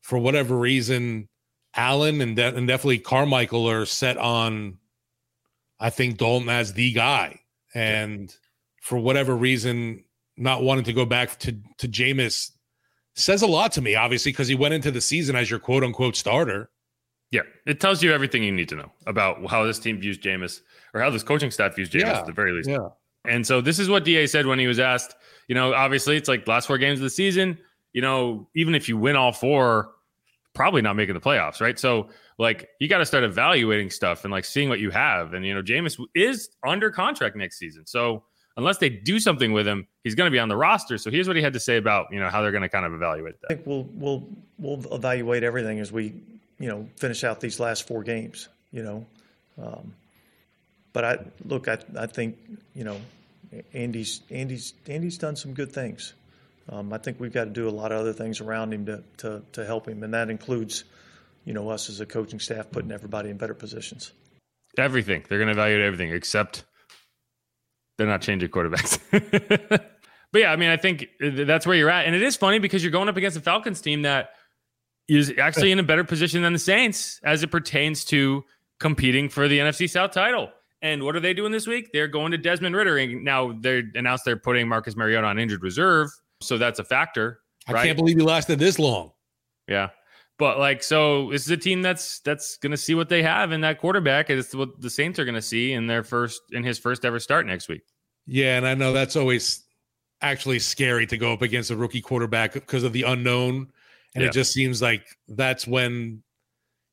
for 0.00 0.18
whatever 0.18 0.56
reason, 0.56 1.28
Allen 1.74 2.20
and, 2.20 2.36
de- 2.36 2.54
and 2.54 2.66
definitely 2.66 2.98
Carmichael 2.98 3.68
are 3.68 3.86
set 3.86 4.16
on. 4.16 4.78
I 5.80 5.90
think 5.90 6.18
Dalton 6.18 6.48
as 6.48 6.74
the 6.74 6.92
guy, 6.92 7.40
and 7.74 8.34
for 8.82 8.98
whatever 8.98 9.34
reason, 9.34 10.04
not 10.36 10.62
wanting 10.62 10.84
to 10.84 10.92
go 10.92 11.04
back 11.04 11.38
to 11.40 11.56
to 11.78 11.88
Jameis 11.88 12.52
says 13.16 13.42
a 13.42 13.46
lot 13.46 13.72
to 13.72 13.80
me. 13.80 13.96
Obviously, 13.96 14.30
because 14.30 14.48
he 14.48 14.54
went 14.54 14.74
into 14.74 14.90
the 14.90 15.00
season 15.00 15.34
as 15.34 15.50
your 15.50 15.58
quote 15.58 15.82
unquote 15.82 16.14
starter. 16.14 16.70
Yeah, 17.30 17.42
it 17.66 17.80
tells 17.80 18.02
you 18.02 18.12
everything 18.12 18.42
you 18.42 18.52
need 18.52 18.68
to 18.70 18.76
know 18.76 18.90
about 19.06 19.48
how 19.48 19.64
this 19.64 19.78
team 19.78 20.00
views 20.00 20.18
Jameis 20.18 20.60
or 20.94 21.00
how 21.00 21.10
this 21.10 21.22
coaching 21.22 21.50
staff 21.50 21.76
views 21.76 21.88
Jameis 21.90 22.00
Yeah, 22.00 22.18
at 22.18 22.26
the 22.26 22.32
very 22.32 22.52
least. 22.52 22.68
yeah. 22.68 22.88
And 23.24 23.46
so 23.46 23.60
this 23.60 23.78
is 23.78 23.88
what 23.88 24.04
DA 24.04 24.26
said 24.26 24.46
when 24.46 24.58
he 24.58 24.66
was 24.66 24.80
asked, 24.80 25.14
you 25.46 25.54
know, 25.54 25.74
obviously 25.74 26.16
it's 26.16 26.28
like 26.28 26.46
last 26.48 26.66
four 26.66 26.78
games 26.78 26.98
of 26.98 27.02
the 27.02 27.10
season, 27.10 27.58
you 27.92 28.00
know, 28.02 28.48
even 28.54 28.74
if 28.74 28.88
you 28.88 28.96
win 28.96 29.14
all 29.14 29.32
four, 29.32 29.92
probably 30.54 30.82
not 30.82 30.96
making 30.96 31.14
the 31.14 31.20
playoffs, 31.20 31.60
right? 31.60 31.78
So 31.78 32.08
like 32.38 32.68
you 32.80 32.88
got 32.88 32.98
to 32.98 33.06
start 33.06 33.22
evaluating 33.22 33.90
stuff 33.90 34.24
and 34.24 34.32
like 34.32 34.44
seeing 34.44 34.68
what 34.68 34.80
you 34.80 34.90
have. 34.90 35.34
And 35.34 35.44
you 35.44 35.54
know, 35.54 35.62
Jameis 35.62 36.02
is 36.14 36.48
under 36.66 36.90
contract 36.90 37.36
next 37.36 37.58
season. 37.58 37.86
So 37.86 38.24
unless 38.56 38.78
they 38.78 38.88
do 38.88 39.20
something 39.20 39.52
with 39.52 39.68
him, 39.68 39.86
he's 40.02 40.14
going 40.14 40.26
to 40.26 40.32
be 40.32 40.38
on 40.38 40.48
the 40.48 40.56
roster. 40.56 40.98
So 40.98 41.10
here's 41.10 41.28
what 41.28 41.36
he 41.36 41.42
had 41.42 41.52
to 41.52 41.60
say 41.60 41.76
about, 41.76 42.06
you 42.10 42.18
know, 42.18 42.28
how 42.28 42.42
they're 42.42 42.50
going 42.50 42.62
to 42.62 42.68
kind 42.68 42.86
of 42.86 42.94
evaluate 42.94 43.40
that. 43.42 43.52
I 43.52 43.54
think 43.54 43.66
we'll 43.66 43.84
we'll 43.94 44.26
we'll 44.58 44.94
evaluate 44.94 45.44
everything 45.44 45.78
as 45.78 45.92
we 45.92 46.14
you 46.60 46.68
know 46.68 46.86
finish 46.96 47.24
out 47.24 47.40
these 47.40 47.58
last 47.58 47.88
four 47.88 48.04
games. 48.04 48.48
You 48.70 48.84
know, 48.84 49.06
um, 49.60 49.94
but 50.92 51.04
I 51.04 51.18
look. 51.44 51.66
I 51.66 51.78
I 51.98 52.06
think 52.06 52.36
you 52.74 52.84
know 52.84 53.00
Andy's 53.72 54.20
Andy's 54.30 54.74
Andy's 54.86 55.18
done 55.18 55.34
some 55.34 55.54
good 55.54 55.72
things. 55.72 56.12
Um, 56.68 56.92
I 56.92 56.98
think 56.98 57.18
we've 57.18 57.32
got 57.32 57.44
to 57.44 57.50
do 57.50 57.68
a 57.68 57.70
lot 57.70 57.90
of 57.90 57.98
other 57.98 58.12
things 58.12 58.40
around 58.40 58.72
him 58.72 58.86
to, 58.86 59.02
to 59.16 59.42
to 59.52 59.66
help 59.66 59.88
him, 59.88 60.04
and 60.04 60.14
that 60.14 60.30
includes 60.30 60.84
you 61.44 61.54
know 61.54 61.68
us 61.70 61.88
as 61.88 62.00
a 62.00 62.06
coaching 62.06 62.38
staff 62.38 62.70
putting 62.70 62.92
everybody 62.92 63.30
in 63.30 63.38
better 63.38 63.54
positions. 63.54 64.12
Everything. 64.78 65.24
They're 65.28 65.38
going 65.38 65.48
to 65.48 65.52
evaluate 65.52 65.82
everything 65.82 66.12
except 66.12 66.64
they're 67.98 68.06
not 68.06 68.22
changing 68.22 68.50
quarterbacks. 68.50 69.00
but 70.32 70.38
yeah, 70.40 70.52
I 70.52 70.56
mean, 70.56 70.70
I 70.70 70.76
think 70.76 71.08
that's 71.20 71.66
where 71.66 71.76
you're 71.76 71.90
at. 71.90 72.06
And 72.06 72.14
it 72.14 72.22
is 72.22 72.36
funny 72.36 72.60
because 72.60 72.84
you're 72.84 72.92
going 72.92 73.08
up 73.08 73.16
against 73.16 73.36
a 73.36 73.40
Falcons 73.40 73.80
team 73.80 74.02
that 74.02 74.30
is 75.18 75.32
actually 75.38 75.72
in 75.72 75.78
a 75.78 75.82
better 75.82 76.04
position 76.04 76.42
than 76.42 76.52
the 76.52 76.58
Saints 76.58 77.20
as 77.24 77.42
it 77.42 77.50
pertains 77.50 78.04
to 78.06 78.44
competing 78.78 79.28
for 79.28 79.48
the 79.48 79.58
NFC 79.58 79.88
South 79.88 80.12
title. 80.12 80.50
And 80.82 81.02
what 81.02 81.14
are 81.14 81.20
they 81.20 81.34
doing 81.34 81.52
this 81.52 81.66
week? 81.66 81.90
They're 81.92 82.08
going 82.08 82.32
to 82.32 82.38
Desmond 82.38 82.74
Ridder. 82.74 83.06
Now 83.20 83.52
they 83.52 83.82
announced 83.94 84.24
they're 84.24 84.36
putting 84.36 84.68
Marcus 84.68 84.96
Mariota 84.96 85.26
on 85.26 85.38
injured 85.38 85.62
reserve. 85.62 86.10
So 86.40 86.56
that's 86.56 86.78
a 86.78 86.84
factor. 86.84 87.40
I 87.66 87.72
right? 87.72 87.86
can't 87.86 87.96
believe 87.96 88.16
he 88.16 88.22
lasted 88.22 88.58
this 88.58 88.78
long. 88.78 89.12
Yeah. 89.68 89.90
But 90.38 90.58
like, 90.58 90.82
so 90.82 91.30
this 91.30 91.44
is 91.44 91.50
a 91.50 91.56
team 91.58 91.82
that's 91.82 92.20
that's 92.20 92.56
going 92.56 92.70
to 92.70 92.78
see 92.78 92.94
what 92.94 93.10
they 93.10 93.22
have 93.22 93.52
in 93.52 93.60
that 93.60 93.78
quarterback, 93.78 94.30
and 94.30 94.38
it's 94.38 94.54
what 94.54 94.80
the 94.80 94.88
Saints 94.88 95.18
are 95.18 95.26
going 95.26 95.34
to 95.34 95.42
see 95.42 95.74
in 95.74 95.86
their 95.86 96.02
first 96.02 96.40
in 96.52 96.64
his 96.64 96.78
first 96.78 97.04
ever 97.04 97.20
start 97.20 97.46
next 97.46 97.68
week. 97.68 97.82
Yeah, 98.26 98.56
and 98.56 98.66
I 98.66 98.72
know 98.72 98.94
that's 98.94 99.16
always 99.16 99.62
actually 100.22 100.58
scary 100.58 101.06
to 101.08 101.18
go 101.18 101.34
up 101.34 101.42
against 101.42 101.70
a 101.70 101.76
rookie 101.76 102.00
quarterback 102.00 102.54
because 102.54 102.84
of 102.84 102.94
the 102.94 103.02
unknown. 103.02 103.70
And 104.14 104.22
Yeah. 104.22 104.28
it 104.28 104.32
just 104.32 104.52
seems 104.52 104.82
like 104.82 105.06
that's 105.28 105.66
when, 105.66 106.22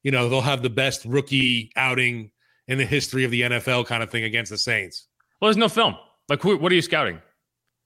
you 0.03 0.11
know, 0.11 0.29
they'll 0.29 0.41
have 0.41 0.61
the 0.61 0.69
best 0.69 1.05
rookie 1.05 1.71
outing 1.75 2.31
in 2.67 2.77
the 2.77 2.85
history 2.85 3.23
of 3.23 3.31
the 3.31 3.41
NFL 3.41 3.85
kind 3.85 4.03
of 4.03 4.09
thing 4.09 4.23
against 4.23 4.51
the 4.51 4.57
Saints. 4.57 5.07
Well, 5.41 5.47
there's 5.47 5.57
no 5.57 5.69
film. 5.69 5.95
Like, 6.29 6.41
who, 6.41 6.57
what 6.57 6.71
are 6.71 6.75
you 6.75 6.81
scouting? 6.81 7.21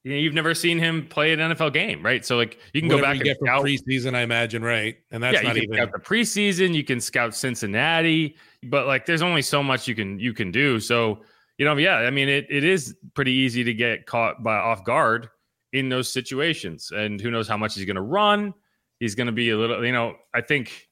You 0.04 0.12
know, 0.12 0.18
you've 0.18 0.34
never 0.34 0.56
seen 0.56 0.80
him 0.80 1.08
play 1.08 1.32
an 1.32 1.40
NFL 1.40 1.74
game, 1.74 2.04
right? 2.04 2.26
So 2.26 2.36
like, 2.36 2.58
you 2.74 2.82
can 2.82 2.90
go 2.90 3.00
back 3.00 3.16
you 3.16 3.22
and 3.22 3.24
get 3.24 3.38
from 3.38 3.48
scout. 3.48 3.64
preseason, 3.64 4.16
I 4.16 4.22
imagine, 4.22 4.64
right? 4.64 4.96
And 5.12 5.22
that's 5.22 5.36
yeah, 5.36 5.48
not 5.48 5.58
even 5.58 5.76
scout 5.76 5.92
the 5.92 6.00
preseason. 6.00 6.74
You 6.74 6.84
can 6.84 7.00
scout 7.00 7.36
Cincinnati, 7.36 8.36
but 8.64 8.88
like, 8.88 9.06
there's 9.06 9.22
only 9.22 9.44
so 9.44 9.62
much 9.62 9.88
you 9.88 9.94
can 9.94 10.20
you 10.20 10.34
can 10.34 10.50
do. 10.52 10.80
So 10.80 11.22
you 11.60 11.66
know, 11.66 11.78
yeah, 11.78 11.98
I 11.98 12.10
mean, 12.10 12.28
it, 12.28 12.48
it 12.50 12.64
is 12.64 12.96
pretty 13.14 13.32
easy 13.34 13.64
to 13.64 13.74
get 13.76 14.08
caught 14.08 14.42
by 14.44 14.56
off 14.56 14.84
guard 14.84 15.30
in 15.74 15.90
those 15.90 16.12
situations. 16.12 16.92
And 16.92 17.22
who 17.22 17.30
knows 17.30 17.48
how 17.48 17.56
much 17.56 17.76
he's 17.76 17.86
going 17.86 17.98
to 17.98 18.02
run? 18.02 18.56
He's 19.02 19.16
going 19.16 19.26
to 19.26 19.34
be 19.34 19.50
a 19.50 19.58
little, 19.58 19.84
you 19.84 19.92
know, 19.92 20.16
I 20.32 20.42
think 20.42 20.88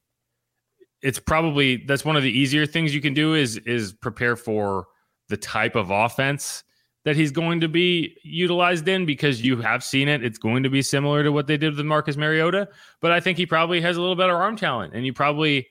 it's 1.04 1.20
probably 1.20 1.78
that's 1.86 2.04
one 2.04 2.16
of 2.16 2.24
the 2.24 2.32
easier 2.32 2.66
things 2.66 2.94
you 2.94 3.02
can 3.02 3.14
do 3.14 3.36
is 3.36 3.58
is 3.58 3.94
prepare 3.94 4.36
for 4.36 4.88
the 5.28 5.38
type 5.38 5.76
of 5.76 5.92
offense 5.92 6.64
that 7.06 7.16
he's 7.16 7.32
going 7.32 7.62
to 7.62 7.68
be 7.68 8.18
utilized 8.24 8.88
in 8.88 9.06
because 9.06 9.44
you 9.44 9.62
have 9.62 9.84
seen 9.84 10.08
it. 10.08 10.26
It's 10.26 10.40
going 10.40 10.64
to 10.64 10.72
be 10.72 10.82
similar 10.82 11.22
to 11.22 11.32
what 11.32 11.46
they 11.46 11.56
did 11.56 11.76
with 11.76 11.86
Marcus 11.86 12.18
Mariota, 12.18 12.68
but 13.00 13.12
I 13.12 13.20
think 13.20 13.38
he 13.38 13.46
probably 13.46 13.80
has 13.82 13.96
a 13.96 14.02
little 14.02 14.16
better 14.16 14.36
arm 14.36 14.58
talent, 14.58 14.96
and 14.96 15.06
you 15.06 15.14
probably 15.14 15.68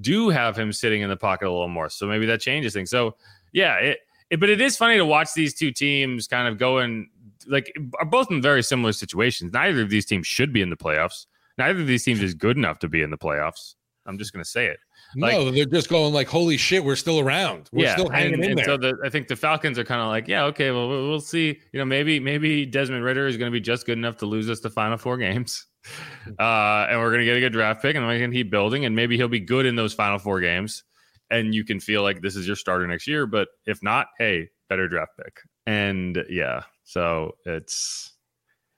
do 0.00 0.30
have 0.30 0.58
him 0.58 0.72
sitting 0.72 1.02
in 1.02 1.10
the 1.10 1.18
pocket 1.18 1.48
a 1.48 1.52
little 1.52 1.68
more. 1.68 1.90
So 1.90 2.06
maybe 2.06 2.24
that 2.24 2.40
changes 2.40 2.72
things. 2.72 2.88
So 2.88 3.14
yeah, 3.52 3.74
it, 3.76 3.98
it 4.30 4.40
but 4.40 4.48
it 4.48 4.62
is 4.62 4.78
funny 4.78 4.96
to 4.96 5.04
watch 5.04 5.34
these 5.34 5.52
two 5.52 5.70
teams 5.70 6.26
kind 6.26 6.48
of 6.48 6.56
go 6.56 6.78
in 6.78 7.10
like 7.46 7.76
are 7.98 8.06
both 8.06 8.30
in 8.30 8.40
very 8.40 8.62
similar 8.62 8.92
situations. 8.92 9.52
Neither 9.52 9.82
of 9.82 9.90
these 9.90 10.06
teams 10.06 10.26
should 10.26 10.50
be 10.50 10.62
in 10.62 10.70
the 10.70 10.76
playoffs. 10.76 11.26
Neither 11.58 11.80
of 11.80 11.86
these 11.86 12.04
teams 12.04 12.22
is 12.22 12.34
good 12.34 12.56
enough 12.56 12.78
to 12.80 12.88
be 12.88 13.02
in 13.02 13.10
the 13.10 13.18
playoffs. 13.18 13.74
I'm 14.06 14.18
just 14.18 14.32
going 14.32 14.44
to 14.44 14.48
say 14.48 14.66
it. 14.66 14.78
no, 15.14 15.50
they're 15.50 15.64
just 15.64 15.88
going 15.88 16.12
like, 16.12 16.28
holy 16.28 16.56
shit, 16.56 16.84
we're 16.84 16.96
still 16.96 17.20
around. 17.20 17.70
We're 17.72 17.92
still 17.92 18.08
hanging 18.08 18.34
and, 18.34 18.44
in 18.44 18.50
and 18.50 18.58
there. 18.58 18.64
So 18.66 18.76
the, 18.76 18.98
I 19.04 19.08
think 19.08 19.28
the 19.28 19.36
Falcons 19.36 19.78
are 19.78 19.84
kind 19.84 20.00
of 20.00 20.08
like, 20.08 20.28
yeah, 20.28 20.44
okay, 20.44 20.70
well, 20.70 20.88
we'll 20.88 21.08
we'll 21.08 21.20
see. 21.20 21.58
You 21.72 21.78
know, 21.78 21.84
maybe 21.84 22.20
maybe 22.20 22.66
Desmond 22.66 23.04
Ridder 23.04 23.26
is 23.26 23.36
going 23.36 23.50
to 23.50 23.52
be 23.52 23.60
just 23.60 23.86
good 23.86 23.96
enough 23.96 24.16
to 24.18 24.26
lose 24.26 24.50
us 24.50 24.60
the 24.60 24.70
final 24.70 24.98
four 24.98 25.16
games, 25.16 25.66
uh, 26.38 26.86
and 26.90 27.00
we're 27.00 27.10
going 27.10 27.20
to 27.20 27.24
get 27.24 27.36
a 27.36 27.40
good 27.40 27.52
draft 27.52 27.80
pick, 27.80 27.96
and 27.96 28.06
we 28.06 28.18
can 28.18 28.32
keep 28.32 28.50
building, 28.50 28.84
and 28.84 28.94
maybe 28.94 29.16
he'll 29.16 29.28
be 29.28 29.40
good 29.40 29.66
in 29.66 29.76
those 29.76 29.94
final 29.94 30.18
four 30.18 30.40
games, 30.40 30.84
and 31.30 31.54
you 31.54 31.64
can 31.64 31.80
feel 31.80 32.02
like 32.02 32.20
this 32.20 32.36
is 32.36 32.46
your 32.46 32.56
starter 32.56 32.86
next 32.86 33.06
year. 33.06 33.26
But 33.26 33.48
if 33.66 33.82
not, 33.82 34.08
hey, 34.18 34.48
better 34.68 34.88
draft 34.88 35.12
pick, 35.16 35.40
and 35.66 36.22
yeah, 36.28 36.62
so 36.84 37.36
it's. 37.46 38.10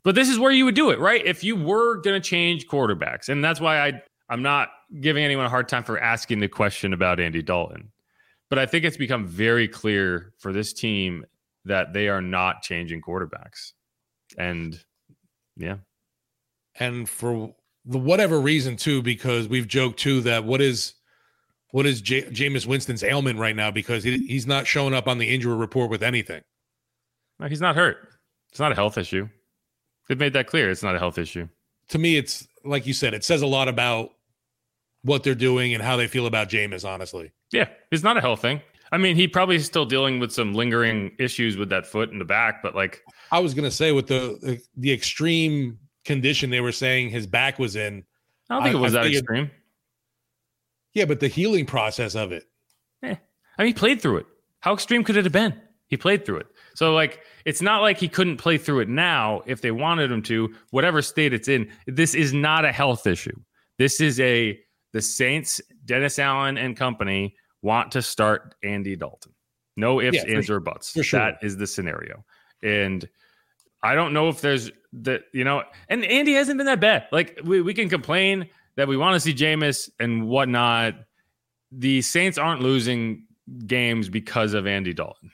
But 0.07 0.15
this 0.15 0.29
is 0.29 0.39
where 0.39 0.53
you 0.53 0.65
would 0.67 0.77
do 0.77 0.91
it, 0.91 1.01
right? 1.01 1.21
If 1.27 1.43
you 1.43 1.57
were 1.57 1.97
going 1.97 2.15
to 2.15 2.25
change 2.25 2.69
quarterbacks, 2.69 3.29
and 3.29 3.45
that's 3.45 3.61
why 3.61 3.81
I 3.81 4.01
I'm 4.29 4.41
not 4.41 4.69
giving 5.01 5.25
anyone 5.25 5.47
a 5.47 5.49
hard 5.49 5.69
time 5.69 5.83
for 5.83 5.99
asking 5.99 6.39
the 6.39 6.47
question 6.47 6.93
about 6.93 7.19
Andy 7.19 7.43
Dalton. 7.43 7.91
But 8.49 8.61
I 8.61 8.67
think 8.67 8.85
it's 8.85 8.97
become 8.97 9.27
very 9.27 9.67
clear 9.67 10.33
for 10.39 10.53
this 10.53 10.73
team 10.73 11.27
that 11.65 11.93
they 11.93 12.07
are 12.07 12.23
not 12.23 12.63
changing 12.63 13.03
quarterbacks. 13.03 13.73
And 14.39 14.79
yeah. 15.57 15.79
and 16.79 17.09
for 17.09 17.53
the 17.85 17.99
whatever 17.99 18.41
reason 18.41 18.77
too, 18.77 19.03
because 19.03 19.49
we've 19.49 19.67
joked 19.67 19.99
too 19.99 20.21
that 20.21 20.45
what 20.45 20.61
is 20.61 20.95
what 21.73 21.85
is 21.85 22.01
J- 22.01 22.31
Jameis 22.31 22.65
Winston's 22.65 23.03
ailment 23.03 23.41
right 23.41 23.57
now 23.57 23.73
because 23.73 24.05
he, 24.05 24.19
he's 24.19 24.47
not 24.47 24.69
showing 24.69 24.95
up 24.95 25.09
on 25.09 25.19
the 25.19 25.35
injury 25.35 25.57
report 25.57 25.91
with 25.91 26.05
anything. 26.05 26.43
No, 27.41 27.49
he's 27.49 27.61
not 27.61 27.75
hurt. 27.75 28.09
It's 28.51 28.61
not 28.61 28.71
a 28.71 28.77
health 28.77 28.99
issue. 28.99 29.29
They've 30.09 30.19
made 30.19 30.33
that 30.35 30.47
clear. 30.47 30.71
It's 30.71 30.83
not 30.83 30.95
a 30.95 30.99
health 30.99 31.19
issue. 31.19 31.49
To 31.89 31.99
me, 31.99 32.17
it's 32.17 32.47
like 32.65 32.87
you 32.87 32.93
said, 32.93 33.15
it 33.15 33.25
says 33.25 33.43
a 33.43 33.47
lot 33.47 33.69
about 33.69 34.11
what 35.03 35.23
they're 35.23 35.35
doing 35.35 35.75
and 35.75 35.83
how 35.83 35.97
they 35.97 36.07
feel 36.09 36.27
about 36.27 36.49
Jameis. 36.49 36.85
Honestly, 36.89 37.33
Yeah, 37.53 37.69
it's 37.91 38.03
not 38.03 38.17
a 38.17 38.21
health 38.21 38.41
thing. 38.43 38.61
I 38.93 38.99
mean, 38.99 39.17
he 39.17 39.27
probably 39.27 39.57
is 39.57 39.67
still 39.67 39.85
dealing 39.85 40.21
with 40.21 40.33
some 40.33 40.55
lingering 40.55 41.13
issues 41.19 41.57
with 41.57 41.69
that 41.71 41.87
foot 41.87 42.11
in 42.11 42.19
the 42.21 42.25
back, 42.25 42.63
but 42.63 42.75
like, 42.75 43.03
I 43.33 43.41
was 43.41 43.53
gonna 43.55 43.71
say 43.71 43.93
with 43.93 44.07
the 44.07 44.61
the, 44.77 44.93
extreme 44.93 45.79
condition 46.05 46.51
they 46.51 46.61
were 46.61 46.73
saying 46.73 47.11
his 47.11 47.27
back 47.27 47.59
was 47.59 47.75
in. 47.77 48.05
I 48.49 48.55
don't 48.55 48.63
think 48.63 48.75
it 48.77 48.79
was 48.79 48.93
that 48.93 49.05
figured- 49.05 49.23
extreme. 49.25 49.51
Yeah, 50.95 51.05
but 51.05 51.21
the 51.21 51.29
healing 51.29 51.67
process 51.67 52.15
of 52.15 52.33
it. 52.33 52.45
Eh, 53.03 53.17
I 53.59 53.63
mean, 53.63 53.69
he 53.69 53.75
played 53.75 54.01
through 54.01 54.19
it. 54.19 54.27
How 54.61 54.73
extreme 54.73 55.05
could 55.05 55.17
it 55.17 55.25
have 55.25 55.33
been? 55.33 55.61
He 55.89 55.97
played 55.97 56.25
through 56.25 56.39
it. 56.39 56.47
So, 56.77 56.93
like, 56.93 57.21
it's 57.47 57.63
not 57.63 57.81
like 57.81 57.97
he 57.97 58.07
couldn't 58.07 58.37
play 58.37 58.59
through 58.59 58.81
it 58.81 58.89
now 58.89 59.43
if 59.47 59.63
they 59.63 59.71
wanted 59.71 60.13
him 60.13 60.21
to, 60.25 60.55
whatever 60.73 61.01
state 61.01 61.33
it's 61.33 61.49
in. 61.49 61.71
This 61.87 62.15
is 62.15 62.35
not 62.35 62.67
a 62.67 62.73
health 62.73 63.07
issue. 63.07 63.35
This 63.79 63.99
is 63.99 64.21
a, 64.21 64.59
the 64.93 65.01
Saints, 65.01 65.59
Dennis 65.87 66.19
Allen 66.19 66.59
and 66.59 66.77
company 66.77 67.35
want 67.63 67.93
to 67.93 68.03
start 68.03 68.55
Andy 68.63 68.95
Dalton. 68.95 69.33
No 69.79 70.03
ifs, 70.03 70.17
Yeah, 70.17 70.35
ands, 70.35 70.51
or 70.51 70.61
buts. 70.61 70.93
Sure. 71.03 71.19
That 71.19 71.39
is 71.41 71.57
the 71.57 71.67
scenario. 71.67 72.23
And 72.63 73.09
I 73.83 73.95
don't 73.95 74.13
know 74.13 74.29
if 74.29 74.43
there's 74.43 74.71
that, 74.93 75.23
you 75.33 75.45
know, 75.45 75.63
and 75.89 76.05
Andy 76.05 76.35
hasn't 76.35 76.59
been 76.59 76.67
that 76.67 76.81
bad. 76.81 77.07
Like 77.11 77.41
we, 77.43 77.63
we 77.63 77.73
can 77.73 77.89
complain 77.89 78.51
that 78.77 78.87
we 78.87 78.99
want 78.99 79.15
to 79.15 79.21
see 79.21 79.33
Jameis 79.33 79.89
and 79.99 80.29
whatnot. 80.29 80.95
The 81.73 82.03
Saints 82.03 82.37
aren't 82.37 82.61
losing 82.61 83.25
games 83.67 84.11
because 84.11 84.53
of 84.53 84.67
Andy 84.67 84.93
Dalton. 84.93 85.31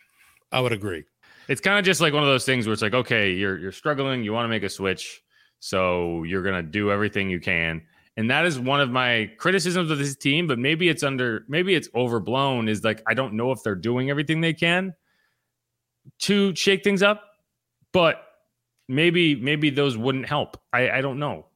I 0.52 0.60
would 0.60 0.72
agree. 0.72 1.04
It's 1.48 1.60
kind 1.60 1.78
of 1.78 1.84
just 1.84 2.00
like 2.00 2.12
one 2.12 2.22
of 2.22 2.28
those 2.28 2.44
things 2.44 2.66
where 2.66 2.72
it's 2.72 2.82
like, 2.82 2.94
okay, 2.94 3.32
you're 3.32 3.58
you're 3.58 3.72
struggling, 3.72 4.22
you 4.22 4.32
want 4.32 4.44
to 4.44 4.48
make 4.48 4.62
a 4.62 4.68
switch, 4.68 5.22
so 5.60 6.22
you're 6.24 6.42
gonna 6.42 6.62
do 6.62 6.90
everything 6.90 7.30
you 7.30 7.40
can. 7.40 7.82
And 8.16 8.30
that 8.30 8.44
is 8.44 8.58
one 8.58 8.80
of 8.80 8.90
my 8.90 9.30
criticisms 9.38 9.90
of 9.90 9.98
this 9.98 10.16
team, 10.16 10.46
but 10.46 10.58
maybe 10.58 10.88
it's 10.88 11.02
under 11.02 11.44
maybe 11.48 11.74
it's 11.74 11.88
overblown, 11.94 12.68
is 12.68 12.84
like 12.84 13.02
I 13.06 13.14
don't 13.14 13.34
know 13.34 13.52
if 13.52 13.62
they're 13.62 13.74
doing 13.74 14.10
everything 14.10 14.40
they 14.40 14.54
can 14.54 14.94
to 16.20 16.54
shake 16.54 16.84
things 16.84 17.02
up, 17.02 17.22
but 17.92 18.22
maybe 18.88 19.34
maybe 19.34 19.70
those 19.70 19.96
wouldn't 19.96 20.26
help. 20.26 20.58
I, 20.72 20.90
I 20.90 21.00
don't 21.00 21.18
know. 21.18 21.46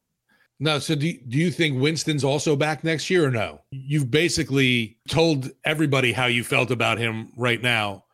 No, 0.59 0.79
so 0.79 0.95
do, 0.95 1.13
do 1.29 1.37
you 1.37 1.51
think 1.51 1.81
Winston's 1.81 2.25
also 2.25 2.57
back 2.57 2.83
next 2.83 3.11
year 3.11 3.27
or 3.27 3.31
no? 3.31 3.61
You've 3.71 4.11
basically 4.11 4.97
told 5.07 5.51
everybody 5.65 6.13
how 6.13 6.27
you 6.27 6.43
felt 6.43 6.71
about 6.71 6.97
him 6.97 7.31
right 7.37 7.61
now. 7.61 8.05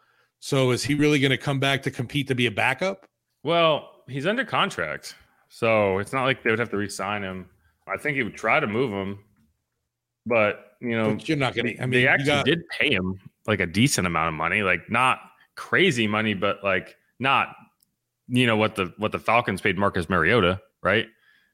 So 0.44 0.72
is 0.72 0.82
he 0.82 0.94
really 0.94 1.20
going 1.20 1.30
to 1.30 1.38
come 1.38 1.60
back 1.60 1.82
to 1.84 1.90
compete 1.92 2.26
to 2.26 2.34
be 2.34 2.46
a 2.46 2.50
backup? 2.50 3.06
Well, 3.44 4.02
he's 4.08 4.26
under 4.26 4.44
contract, 4.44 5.14
so 5.48 5.98
it's 5.98 6.12
not 6.12 6.24
like 6.24 6.42
they 6.42 6.50
would 6.50 6.58
have 6.58 6.70
to 6.70 6.76
re-sign 6.76 7.22
him. 7.22 7.48
I 7.86 7.96
think 7.96 8.16
he 8.16 8.24
would 8.24 8.34
try 8.34 8.58
to 8.58 8.66
move 8.66 8.90
him, 8.90 9.20
but 10.26 10.72
you 10.80 10.96
know, 10.96 11.14
But 11.14 11.28
you're 11.28 11.38
not 11.38 11.54
gonna- 11.54 11.74
I 11.78 11.82
mean, 11.82 11.90
they 11.90 12.08
actually 12.08 12.26
got- 12.26 12.44
did 12.46 12.68
pay 12.70 12.92
him 12.92 13.20
like 13.46 13.60
a 13.60 13.66
decent 13.66 14.04
amount 14.04 14.28
of 14.30 14.34
money, 14.34 14.64
like 14.64 14.90
not 14.90 15.20
crazy 15.54 16.08
money, 16.08 16.34
but 16.34 16.62
like 16.64 16.96
not 17.20 17.54
you 18.26 18.44
know 18.46 18.56
what 18.56 18.74
the 18.74 18.92
what 18.98 19.12
the 19.12 19.18
Falcons 19.20 19.60
paid 19.60 19.78
Marcus 19.78 20.08
Mariota, 20.08 20.60
right? 20.82 21.06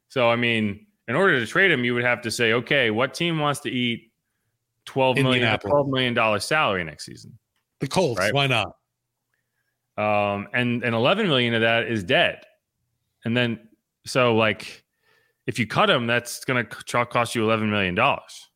So 0.07 0.31
I 0.31 0.35
mean, 0.35 0.87
in 1.07 1.15
order 1.15 1.39
to 1.39 1.45
trade 1.45 1.69
him, 1.69 1.83
you 1.85 1.93
would 1.93 2.03
have 2.03 2.21
to 2.23 2.31
say, 2.31 2.53
okay, 2.53 2.89
what 2.89 3.13
team 3.13 3.37
wants 3.37 3.59
to 3.61 3.69
eat 3.69 4.11
12 4.85 5.17
million, 5.17 5.59
$12 5.59 5.89
million 5.91 6.39
salary 6.39 6.83
next 6.83 7.05
season? 7.05 7.37
The 7.81 7.87
Colts, 7.87 8.19
Right. 8.19 8.33
why 8.33 8.47
not? 8.47 8.75
Um, 9.99 10.47
and 10.53 10.83
and 10.83 10.95
11 10.95 11.27
million 11.27 11.53
of 11.53 11.61
that 11.61 11.87
is 11.87 12.03
dead. 12.03 12.45
And 13.25 13.35
then 13.35 13.59
so 14.05 14.33
like 14.35 14.85
if 15.45 15.59
you 15.59 15.67
cut 15.67 15.89
him, 15.89 16.07
that's 16.07 16.45
going 16.45 16.65
to 16.65 17.05
cost 17.05 17.35
you 17.35 17.43
11 17.43 17.69
million 17.69 17.95
dollars. 17.95 18.49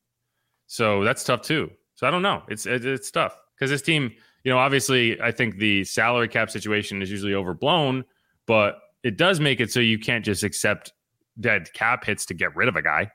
So 0.67 1.03
that's 1.03 1.23
tough 1.23 1.41
too. 1.41 1.69
So 1.95 2.07
I 2.07 2.11
don't 2.11 2.21
know. 2.21 2.43
It's 2.47 2.65
it, 2.65 2.85
it's 2.85 3.11
tough 3.11 3.35
because 3.55 3.69
this 3.69 3.81
team, 3.81 4.11
you 4.43 4.51
know, 4.51 4.57
obviously 4.57 5.19
I 5.21 5.31
think 5.31 5.57
the 5.57 5.83
salary 5.83 6.29
cap 6.29 6.49
situation 6.49 7.01
is 7.01 7.11
usually 7.11 7.33
overblown, 7.33 8.05
but 8.47 8.79
it 9.03 9.17
does 9.17 9.41
make 9.41 9.59
it 9.59 9.69
so 9.69 9.81
you 9.81 9.99
can't 9.99 10.23
just 10.23 10.43
accept 10.43 10.93
dead 11.39 11.71
cap 11.73 12.05
hits 12.05 12.25
to 12.27 12.33
get 12.33 12.55
rid 12.55 12.69
of 12.69 12.77
a 12.77 12.81
guy. 12.81 13.11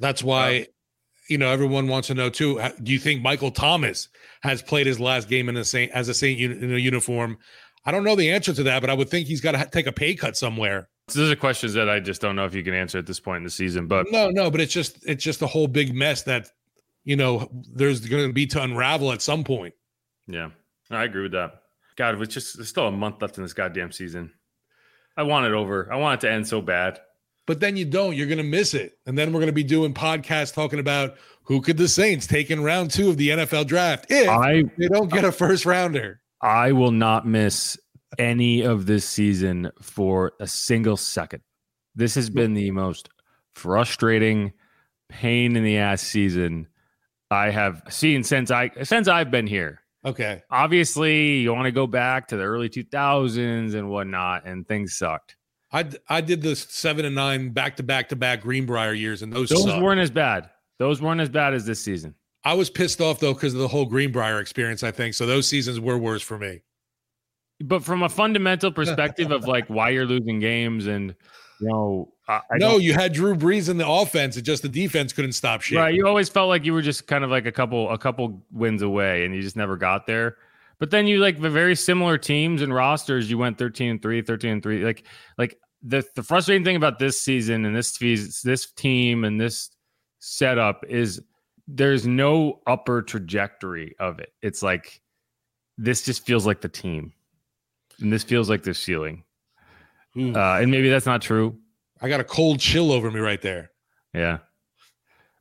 That's 0.00 0.24
why, 0.24 0.66
you 1.28 1.38
know, 1.38 1.48
everyone 1.48 1.88
wants 1.88 2.08
to 2.08 2.14
know 2.14 2.30
too. 2.30 2.60
Do 2.82 2.92
you 2.92 2.98
think 2.98 3.22
Michael 3.22 3.50
Thomas 3.50 4.08
has 4.42 4.62
played 4.62 4.86
his 4.86 5.00
last 5.00 5.28
game 5.28 5.48
in 5.48 5.56
a 5.56 5.64
Saint 5.64 5.92
as 5.92 6.08
a 6.08 6.14
Saint 6.14 6.40
in 6.40 6.72
a 6.72 6.78
uniform? 6.78 7.38
I 7.86 7.92
don't 7.92 8.04
know 8.04 8.16
the 8.16 8.30
answer 8.30 8.52
to 8.54 8.62
that, 8.64 8.80
but 8.80 8.90
I 8.90 8.94
would 8.94 9.10
think 9.10 9.26
he's 9.26 9.40
got 9.40 9.52
to 9.52 9.58
ha- 9.58 9.64
take 9.64 9.86
a 9.86 9.92
pay 9.92 10.14
cut 10.14 10.36
somewhere. 10.36 10.88
So 11.08 11.20
those 11.20 11.30
are 11.30 11.36
questions 11.36 11.74
that 11.74 11.90
I 11.90 12.00
just 12.00 12.22
don't 12.22 12.34
know 12.34 12.46
if 12.46 12.54
you 12.54 12.62
can 12.62 12.72
answer 12.72 12.98
at 12.98 13.06
this 13.06 13.20
point 13.20 13.38
in 13.38 13.44
the 13.44 13.50
season. 13.50 13.86
But 13.86 14.06
No, 14.10 14.30
no, 14.30 14.50
but 14.50 14.60
it's 14.60 14.72
just 14.72 15.04
it's 15.06 15.22
just 15.22 15.42
a 15.42 15.46
whole 15.46 15.68
big 15.68 15.94
mess 15.94 16.22
that 16.22 16.48
you 17.04 17.16
know 17.16 17.48
there's 17.74 18.00
going 18.00 18.26
to 18.26 18.32
be 18.32 18.46
to 18.48 18.62
unravel 18.62 19.12
at 19.12 19.20
some 19.20 19.44
point. 19.44 19.74
Yeah, 20.26 20.50
I 20.90 21.04
agree 21.04 21.22
with 21.22 21.32
that. 21.32 21.60
God, 21.96 22.20
it's 22.20 22.34
just 22.34 22.56
there's 22.56 22.68
still 22.68 22.88
a 22.88 22.92
month 22.92 23.20
left 23.20 23.36
in 23.36 23.44
this 23.44 23.52
goddamn 23.52 23.92
season. 23.92 24.32
I 25.16 25.22
want 25.22 25.46
it 25.46 25.52
over. 25.52 25.92
I 25.92 25.96
want 25.96 26.22
it 26.22 26.26
to 26.26 26.32
end 26.32 26.48
so 26.48 26.60
bad. 26.60 27.00
But 27.46 27.60
then 27.60 27.76
you 27.76 27.84
don't. 27.84 28.16
You're 28.16 28.26
going 28.26 28.38
to 28.38 28.44
miss 28.44 28.74
it, 28.74 28.98
and 29.06 29.18
then 29.18 29.32
we're 29.32 29.40
going 29.40 29.48
to 29.48 29.52
be 29.52 29.64
doing 29.64 29.92
podcasts 29.92 30.54
talking 30.54 30.78
about 30.78 31.16
who 31.42 31.60
could 31.60 31.76
the 31.76 31.88
Saints 31.88 32.26
take 32.26 32.50
in 32.50 32.62
round 32.62 32.90
two 32.90 33.10
of 33.10 33.16
the 33.16 33.30
NFL 33.30 33.66
draft 33.66 34.06
if 34.08 34.28
I 34.28 34.62
they 34.78 34.88
don't 34.88 35.10
get 35.10 35.24
a 35.24 35.32
first 35.32 35.66
rounder. 35.66 36.20
I 36.40 36.72
will 36.72 36.90
not 36.90 37.26
miss 37.26 37.78
any 38.18 38.62
of 38.62 38.86
this 38.86 39.04
season 39.04 39.70
for 39.82 40.32
a 40.40 40.46
single 40.46 40.96
second. 40.96 41.42
This 41.94 42.14
has 42.14 42.30
been 42.30 42.54
the 42.54 42.70
most 42.70 43.08
frustrating, 43.52 44.52
pain 45.08 45.56
in 45.56 45.64
the 45.64 45.76
ass 45.76 46.02
season 46.02 46.66
I 47.30 47.50
have 47.50 47.82
seen 47.88 48.22
since 48.24 48.50
I 48.50 48.70
since 48.82 49.08
I've 49.08 49.30
been 49.30 49.46
here. 49.46 49.80
Okay. 50.04 50.42
Obviously, 50.50 51.38
you 51.38 51.52
want 51.52 51.66
to 51.66 51.72
go 51.72 51.86
back 51.86 52.28
to 52.28 52.36
the 52.36 52.44
early 52.44 52.68
2000s 52.68 53.74
and 53.74 53.88
whatnot, 53.88 54.46
and 54.46 54.66
things 54.66 54.96
sucked. 54.96 55.36
I 55.74 55.84
I 56.08 56.20
did 56.20 56.40
the 56.40 56.54
seven 56.54 57.04
and 57.04 57.16
nine 57.16 57.50
back 57.50 57.76
to 57.76 57.82
back 57.82 58.08
to 58.10 58.16
back 58.16 58.42
Greenbrier 58.42 58.94
years, 58.94 59.22
and 59.22 59.32
those 59.32 59.48
Those 59.48 59.64
sucked. 59.64 59.82
weren't 59.82 60.00
as 60.00 60.10
bad. 60.10 60.48
Those 60.78 61.02
weren't 61.02 61.20
as 61.20 61.28
bad 61.28 61.52
as 61.52 61.66
this 61.66 61.80
season. 61.80 62.14
I 62.44 62.54
was 62.54 62.70
pissed 62.70 63.00
off 63.00 63.18
though 63.18 63.34
because 63.34 63.54
of 63.54 63.60
the 63.60 63.68
whole 63.68 63.84
Greenbrier 63.84 64.40
experience. 64.40 64.84
I 64.84 64.92
think 64.92 65.14
so. 65.14 65.26
Those 65.26 65.48
seasons 65.48 65.80
were 65.80 65.98
worse 65.98 66.22
for 66.22 66.38
me. 66.38 66.60
But 67.60 67.84
from 67.84 68.02
a 68.02 68.08
fundamental 68.08 68.70
perspective 68.70 69.32
of 69.32 69.46
like 69.46 69.66
why 69.68 69.90
you're 69.90 70.06
losing 70.06 70.38
games 70.38 70.86
and 70.86 71.14
you 71.60 71.68
know, 71.68 72.12
I, 72.28 72.40
I 72.52 72.58
no, 72.58 72.78
you 72.78 72.92
had 72.92 73.12
Drew 73.12 73.34
Brees 73.34 73.68
in 73.68 73.76
the 73.76 73.88
offense. 73.88 74.36
It 74.36 74.42
just 74.42 74.62
the 74.62 74.68
defense 74.68 75.12
couldn't 75.12 75.32
stop 75.32 75.62
shit. 75.62 75.78
right. 75.78 75.94
You 75.94 76.06
always 76.06 76.28
felt 76.28 76.48
like 76.48 76.64
you 76.64 76.72
were 76.72 76.82
just 76.82 77.06
kind 77.06 77.24
of 77.24 77.30
like 77.30 77.46
a 77.46 77.52
couple 77.52 77.90
a 77.90 77.98
couple 77.98 78.44
wins 78.52 78.82
away, 78.82 79.24
and 79.24 79.34
you 79.34 79.42
just 79.42 79.56
never 79.56 79.76
got 79.76 80.06
there. 80.06 80.36
But 80.78 80.90
then 80.90 81.06
you 81.06 81.18
like 81.20 81.40
the 81.40 81.50
very 81.50 81.76
similar 81.76 82.18
teams 82.18 82.60
and 82.60 82.74
rosters. 82.74 83.30
You 83.30 83.38
went 83.38 83.58
13 83.58 83.90
and 83.90 84.02
3, 84.02 84.22
13 84.22 84.50
and 84.50 84.62
3. 84.62 84.84
Like 84.84 85.04
like 85.38 85.58
the 85.84 86.04
the 86.16 86.22
frustrating 86.22 86.64
thing 86.64 86.76
about 86.76 86.98
this 86.98 87.20
season 87.20 87.64
and 87.66 87.76
this 87.76 87.98
this 88.42 88.72
team 88.72 89.24
and 89.24 89.40
this 89.40 89.70
setup 90.18 90.84
is 90.88 91.22
there's 91.68 92.06
no 92.06 92.60
upper 92.66 93.02
trajectory 93.02 93.94
of 94.00 94.18
it. 94.18 94.32
It's 94.42 94.62
like 94.62 95.02
this 95.78 96.04
just 96.04 96.24
feels 96.26 96.46
like 96.46 96.62
the 96.62 96.68
team. 96.68 97.12
And 98.00 98.12
this 98.12 98.24
feels 98.24 98.50
like 98.50 98.62
the 98.62 98.74
ceiling. 98.74 99.24
Hmm. 100.14 100.34
Uh, 100.34 100.60
and 100.60 100.70
maybe 100.70 100.88
that's 100.88 101.06
not 101.06 101.22
true. 101.22 101.56
I 102.00 102.08
got 102.08 102.20
a 102.20 102.24
cold 102.24 102.60
chill 102.60 102.90
over 102.90 103.10
me 103.10 103.20
right 103.20 103.40
there. 103.40 103.70
Yeah. 104.12 104.38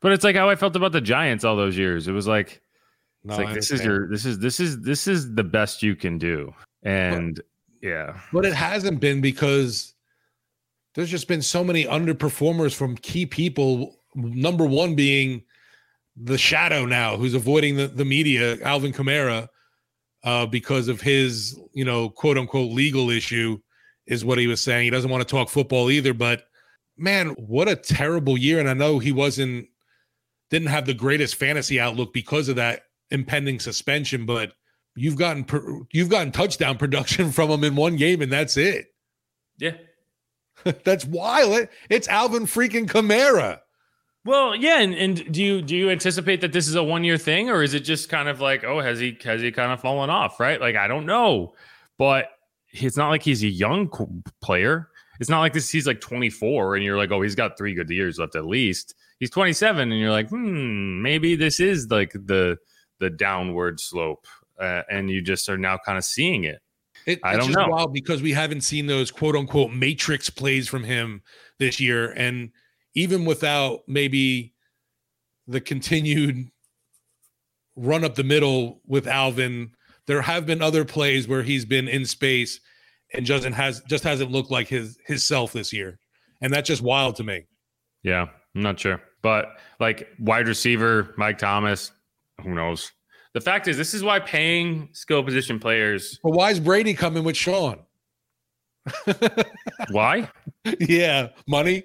But 0.01 0.11
it's 0.11 0.23
like 0.23 0.35
how 0.35 0.49
I 0.49 0.55
felt 0.55 0.75
about 0.75 0.91
the 0.91 1.01
Giants 1.01 1.43
all 1.43 1.55
those 1.55 1.77
years. 1.77 2.07
It 2.07 2.11
was 2.11 2.27
like, 2.27 2.61
No, 3.23 3.33
it's 3.33 3.43
like 3.43 3.53
this 3.53 3.71
is 3.71 3.83
your 3.83 4.09
this 4.09 4.25
is 4.25 4.39
this 4.39 4.59
is 4.59 4.81
this 4.81 5.07
is 5.07 5.33
the 5.33 5.43
best 5.43 5.81
you 5.81 5.95
can 5.95 6.17
do. 6.17 6.53
And 6.83 7.41
yeah. 7.81 8.19
But 8.31 8.45
it 8.45 8.53
hasn't 8.53 8.99
been 8.99 9.21
because 9.21 9.92
there's 10.95 11.09
just 11.09 11.27
been 11.27 11.41
so 11.41 11.63
many 11.63 11.85
underperformers 11.85 12.75
from 12.75 12.95
key 12.97 13.25
people. 13.25 13.95
Number 14.15 14.65
one 14.65 14.95
being 14.95 15.43
the 16.15 16.37
shadow 16.37 16.85
now, 16.85 17.17
who's 17.17 17.33
avoiding 17.33 17.77
the, 17.77 17.87
the 17.87 18.05
media, 18.05 18.57
Alvin 18.61 18.93
Kamara, 18.93 19.47
uh, 20.23 20.45
because 20.45 20.87
of 20.87 21.01
his, 21.01 21.59
you 21.73 21.83
know, 21.83 22.09
quote 22.09 22.37
unquote 22.37 22.71
legal 22.71 23.09
issue, 23.09 23.57
is 24.05 24.23
what 24.23 24.37
he 24.37 24.47
was 24.47 24.61
saying. 24.61 24.83
He 24.83 24.89
doesn't 24.89 25.09
want 25.09 25.27
to 25.27 25.31
talk 25.31 25.49
football 25.49 25.89
either. 25.89 26.13
But 26.13 26.43
man, 26.97 27.29
what 27.31 27.67
a 27.67 27.75
terrible 27.75 28.37
year. 28.37 28.59
And 28.59 28.69
I 28.69 28.73
know 28.73 28.99
he 28.99 29.11
wasn't 29.11 29.67
didn't 30.49 30.67
have 30.67 30.85
the 30.85 30.93
greatest 30.93 31.35
fantasy 31.35 31.79
outlook 31.79 32.13
because 32.13 32.47
of 32.47 32.57
that 32.57 32.83
impending 33.09 33.59
suspension, 33.59 34.25
but 34.25 34.53
you've 34.95 35.15
gotten 35.15 35.87
you've 35.91 36.09
gotten 36.09 36.31
touchdown 36.31 36.77
production 36.77 37.31
from 37.31 37.49
him 37.49 37.63
in 37.63 37.75
one 37.75 37.95
game, 37.95 38.21
and 38.21 38.31
that's 38.31 38.57
it. 38.57 38.87
Yeah. 39.57 39.73
that's 40.83 41.05
wild. 41.05 41.67
It's 41.89 42.07
Alvin 42.07 42.43
freaking 42.43 42.85
Kamara. 42.85 43.59
Well, 44.25 44.55
yeah, 44.55 44.79
and, 44.79 44.93
and 44.93 45.33
do 45.33 45.43
you 45.43 45.61
do 45.61 45.75
you 45.75 45.89
anticipate 45.89 46.39
that 46.41 46.53
this 46.53 46.67
is 46.67 46.75
a 46.75 46.83
one 46.83 47.03
year 47.03 47.17
thing, 47.17 47.49
or 47.49 47.61
is 47.61 47.73
it 47.73 47.81
just 47.81 48.07
kind 48.07 48.29
of 48.29 48.39
like, 48.39 48.63
oh, 48.63 48.79
has 48.79 48.99
he 48.99 49.17
has 49.23 49.41
he 49.41 49.51
kind 49.51 49.71
of 49.71 49.81
fallen 49.81 50.09
off, 50.09 50.39
right? 50.39 50.61
Like 50.61 50.77
I 50.77 50.87
don't 50.87 51.05
know, 51.05 51.55
but 51.97 52.29
it's 52.71 52.95
not 52.95 53.09
like 53.09 53.21
he's 53.21 53.43
a 53.43 53.47
young 53.47 53.89
player. 54.41 54.89
It's 55.19 55.29
not 55.29 55.41
like 55.41 55.53
this. 55.53 55.69
He's 55.69 55.85
like 55.85 55.99
24, 55.99 56.75
and 56.75 56.85
you're 56.85 56.97
like, 56.97 57.11
oh, 57.11 57.21
he's 57.21 57.35
got 57.35 57.57
three 57.57 57.73
good 57.73 57.89
years 57.89 58.17
left 58.17 58.35
at 58.35 58.45
least. 58.45 58.95
He's 59.19 59.29
27, 59.29 59.91
and 59.91 59.99
you're 59.99 60.11
like, 60.11 60.29
hmm, 60.29 61.01
maybe 61.01 61.35
this 61.35 61.59
is 61.59 61.91
like 61.91 62.13
the 62.13 62.57
the 62.99 63.09
downward 63.09 63.81
slope, 63.81 64.25
uh, 64.57 64.83
and 64.89 65.09
you 65.09 65.21
just 65.21 65.49
are 65.49 65.57
now 65.57 65.77
kind 65.85 65.97
of 65.97 66.05
seeing 66.05 66.45
it. 66.45 66.61
It, 67.05 67.19
I 67.23 67.35
it's 67.35 67.39
don't 67.39 67.53
just 67.53 67.67
know. 67.67 67.73
wild 67.73 67.93
because 67.93 68.21
we 68.21 68.31
haven't 68.33 68.61
seen 68.61 68.87
those 68.87 69.11
quote 69.11 69.35
unquote 69.35 69.71
matrix 69.71 70.29
plays 70.29 70.67
from 70.67 70.83
him 70.83 71.21
this 71.59 71.79
year. 71.79 72.11
And 72.11 72.51
even 72.95 73.25
without 73.25 73.81
maybe 73.87 74.53
the 75.47 75.61
continued 75.61 76.49
run 77.75 78.03
up 78.03 78.15
the 78.15 78.23
middle 78.23 78.81
with 78.85 79.07
Alvin, 79.07 79.71
there 80.05 80.21
have 80.21 80.45
been 80.45 80.61
other 80.61 80.85
plays 80.85 81.27
where 81.27 81.43
he's 81.43 81.65
been 81.65 81.87
in 81.87 82.05
space 82.05 82.59
and 83.13 83.25
just 83.25 83.45
has 83.45 83.81
just 83.81 84.03
hasn't 84.03 84.31
looked 84.31 84.51
like 84.51 84.67
his 84.67 84.97
his 85.05 85.23
self 85.23 85.53
this 85.53 85.73
year. 85.73 85.99
And 86.41 86.51
that's 86.53 86.67
just 86.67 86.81
wild 86.81 87.15
to 87.17 87.23
me. 87.23 87.45
Yeah, 88.03 88.27
I'm 88.55 88.61
not 88.61 88.79
sure. 88.79 89.01
But 89.21 89.57
like 89.79 90.07
wide 90.19 90.47
receiver, 90.47 91.13
Mike 91.17 91.37
Thomas, 91.37 91.91
who 92.41 92.53
knows? 92.53 92.91
The 93.33 93.41
fact 93.41 93.67
is, 93.67 93.77
this 93.77 93.93
is 93.93 94.03
why 94.03 94.19
paying 94.19 94.89
skill 94.93 95.23
position 95.23 95.59
players. 95.59 96.19
But 96.23 96.33
why 96.33 96.51
is 96.51 96.59
Brady 96.59 96.93
coming 96.93 97.23
with 97.23 97.35
Sean? 97.35 97.79
why? 99.91 100.29
Yeah, 100.79 101.29
money. 101.47 101.83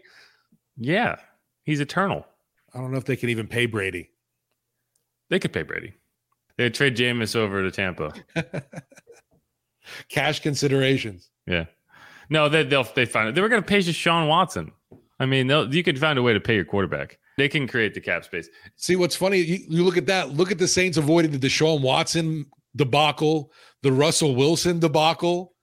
Yeah, 0.76 1.16
he's 1.64 1.80
eternal. 1.80 2.26
I 2.74 2.78
don't 2.78 2.92
know 2.92 2.98
if 2.98 3.04
they 3.04 3.16
can 3.16 3.30
even 3.30 3.46
pay 3.46 3.66
Brady. 3.66 4.10
They 5.30 5.38
could 5.38 5.52
pay 5.52 5.62
Brady. 5.62 5.94
They'd 6.56 6.74
trade 6.74 6.96
Jameis 6.96 7.36
over 7.36 7.62
to 7.62 7.70
Tampa. 7.70 8.12
Cash 10.08 10.40
considerations. 10.40 11.30
Yeah. 11.46 11.66
No, 12.30 12.48
they, 12.48 12.64
they'll 12.64 12.84
they 12.94 13.06
find 13.06 13.28
it. 13.28 13.34
They 13.34 13.40
were 13.40 13.48
going 13.48 13.62
to 13.62 13.66
pay 13.66 13.80
just 13.80 13.98
Sean 13.98 14.28
Watson. 14.28 14.72
I 15.18 15.26
mean, 15.26 15.48
you 15.48 15.82
could 15.82 15.98
find 15.98 16.18
a 16.18 16.22
way 16.22 16.32
to 16.32 16.40
pay 16.40 16.54
your 16.54 16.64
quarterback. 16.64 17.18
They 17.38 17.48
can 17.48 17.68
create 17.68 17.94
the 17.94 18.00
cap 18.00 18.24
space. 18.24 18.48
See, 18.74 18.96
what's 18.96 19.14
funny? 19.14 19.38
You, 19.38 19.58
you 19.68 19.84
look 19.84 19.96
at 19.96 20.06
that. 20.06 20.30
Look 20.30 20.50
at 20.50 20.58
the 20.58 20.66
Saints 20.66 20.98
avoiding 20.98 21.30
the 21.30 21.38
Deshaun 21.38 21.80
Watson 21.80 22.46
debacle, 22.74 23.52
the 23.82 23.92
Russell 23.92 24.34
Wilson 24.34 24.80
debacle. 24.80 25.54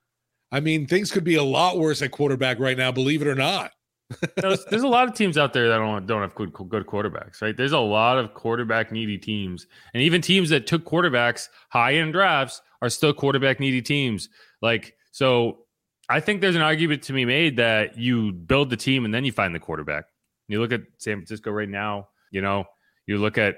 I 0.53 0.61
mean, 0.61 0.87
things 0.87 1.11
could 1.11 1.25
be 1.25 1.35
a 1.35 1.43
lot 1.43 1.77
worse 1.77 2.01
at 2.01 2.11
quarterback 2.11 2.59
right 2.59 2.77
now. 2.77 2.93
Believe 2.93 3.21
it 3.21 3.27
or 3.27 3.35
not. 3.35 3.71
there's, 4.37 4.63
there's, 4.65 4.83
a 4.83 4.87
lot 4.87 5.07
of 5.09 5.15
teams 5.15 5.37
out 5.37 5.51
there 5.51 5.67
that 5.67 5.77
don't 5.77 6.05
don't 6.05 6.21
have 6.21 6.33
good 6.33 6.53
good 6.53 6.85
quarterbacks, 6.85 7.41
right? 7.41 7.57
There's 7.57 7.73
a 7.73 7.79
lot 7.79 8.17
of 8.17 8.33
quarterback 8.33 8.91
needy 8.91 9.17
teams, 9.17 9.67
and 9.93 10.01
even 10.01 10.21
teams 10.21 10.49
that 10.49 10.67
took 10.67 10.85
quarterbacks 10.85 11.49
high 11.69 11.95
end 11.95 12.13
drafts 12.13 12.61
are 12.81 12.89
still 12.89 13.13
quarterback 13.13 13.59
needy 13.59 13.81
teams. 13.81 14.29
Like 14.61 14.95
so, 15.11 15.65
I 16.07 16.21
think 16.21 16.39
there's 16.39 16.55
an 16.55 16.61
argument 16.61 17.01
to 17.03 17.13
be 17.13 17.25
made 17.25 17.57
that 17.57 17.97
you 17.97 18.31
build 18.31 18.69
the 18.69 18.77
team 18.77 19.03
and 19.03 19.13
then 19.13 19.25
you 19.25 19.31
find 19.33 19.53
the 19.53 19.59
quarterback. 19.59 20.05
You 20.47 20.61
look 20.61 20.71
at 20.71 20.81
San 20.97 21.17
Francisco 21.17 21.51
right 21.51 21.69
now. 21.69 22.09
You 22.31 22.41
know, 22.41 22.65
you 23.07 23.17
look 23.17 23.37
at 23.37 23.57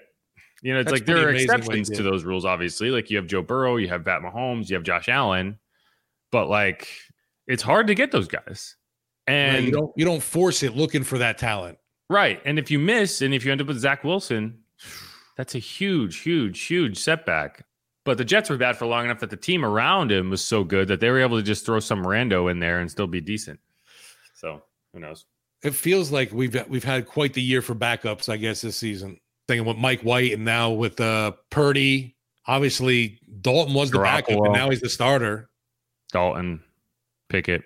you 0.61 0.73
know, 0.73 0.79
it's 0.79 0.89
That's 0.89 1.01
like 1.01 1.05
there 1.05 1.27
are 1.27 1.31
exceptions 1.31 1.89
to 1.91 2.03
those 2.03 2.23
rules. 2.23 2.45
Obviously, 2.45 2.89
like 2.89 3.09
you 3.09 3.17
have 3.17 3.27
Joe 3.27 3.41
Burrow, 3.41 3.77
you 3.77 3.87
have 3.89 4.03
Pat 4.03 4.21
Mahomes, 4.21 4.69
you 4.69 4.75
have 4.75 4.83
Josh 4.83 5.07
Allen, 5.07 5.59
but 6.31 6.49
like 6.49 6.87
it's 7.45 7.63
hard 7.63 7.87
to 7.87 7.95
get 7.95 8.11
those 8.11 8.27
guys. 8.27 8.75
And 9.27 9.55
right, 9.55 9.63
you 9.65 9.71
don't 9.71 9.91
you 9.95 10.05
don't 10.05 10.23
force 10.23 10.63
it 10.63 10.75
looking 10.75 11.03
for 11.03 11.17
that 11.19 11.37
talent. 11.37 11.77
Right. 12.09 12.41
And 12.45 12.57
if 12.57 12.71
you 12.71 12.79
miss 12.79 13.21
and 13.21 13.33
if 13.33 13.45
you 13.45 13.51
end 13.51 13.61
up 13.61 13.67
with 13.67 13.79
Zach 13.79 14.03
Wilson, 14.03 14.59
that's 15.35 15.55
a 15.55 15.59
huge, 15.59 16.17
huge, 16.19 16.61
huge 16.61 16.97
setback. 16.97 17.65
But 18.05 18.17
the 18.17 18.25
Jets 18.25 18.49
were 18.49 18.57
bad 18.57 18.77
for 18.77 18.85
long 18.85 19.05
enough 19.05 19.19
that 19.19 19.29
the 19.29 19.37
team 19.37 19.65
around 19.65 20.11
him 20.11 20.29
was 20.29 20.41
so 20.41 20.63
good 20.63 20.87
that 20.87 21.01
they 21.01 21.09
were 21.09 21.19
able 21.19 21.37
to 21.37 21.43
just 21.43 21.65
throw 21.65 21.81
some 21.81 22.05
rando 22.05 22.49
in 22.49 22.59
there 22.59 22.79
and 22.79 22.89
still 22.89 23.07
be 23.07 23.19
decent. 23.19 23.59
So 24.33 24.63
who 24.93 25.01
knows? 25.01 25.25
It 25.63 25.73
feels 25.73 26.11
like 26.11 26.31
we've 26.31 26.55
we've 26.67 26.83
had 26.83 27.07
quite 27.07 27.33
the 27.33 27.41
year 27.41 27.61
for 27.61 27.75
backups, 27.75 28.29
I 28.29 28.37
guess, 28.37 28.61
this 28.61 28.77
season. 28.77 29.19
Thinking 29.47 29.65
with 29.65 29.77
Mike 29.77 30.01
White 30.01 30.33
and 30.33 30.45
now 30.45 30.71
with 30.71 30.99
uh 30.99 31.33
Purdy. 31.49 32.15
Obviously, 32.45 33.19
Dalton 33.41 33.73
was 33.73 33.91
the 33.91 33.97
Garoppolo, 33.97 34.03
backup, 34.03 34.45
and 34.45 34.53
now 34.53 34.69
he's 34.69 34.81
the 34.81 34.89
starter. 34.89 35.49
Dalton, 36.13 36.63
Pickett, 37.29 37.63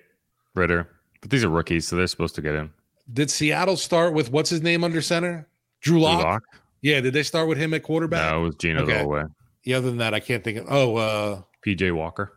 Ridder, 0.56 0.90
But 1.22 1.30
these 1.30 1.44
are 1.44 1.50
rookies, 1.50 1.88
so 1.88 1.96
they're 1.96 2.08
supposed 2.08 2.36
to 2.36 2.42
get 2.42 2.56
in. 2.56 2.72
Did 3.14 3.30
Seattle 3.30 3.78
start 3.78 4.14
with 4.14 4.32
what's 4.32 4.50
his 4.50 4.62
name 4.62 4.84
under 4.84 5.02
center? 5.02 5.48
Drew 5.82 6.00
Lock. 6.00 6.44
Yeah, 6.82 7.00
did 7.02 7.14
they 7.14 7.24
start 7.24 7.48
with 7.48 7.58
him 7.58 7.74
at 7.74 7.84
quarterback? 7.84 8.32
No, 8.32 8.42
it 8.42 8.44
was 8.44 8.56
Geno 8.56 8.84
okay. 8.84 8.94
the 8.94 9.00
whole 9.00 9.10
way. 9.10 9.24
Yeah, 9.64 9.78
other 9.78 9.90
than 9.90 9.98
that, 9.98 10.14
I 10.14 10.20
can't 10.20 10.44
think 10.44 10.58
of. 10.58 10.66
Oh, 10.70 10.96
uh, 10.96 11.42
PJ 11.66 11.92
Walker. 11.94 12.34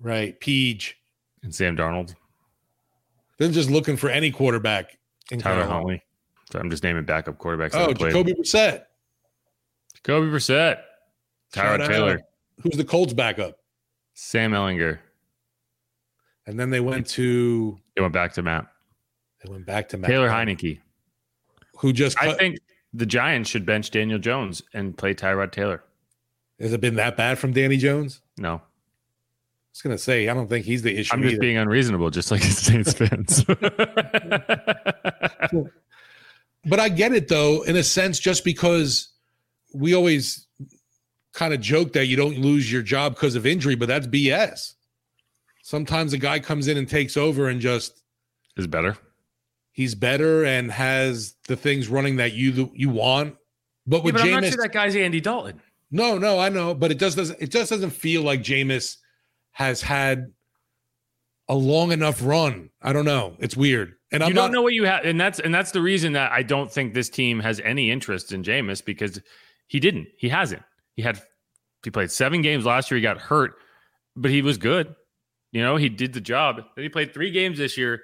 Right, 0.00 0.38
Peach. 0.40 0.96
And 1.42 1.54
Sam 1.54 1.76
Darnold. 1.76 2.14
They're 3.38 3.50
just 3.50 3.70
looking 3.70 3.96
for 3.96 4.08
any 4.08 4.30
quarterback. 4.30 4.98
In 5.30 5.38
Tyler 5.40 5.64
Huntley. 5.64 6.02
So 6.52 6.58
I'm 6.58 6.68
just 6.70 6.84
naming 6.84 7.04
backup 7.04 7.38
quarterbacks. 7.38 7.70
Oh, 7.74 7.92
Jacoby 7.92 8.34
Brissett. 8.34 8.84
Jacoby 9.94 10.26
Brissett. 10.28 10.82
Tyrod 11.52 11.86
Taylor. 11.86 12.20
Who's 12.62 12.76
the 12.76 12.84
Colts 12.84 13.12
backup? 13.12 13.58
Sam 14.14 14.52
Ehlinger. 14.52 14.98
And 16.46 16.60
then 16.60 16.70
they 16.70 16.80
went 16.80 17.06
to. 17.10 17.78
They 17.96 18.02
went 18.02 18.12
back 18.12 18.34
to 18.34 18.42
Matt. 18.42 18.66
They 19.42 19.50
went 19.50 19.64
back 19.64 19.88
to 19.90 19.96
Matt. 19.96 20.10
Taylor 20.10 20.28
Heinicke. 20.28 20.80
Who 21.78 21.92
just. 21.92 22.18
Cut- 22.18 22.28
I 22.28 22.34
think 22.34 22.58
the 22.92 23.06
Giants 23.06 23.48
should 23.50 23.64
bench 23.64 23.90
Daniel 23.90 24.18
Jones 24.18 24.62
and 24.74 24.96
play 24.96 25.14
Tyrod 25.14 25.52
Taylor. 25.52 25.82
Has 26.60 26.72
it 26.72 26.80
been 26.80 26.96
that 26.96 27.16
bad 27.16 27.38
from 27.38 27.52
Danny 27.52 27.76
Jones? 27.76 28.20
No. 28.36 28.60
I 29.74 29.76
was 29.76 29.82
gonna 29.82 29.98
say 29.98 30.28
I 30.28 30.34
don't 30.34 30.46
think 30.46 30.64
he's 30.64 30.82
the 30.82 30.96
issue. 30.96 31.12
I'm 31.12 31.22
just 31.22 31.32
either. 31.32 31.40
being 31.40 31.56
unreasonable, 31.56 32.08
just 32.10 32.30
like 32.30 32.42
Saints 32.44 32.92
fans. 32.92 33.42
but 36.64 36.78
I 36.78 36.88
get 36.88 37.12
it 37.12 37.26
though, 37.26 37.62
in 37.62 37.74
a 37.74 37.82
sense, 37.82 38.20
just 38.20 38.44
because 38.44 39.08
we 39.74 39.92
always 39.92 40.46
kind 41.32 41.52
of 41.52 41.60
joke 41.60 41.92
that 41.94 42.06
you 42.06 42.16
don't 42.16 42.38
lose 42.38 42.70
your 42.70 42.82
job 42.82 43.16
because 43.16 43.34
of 43.34 43.46
injury, 43.46 43.74
but 43.74 43.88
that's 43.88 44.06
BS. 44.06 44.74
Sometimes 45.64 46.12
a 46.12 46.18
guy 46.18 46.38
comes 46.38 46.68
in 46.68 46.76
and 46.76 46.88
takes 46.88 47.16
over 47.16 47.48
and 47.48 47.60
just 47.60 48.00
is 48.56 48.68
better. 48.68 48.96
He's 49.72 49.96
better 49.96 50.44
and 50.44 50.70
has 50.70 51.34
the 51.48 51.56
things 51.56 51.88
running 51.88 52.14
that 52.16 52.32
you 52.32 52.70
you 52.76 52.90
want. 52.90 53.34
But 53.88 54.04
with 54.04 54.14
yeah, 54.14 54.22
but 54.22 54.28
Jameis, 54.28 54.34
I'm 54.36 54.42
not 54.42 54.52
sure 54.52 54.62
that 54.62 54.72
guy's 54.72 54.94
Andy 54.94 55.20
Dalton. 55.20 55.60
No, 55.90 56.16
no, 56.16 56.38
I 56.38 56.48
know, 56.48 56.74
but 56.74 56.92
it 56.92 57.00
just 57.00 57.16
doesn't. 57.16 57.42
It 57.42 57.50
just 57.50 57.70
doesn't 57.70 57.90
feel 57.90 58.22
like 58.22 58.40
Jameis 58.40 58.98
has 59.54 59.80
had 59.80 60.32
a 61.48 61.54
long 61.54 61.92
enough 61.92 62.24
run. 62.24 62.70
I 62.82 62.92
don't 62.92 63.04
know. 63.04 63.36
It's 63.38 63.56
weird. 63.56 63.94
And 64.12 64.22
you 64.22 64.34
don't 64.34 64.46
not, 64.46 64.52
know 64.52 64.62
what 64.62 64.74
you 64.74 64.84
have, 64.84 65.04
and 65.04 65.20
that's 65.20 65.40
and 65.40 65.52
that's 65.52 65.72
the 65.72 65.80
reason 65.80 66.12
that 66.12 66.30
I 66.30 66.42
don't 66.42 66.70
think 66.70 66.94
this 66.94 67.08
team 67.08 67.40
has 67.40 67.60
any 67.60 67.90
interest 67.90 68.30
in 68.30 68.44
Jameis 68.44 68.84
because 68.84 69.20
he 69.66 69.80
didn't. 69.80 70.06
He 70.16 70.28
hasn't. 70.28 70.62
He 70.94 71.02
had 71.02 71.20
he 71.82 71.90
played 71.90 72.10
seven 72.10 72.40
games 72.40 72.64
last 72.64 72.90
year. 72.90 72.96
He 72.96 73.02
got 73.02 73.18
hurt, 73.18 73.54
but 74.14 74.30
he 74.30 74.42
was 74.42 74.56
good. 74.56 74.94
You 75.50 75.62
know, 75.62 75.76
he 75.76 75.88
did 75.88 76.12
the 76.12 76.20
job. 76.20 76.56
Then 76.74 76.82
he 76.82 76.88
played 76.88 77.12
three 77.12 77.30
games 77.30 77.58
this 77.58 77.76
year, 77.76 78.02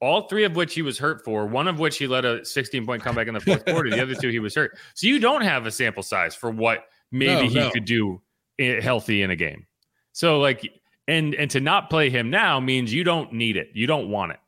all 0.00 0.28
three 0.28 0.44
of 0.44 0.56
which 0.56 0.74
he 0.74 0.82
was 0.82 0.98
hurt 0.98 1.24
for. 1.24 1.46
One 1.46 1.68
of 1.68 1.78
which 1.78 1.98
he 1.98 2.06
led 2.06 2.24
a 2.24 2.44
16 2.44 2.86
point 2.86 3.02
comeback 3.02 3.28
in 3.28 3.34
the 3.34 3.40
fourth 3.40 3.64
quarter. 3.64 3.90
The 3.90 4.02
other 4.02 4.14
two 4.14 4.28
he 4.28 4.38
was 4.38 4.54
hurt. 4.54 4.78
So 4.94 5.06
you 5.06 5.18
don't 5.18 5.42
have 5.42 5.66
a 5.66 5.70
sample 5.70 6.02
size 6.02 6.34
for 6.34 6.50
what 6.50 6.86
maybe 7.10 7.44
no, 7.44 7.48
he 7.48 7.54
no. 7.54 7.70
could 7.70 7.84
do 7.84 8.22
eh, 8.58 8.80
healthy 8.80 9.22
in 9.22 9.30
a 9.30 9.36
game. 9.36 9.66
So 10.12 10.38
like, 10.38 10.70
and 11.12 11.34
and 11.34 11.50
to 11.50 11.60
not 11.60 11.90
play 11.90 12.10
him 12.10 12.30
now 12.30 12.58
means 12.58 12.92
you 12.92 13.04
don't 13.04 13.32
need 13.32 13.56
it. 13.56 13.70
You 13.74 13.86
don't 13.86 14.10
want 14.10 14.32
it. 14.32 14.40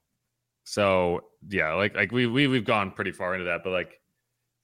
So 0.65 1.25
yeah, 1.49 1.75
like 1.75 1.95
like 1.95 2.11
we 2.11 2.27
we 2.27 2.47
we've 2.47 2.65
gone 2.65 2.91
pretty 2.91 3.13
far 3.13 3.35
into 3.35 3.47
that, 3.47 3.63
but 3.63 3.71
like 3.71 4.01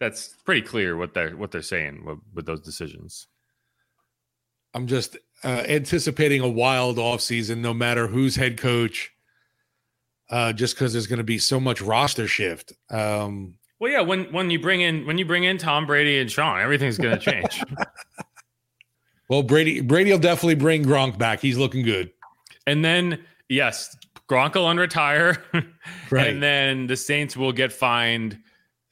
that's 0.00 0.28
pretty 0.44 0.62
clear 0.62 0.96
what 0.96 1.14
they're 1.14 1.36
what 1.36 1.50
they're 1.50 1.62
saying 1.62 2.04
with, 2.04 2.18
with 2.34 2.46
those 2.46 2.60
decisions. 2.60 3.26
I'm 4.72 4.86
just 4.86 5.16
uh, 5.44 5.64
anticipating 5.68 6.40
a 6.40 6.48
wild 6.48 6.96
offseason, 6.96 7.58
no 7.58 7.74
matter 7.74 8.06
who's 8.06 8.36
head 8.36 8.56
coach, 8.56 9.10
uh, 10.30 10.52
just 10.52 10.74
because 10.74 10.92
there's 10.92 11.08
going 11.08 11.18
to 11.18 11.24
be 11.24 11.38
so 11.38 11.58
much 11.60 11.82
roster 11.82 12.28
shift. 12.28 12.72
Um, 12.88 13.54
well, 13.78 13.90
yeah, 13.90 14.00
when 14.00 14.32
when 14.32 14.50
you 14.50 14.58
bring 14.60 14.80
in 14.80 15.06
when 15.06 15.18
you 15.18 15.24
bring 15.24 15.44
in 15.44 15.58
Tom 15.58 15.86
Brady 15.86 16.18
and 16.18 16.30
Sean, 16.30 16.60
everything's 16.60 16.98
going 16.98 17.18
to 17.18 17.24
change. 17.24 17.62
Well, 19.30 19.44
Brady 19.44 19.80
Brady 19.80 20.10
will 20.10 20.18
definitely 20.18 20.56
bring 20.56 20.84
Gronk 20.84 21.16
back. 21.16 21.40
He's 21.40 21.56
looking 21.56 21.84
good. 21.84 22.10
And 22.66 22.84
then 22.84 23.24
yes, 23.48 23.96
Gronk 24.28 24.54
will 24.56 24.66
unretire, 24.66 25.40
right. 26.10 26.26
and 26.26 26.42
then 26.42 26.88
the 26.88 26.96
Saints 26.96 27.36
will 27.36 27.52
get 27.52 27.72
fined 27.72 28.38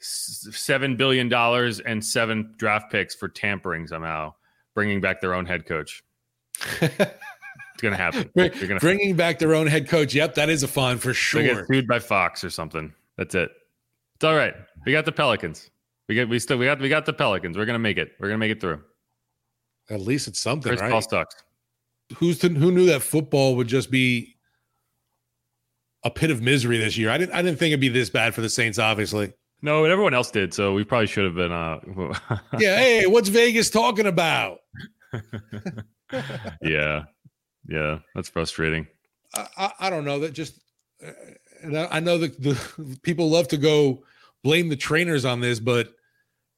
seven 0.01 0.97
billion 0.97 1.29
dollars 1.29 1.81
and 1.81 2.03
seven 2.03 2.55
draft 2.57 2.91
picks 2.91 3.17
for 3.17 3.29
tampering 3.29 3.89
somehow, 3.89 4.33
bringing 4.75 5.01
back 5.01 5.21
their 5.21 5.35
own 5.35 5.45
head 5.45 5.67
coach. 5.67 6.05
it's 6.81 7.83
gonna 7.83 7.97
happen. 7.97 8.31
Gonna 8.37 8.79
bringing 8.79 9.17
back 9.17 9.41
their 9.41 9.55
own 9.55 9.67
head 9.67 9.89
coach. 9.89 10.15
Yep, 10.15 10.37
that 10.37 10.49
is 10.49 10.63
a 10.63 10.69
fine 10.69 10.99
for 10.99 11.13
sure. 11.13 11.43
They 11.43 11.49
get 11.49 11.67
sued 11.67 11.89
by 11.89 11.99
Fox 11.99 12.45
or 12.45 12.51
something. 12.51 12.95
That's 13.17 13.35
it. 13.35 13.51
It's 14.15 14.25
all 14.25 14.37
right. 14.37 14.55
We 14.87 14.93
got 14.93 15.05
the 15.05 15.13
Pelicans. 15.13 15.69
We 16.09 16.15
get 16.15 16.29
we 16.29 16.39
still 16.39 16.59
we 16.59 16.67
got 16.67 16.81
we 16.81 16.89
got 16.89 17.07
the 17.07 17.13
Pelicans. 17.13 17.57
We're 17.57 17.67
gonna 17.67 17.81
make 17.81 17.99
it. 17.99 18.13
We're 18.21 18.29
gonna 18.29 18.39
make 18.39 18.53
it 18.53 18.61
through. 18.61 18.81
At 19.91 20.01
least 20.01 20.29
it's 20.29 20.39
something, 20.39 20.71
Chris 20.71 20.81
right? 20.81 20.91
Paul 20.91 21.03
sucks. 21.03 21.37
Who's 22.17 22.39
to, 22.41 22.49
who 22.49 22.73
knew 22.73 22.87
that 22.87 23.03
football 23.03 23.57
would 23.57 23.69
just 23.69 23.91
be 23.91 24.37
a 26.05 26.11
pit 26.11 26.31
of 26.31 26.43
misery 26.43 26.79
this 26.79 26.97
year? 26.97 27.11
I 27.11 27.19
didn't 27.19 27.35
I 27.35 27.43
didn't 27.43 27.59
think 27.59 27.73
it'd 27.73 27.81
be 27.81 27.89
this 27.89 28.11
bad 28.11 28.35
for 28.35 28.41
the 28.41 28.49
Saints. 28.49 28.79
Obviously, 28.79 29.33
no, 29.61 29.83
but 29.83 29.91
everyone 29.91 30.15
else 30.15 30.31
did. 30.31 30.55
So 30.55 30.73
we 30.73 30.85
probably 30.85 31.07
should 31.07 31.25
have 31.25 31.35
been. 31.35 31.53
uh 31.53 31.79
Yeah. 32.59 32.79
Hey, 32.79 33.07
what's 33.07 33.29
Vegas 33.29 33.71
talking 33.71 34.07
about? 34.07 34.59
yeah, 36.63 37.05
yeah, 37.67 37.99
that's 38.15 38.29
frustrating. 38.29 38.87
I, 39.35 39.47
I, 39.57 39.73
I 39.81 39.91
don't 39.91 40.05
know 40.05 40.21
that 40.21 40.33
just. 40.33 40.59
Uh, 41.05 41.89
I 41.91 42.01
know 42.01 42.19
that 42.19 42.41
the 42.41 42.99
people 43.03 43.31
love 43.31 43.49
to 43.49 43.57
go 43.57 44.05
blame 44.45 44.69
the 44.69 44.77
trainers 44.77 45.25
on 45.25 45.41
this, 45.41 45.59
but 45.59 45.93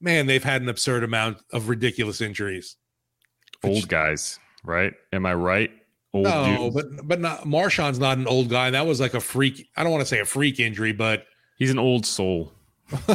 man, 0.00 0.26
they've 0.26 0.44
had 0.44 0.62
an 0.62 0.68
absurd 0.68 1.04
amount 1.04 1.38
of 1.52 1.68
ridiculous 1.68 2.20
injuries. 2.20 2.76
Old 3.62 3.88
guys, 3.88 4.38
right? 4.64 4.94
Am 5.12 5.26
I 5.26 5.34
right? 5.34 5.70
Old 6.12 6.24
no, 6.24 6.70
dudes. 6.70 6.74
but 6.74 7.08
but 7.08 7.20
not 7.20 7.46
Marshon's 7.46 7.98
not 7.98 8.18
an 8.18 8.26
old 8.26 8.48
guy. 8.48 8.70
That 8.70 8.86
was 8.86 9.00
like 9.00 9.14
a 9.14 9.20
freak. 9.20 9.68
I 9.76 9.82
don't 9.82 9.92
want 9.92 10.02
to 10.02 10.06
say 10.08 10.20
a 10.20 10.24
freak 10.24 10.58
injury, 10.58 10.92
but 10.92 11.26
he's 11.56 11.70
an 11.70 11.78
old 11.78 12.04
soul. 12.04 12.52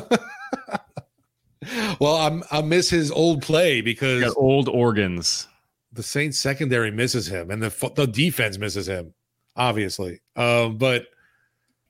well, 1.99 2.15
I'm 2.15 2.43
I 2.51 2.61
miss 2.61 2.89
his 2.89 3.11
old 3.11 3.41
play 3.41 3.81
because 3.81 4.33
old 4.36 4.69
organs. 4.69 5.47
the 5.91 6.03
Saints 6.03 6.39
secondary 6.39 6.91
misses 6.91 7.27
him 7.27 7.51
and 7.51 7.61
the 7.61 7.91
the 7.95 8.07
defense 8.07 8.57
misses 8.57 8.88
him, 8.88 9.13
obviously. 9.57 10.21
Um, 10.36 10.77
but 10.77 11.07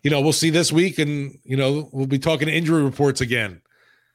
you 0.06 0.12
know, 0.12 0.22
we'll 0.22 0.34
see 0.34 0.52
this 0.52 0.72
week, 0.72 1.00
and 1.00 1.40
you 1.44 1.58
know, 1.58 1.90
we'll 1.92 2.06
be 2.06 2.20
talking 2.20 2.48
injury 2.48 2.84
reports 2.84 3.22
again. 3.22 3.62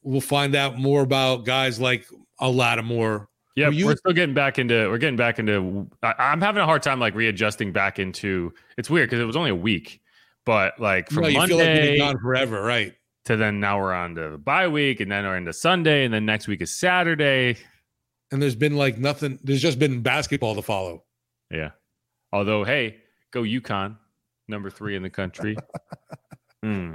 We'll 0.02 0.20
find 0.20 0.54
out 0.54 0.78
more 0.78 1.02
about 1.02 1.44
guys 1.44 1.80
like 1.80 2.06
a 2.38 2.48
Lattimore. 2.48 3.28
Yeah, 3.56 3.70
you- 3.70 3.86
we're 3.86 3.96
still 3.96 4.12
getting 4.12 4.34
back 4.34 4.58
into. 4.58 4.88
We're 4.88 4.98
getting 4.98 5.16
back 5.16 5.38
into. 5.38 5.88
I, 6.02 6.14
I'm 6.18 6.40
having 6.40 6.62
a 6.62 6.66
hard 6.66 6.82
time 6.82 7.00
like 7.00 7.14
readjusting 7.14 7.72
back 7.72 7.98
into. 7.98 8.52
It's 8.78 8.88
weird 8.88 9.08
because 9.10 9.20
it 9.20 9.26
was 9.26 9.36
only 9.36 9.50
a 9.50 9.54
week, 9.56 10.00
but 10.46 10.78
like 10.78 11.10
from 11.10 11.22
No, 11.24 11.28
you 11.28 11.46
feel 11.46 11.56
like 11.58 11.66
you've 11.66 11.76
Monday 11.76 11.90
been 11.90 11.98
gone 11.98 12.18
forever, 12.20 12.62
right? 12.62 12.94
to 13.26 13.36
then 13.36 13.60
now 13.60 13.78
we're 13.78 13.92
on 13.92 14.14
to 14.14 14.30
the 14.30 14.38
bye 14.38 14.66
week, 14.68 15.00
and 15.00 15.12
then 15.12 15.24
we're 15.24 15.36
into 15.36 15.52
Sunday, 15.52 16.04
and 16.04 16.14
then 16.14 16.24
next 16.24 16.48
week 16.48 16.62
is 16.62 16.74
Saturday. 16.74 17.56
And 18.32 18.40
there's 18.40 18.54
been 18.54 18.76
like 18.76 18.96
nothing. 18.96 19.38
There's 19.42 19.60
just 19.60 19.78
been 19.78 20.00
basketball 20.00 20.54
to 20.54 20.62
follow. 20.62 21.04
Yeah. 21.50 21.70
Although, 22.32 22.64
hey, 22.64 22.98
go 23.32 23.42
UConn, 23.42 23.96
number 24.48 24.70
three 24.70 24.96
in 24.96 25.02
the 25.02 25.10
country. 25.10 25.56
Hmm. 26.62 26.94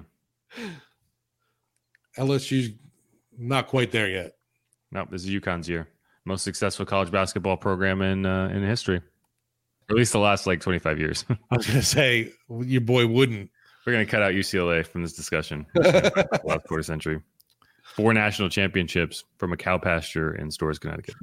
LSU's 2.17 2.69
not 3.37 3.67
quite 3.67 3.91
there 3.91 4.09
yet. 4.09 4.33
No, 4.91 5.07
this 5.09 5.23
is 5.25 5.29
UConn's 5.29 5.67
year. 5.67 5.87
Most 6.25 6.43
successful 6.43 6.85
college 6.85 7.11
basketball 7.11 7.55
program 7.55 8.01
in 8.01 8.25
uh, 8.25 8.47
in 8.47 8.63
history, 8.63 8.97
or 8.97 9.01
at 9.91 9.95
least 9.95 10.11
the 10.11 10.19
last 10.19 10.47
like 10.47 10.59
25 10.59 10.99
years. 10.99 11.25
I 11.29 11.35
was 11.55 11.67
gonna 11.67 11.83
say 11.83 12.31
your 12.49 12.81
boy 12.81 13.05
wouldn't. 13.05 13.51
We're 13.85 13.93
gonna 13.93 14.07
cut 14.07 14.23
out 14.23 14.33
UCLA 14.33 14.85
from 14.85 15.03
this 15.03 15.13
discussion. 15.13 15.67
last 15.75 16.65
quarter 16.67 16.81
century, 16.81 17.21
four 17.83 18.13
national 18.13 18.49
championships 18.49 19.23
from 19.37 19.53
a 19.53 19.57
cow 19.57 19.77
pasture 19.77 20.33
in 20.33 20.49
Storrs, 20.49 20.79
Connecticut. 20.79 21.15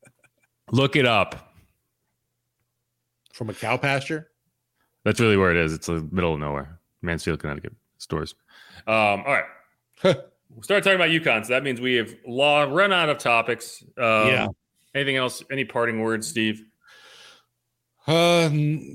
Look 0.72 0.96
it 0.96 1.06
up. 1.06 1.54
From 3.32 3.48
a 3.48 3.54
cow 3.54 3.76
pasture. 3.76 4.28
That's 5.04 5.20
really 5.20 5.36
where 5.36 5.50
it 5.50 5.56
is. 5.56 5.72
It's 5.72 5.86
the 5.86 6.06
middle 6.10 6.34
of 6.34 6.40
nowhere, 6.40 6.80
Mansfield, 7.00 7.38
Connecticut. 7.38 7.74
Storrs. 7.98 8.34
Um, 8.86 9.22
all 9.24 9.38
right. 10.04 10.16
We'll 10.54 10.62
start 10.62 10.84
talking 10.84 10.96
about 10.96 11.10
UConn. 11.10 11.44
So 11.46 11.52
that 11.52 11.62
means 11.62 11.80
we 11.80 11.94
have 11.94 12.14
law 12.26 12.62
run 12.62 12.92
out 12.92 13.08
of 13.08 13.18
topics. 13.18 13.82
Um, 13.96 14.28
Yeah. 14.28 14.48
Anything 14.94 15.16
else? 15.16 15.42
Any 15.50 15.64
parting 15.64 16.00
words, 16.00 16.28
Steve? 16.28 16.62
Uh, 18.06 18.50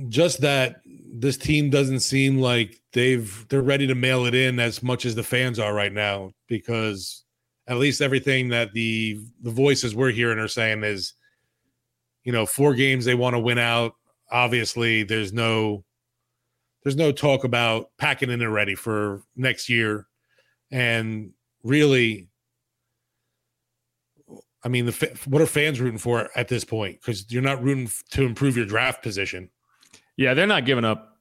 just 0.09 0.41
that 0.41 0.81
this 0.85 1.37
team 1.37 1.69
doesn't 1.69 2.01
seem 2.01 2.37
like 2.37 2.79
they've 2.93 3.47
they're 3.49 3.61
ready 3.61 3.87
to 3.87 3.95
mail 3.95 4.25
it 4.25 4.35
in 4.35 4.59
as 4.59 4.83
much 4.83 5.05
as 5.05 5.15
the 5.15 5.23
fans 5.23 5.59
are 5.59 5.73
right 5.73 5.93
now 5.93 6.31
because 6.47 7.23
at 7.67 7.77
least 7.77 8.01
everything 8.01 8.49
that 8.49 8.73
the 8.73 9.19
the 9.41 9.51
voices 9.51 9.95
we're 9.95 10.11
hearing 10.11 10.37
are 10.37 10.47
saying 10.47 10.83
is 10.83 11.13
you 12.23 12.31
know 12.31 12.45
four 12.45 12.73
games 12.73 13.05
they 13.05 13.15
want 13.15 13.33
to 13.33 13.39
win 13.39 13.57
out 13.57 13.93
obviously 14.29 15.03
there's 15.03 15.31
no 15.31 15.83
there's 16.83 16.97
no 16.97 17.11
talk 17.11 17.43
about 17.43 17.89
packing 17.97 18.29
in 18.29 18.41
already 18.41 18.75
for 18.75 19.21
next 19.35 19.69
year 19.69 20.05
and 20.71 21.31
really 21.67 22.29
i 24.63 24.67
mean 24.69 24.85
the 24.85 25.19
what 25.25 25.41
are 25.41 25.45
fans 25.45 25.79
rooting 25.79 25.99
for 25.99 26.29
at 26.35 26.47
this 26.47 26.63
point 26.63 26.99
because 26.99 27.31
you're 27.31 27.41
not 27.41 27.61
rooting 27.61 27.89
to 28.09 28.23
improve 28.23 28.57
your 28.57 28.65
draft 28.65 29.03
position 29.03 29.49
Yeah, 30.17 30.33
they're 30.33 30.47
not 30.47 30.65
giving 30.65 30.83
up. 30.83 31.17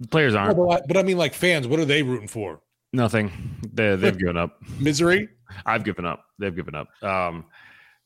The 0.00 0.08
players 0.08 0.34
aren't. 0.34 0.56
but, 0.56 0.68
I, 0.68 0.80
but 0.86 0.96
I 0.96 1.02
mean, 1.02 1.16
like 1.16 1.34
fans, 1.34 1.66
what 1.66 1.78
are 1.80 1.84
they 1.84 2.02
rooting 2.02 2.28
for? 2.28 2.60
Nothing. 2.92 3.30
They, 3.72 3.94
they've 3.96 4.18
given 4.18 4.36
up. 4.36 4.60
Misery. 4.80 5.28
I've 5.64 5.84
given 5.84 6.04
up. 6.04 6.24
They've 6.38 6.54
given 6.54 6.74
up. 6.74 6.88
Um, 7.02 7.44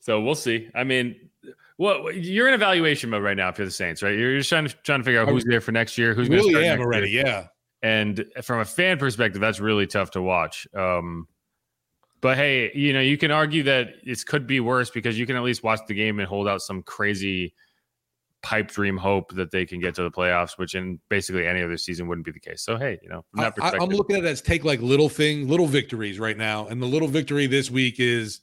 so 0.00 0.20
we'll 0.20 0.34
see. 0.34 0.68
I 0.74 0.84
mean, 0.84 1.30
what 1.76 2.14
you're 2.16 2.48
in 2.48 2.54
evaluation 2.54 3.10
mode 3.10 3.22
right 3.22 3.36
now 3.36 3.48
if 3.48 3.58
you're 3.58 3.66
the 3.66 3.70
Saints, 3.72 4.02
right? 4.02 4.16
You're 4.18 4.36
just 4.36 4.50
trying 4.50 4.68
to 4.68 4.74
trying 4.84 5.00
to 5.00 5.04
figure 5.04 5.20
out 5.20 5.28
who's 5.28 5.44
there 5.44 5.60
for 5.60 5.72
next 5.72 5.96
year, 5.96 6.14
who's 6.14 6.28
going 6.28 6.42
to 6.42 6.48
really 6.48 6.66
am 6.68 6.80
already. 6.80 7.10
year. 7.10 7.24
Yeah. 7.26 7.46
And 7.82 8.24
from 8.42 8.60
a 8.60 8.64
fan 8.64 8.98
perspective, 8.98 9.40
that's 9.40 9.60
really 9.60 9.86
tough 9.86 10.10
to 10.12 10.22
watch. 10.22 10.66
Um, 10.74 11.26
but 12.22 12.38
hey, 12.38 12.70
you 12.72 12.92
know, 12.94 13.00
you 13.00 13.18
can 13.18 13.30
argue 13.30 13.64
that 13.64 13.88
it 14.04 14.24
could 14.24 14.46
be 14.46 14.60
worse 14.60 14.88
because 14.88 15.18
you 15.18 15.26
can 15.26 15.36
at 15.36 15.42
least 15.42 15.62
watch 15.62 15.80
the 15.88 15.94
game 15.94 16.20
and 16.20 16.28
hold 16.28 16.48
out 16.48 16.62
some 16.62 16.82
crazy 16.82 17.52
pipe 18.42 18.68
dream 18.68 18.96
hope 18.96 19.34
that 19.34 19.50
they 19.50 19.66
can 19.66 19.80
get 19.80 19.94
to 19.96 20.02
the 20.02 20.10
playoffs, 20.10 20.56
which 20.56 20.74
in 20.76 21.00
basically 21.08 21.46
any 21.46 21.62
other 21.62 21.76
season 21.76 22.06
wouldn't 22.06 22.24
be 22.24 22.32
the 22.32 22.40
case. 22.40 22.62
So 22.62 22.76
hey, 22.76 22.98
you 23.02 23.08
know, 23.08 23.24
I, 23.36 23.52
I'm 23.60 23.88
looking 23.90 24.16
at 24.16 24.24
it 24.24 24.28
as 24.28 24.40
take 24.40 24.64
like 24.64 24.80
little 24.80 25.08
thing, 25.08 25.48
little 25.48 25.66
victories 25.66 26.18
right 26.20 26.36
now, 26.36 26.68
and 26.68 26.80
the 26.80 26.86
little 26.86 27.08
victory 27.08 27.46
this 27.46 27.70
week 27.70 27.96
is 27.98 28.40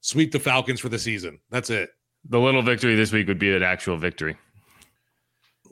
sweep 0.00 0.30
the 0.30 0.38
Falcons 0.38 0.78
for 0.78 0.88
the 0.88 0.98
season. 0.98 1.40
That's 1.50 1.68
it. 1.68 1.90
the 2.28 2.38
little 2.38 2.62
victory 2.62 2.94
this 2.94 3.12
week 3.12 3.26
would 3.28 3.38
be 3.38 3.54
an 3.54 3.62
actual 3.62 3.96
victory. 3.96 4.36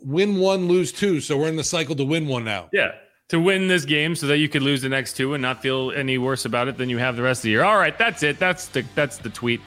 Win 0.00 0.38
one, 0.38 0.68
lose 0.68 0.92
two. 0.92 1.20
So 1.20 1.36
we're 1.36 1.48
in 1.48 1.56
the 1.56 1.64
cycle 1.64 1.94
to 1.96 2.04
win 2.04 2.26
one 2.26 2.44
now. 2.44 2.68
Yeah. 2.72 2.92
To 3.34 3.40
win 3.40 3.66
this 3.66 3.84
game 3.84 4.14
so 4.14 4.28
that 4.28 4.38
you 4.38 4.48
could 4.48 4.62
lose 4.62 4.82
the 4.82 4.88
next 4.88 5.14
two 5.14 5.34
and 5.34 5.42
not 5.42 5.60
feel 5.60 5.90
any 5.90 6.18
worse 6.18 6.44
about 6.44 6.68
it 6.68 6.78
than 6.78 6.88
you 6.88 6.98
have 6.98 7.16
the 7.16 7.22
rest 7.22 7.40
of 7.40 7.42
the 7.42 7.50
year. 7.50 7.64
All 7.64 7.76
right, 7.76 7.98
that's 7.98 8.22
it. 8.22 8.38
That's 8.38 8.68
the 8.68 8.84
that's 8.94 9.18
the 9.18 9.28
tweet. 9.28 9.60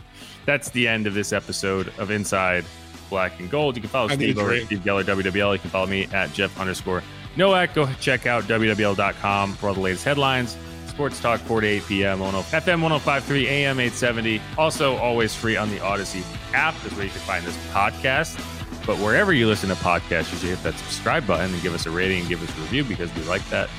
That's 0.45 0.70
the 0.70 0.88
end 0.88 1.05
of 1.05 1.13
this 1.13 1.34
episode 1.34 1.91
of 1.97 2.09
Inside 2.09 2.63
Black 3.09 3.38
and 3.41 3.51
Gold. 3.51 3.76
You 3.76 3.82
can 3.82 3.89
follow 3.89 4.07
I 4.07 4.15
Steve 4.15 4.38
over 4.38 4.53
at 4.53 4.68
Steve 4.68 4.80
Geller 4.80 5.03
WWL. 5.03 5.51
You 5.51 5.59
can 5.59 5.70
follow 5.70 5.86
me 5.86 6.07
at 6.13 6.32
Jeff 6.32 6.57
underscore 6.57 7.03
Nowak. 7.36 7.74
Go 7.74 7.91
check 7.99 8.26
out 8.26 8.45
WWL.com 8.45 9.55
for 9.55 9.68
all 9.68 9.74
the 9.74 9.82
latest 9.82 10.05
headlines. 10.05 10.55
Sports 10.86 11.20
Talk 11.20 11.41
4 11.41 11.59
to 11.59 11.68
8 11.68 11.84
p.m. 11.88 12.22
on 12.22 12.36
FM 12.36 12.82
1053 12.82 13.49
AM 13.49 13.82
870. 13.82 14.41
Also, 14.57 14.95
always 14.95 15.36
free 15.36 15.57
on 15.57 15.70
the 15.72 15.80
Audacy 15.80 16.24
app. 16.53 16.74
That's 16.84 16.95
where 16.95 17.03
you 17.03 17.11
can 17.11 17.20
find 17.20 17.45
this 17.45 17.57
podcast. 17.74 18.57
But 18.88 18.98
wherever 19.00 19.34
you 19.34 19.48
listen 19.48 19.68
to 19.68 19.76
podcasts, 19.76 20.32
you 20.32 20.40
should 20.40 20.50
hit 20.50 20.64
that 20.64 20.76
subscribe 20.76 21.28
button 21.28 21.54
and 21.54 21.62
give 21.62 21.74
us 21.74 21.86
a 21.86 21.92
rating 21.92 22.22
and 22.22 22.30
give 22.30 22.42
us 22.42 22.58
a 22.58 22.62
review 22.62 22.86
because 22.86 23.14
we 23.16 23.24
like 23.24 23.48
that. 23.50 23.70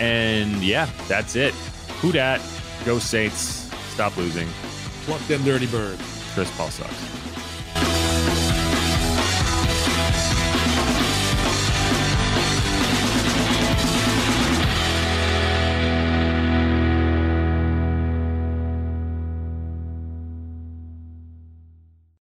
And 0.00 0.56
yeah, 0.56 0.90
that's 1.06 1.36
it. 1.36 1.54
Who 2.00 2.10
dat? 2.10 2.40
Go 2.84 2.98
Saints. 2.98 3.70
Stop 3.92 4.16
losing. 4.16 4.48
Pluck 5.04 5.20
them 5.28 5.44
dirty 5.44 5.68
birds. 5.68 6.02
Chris 6.34 6.54
Paul 6.56 6.70
sucks. 6.70 7.15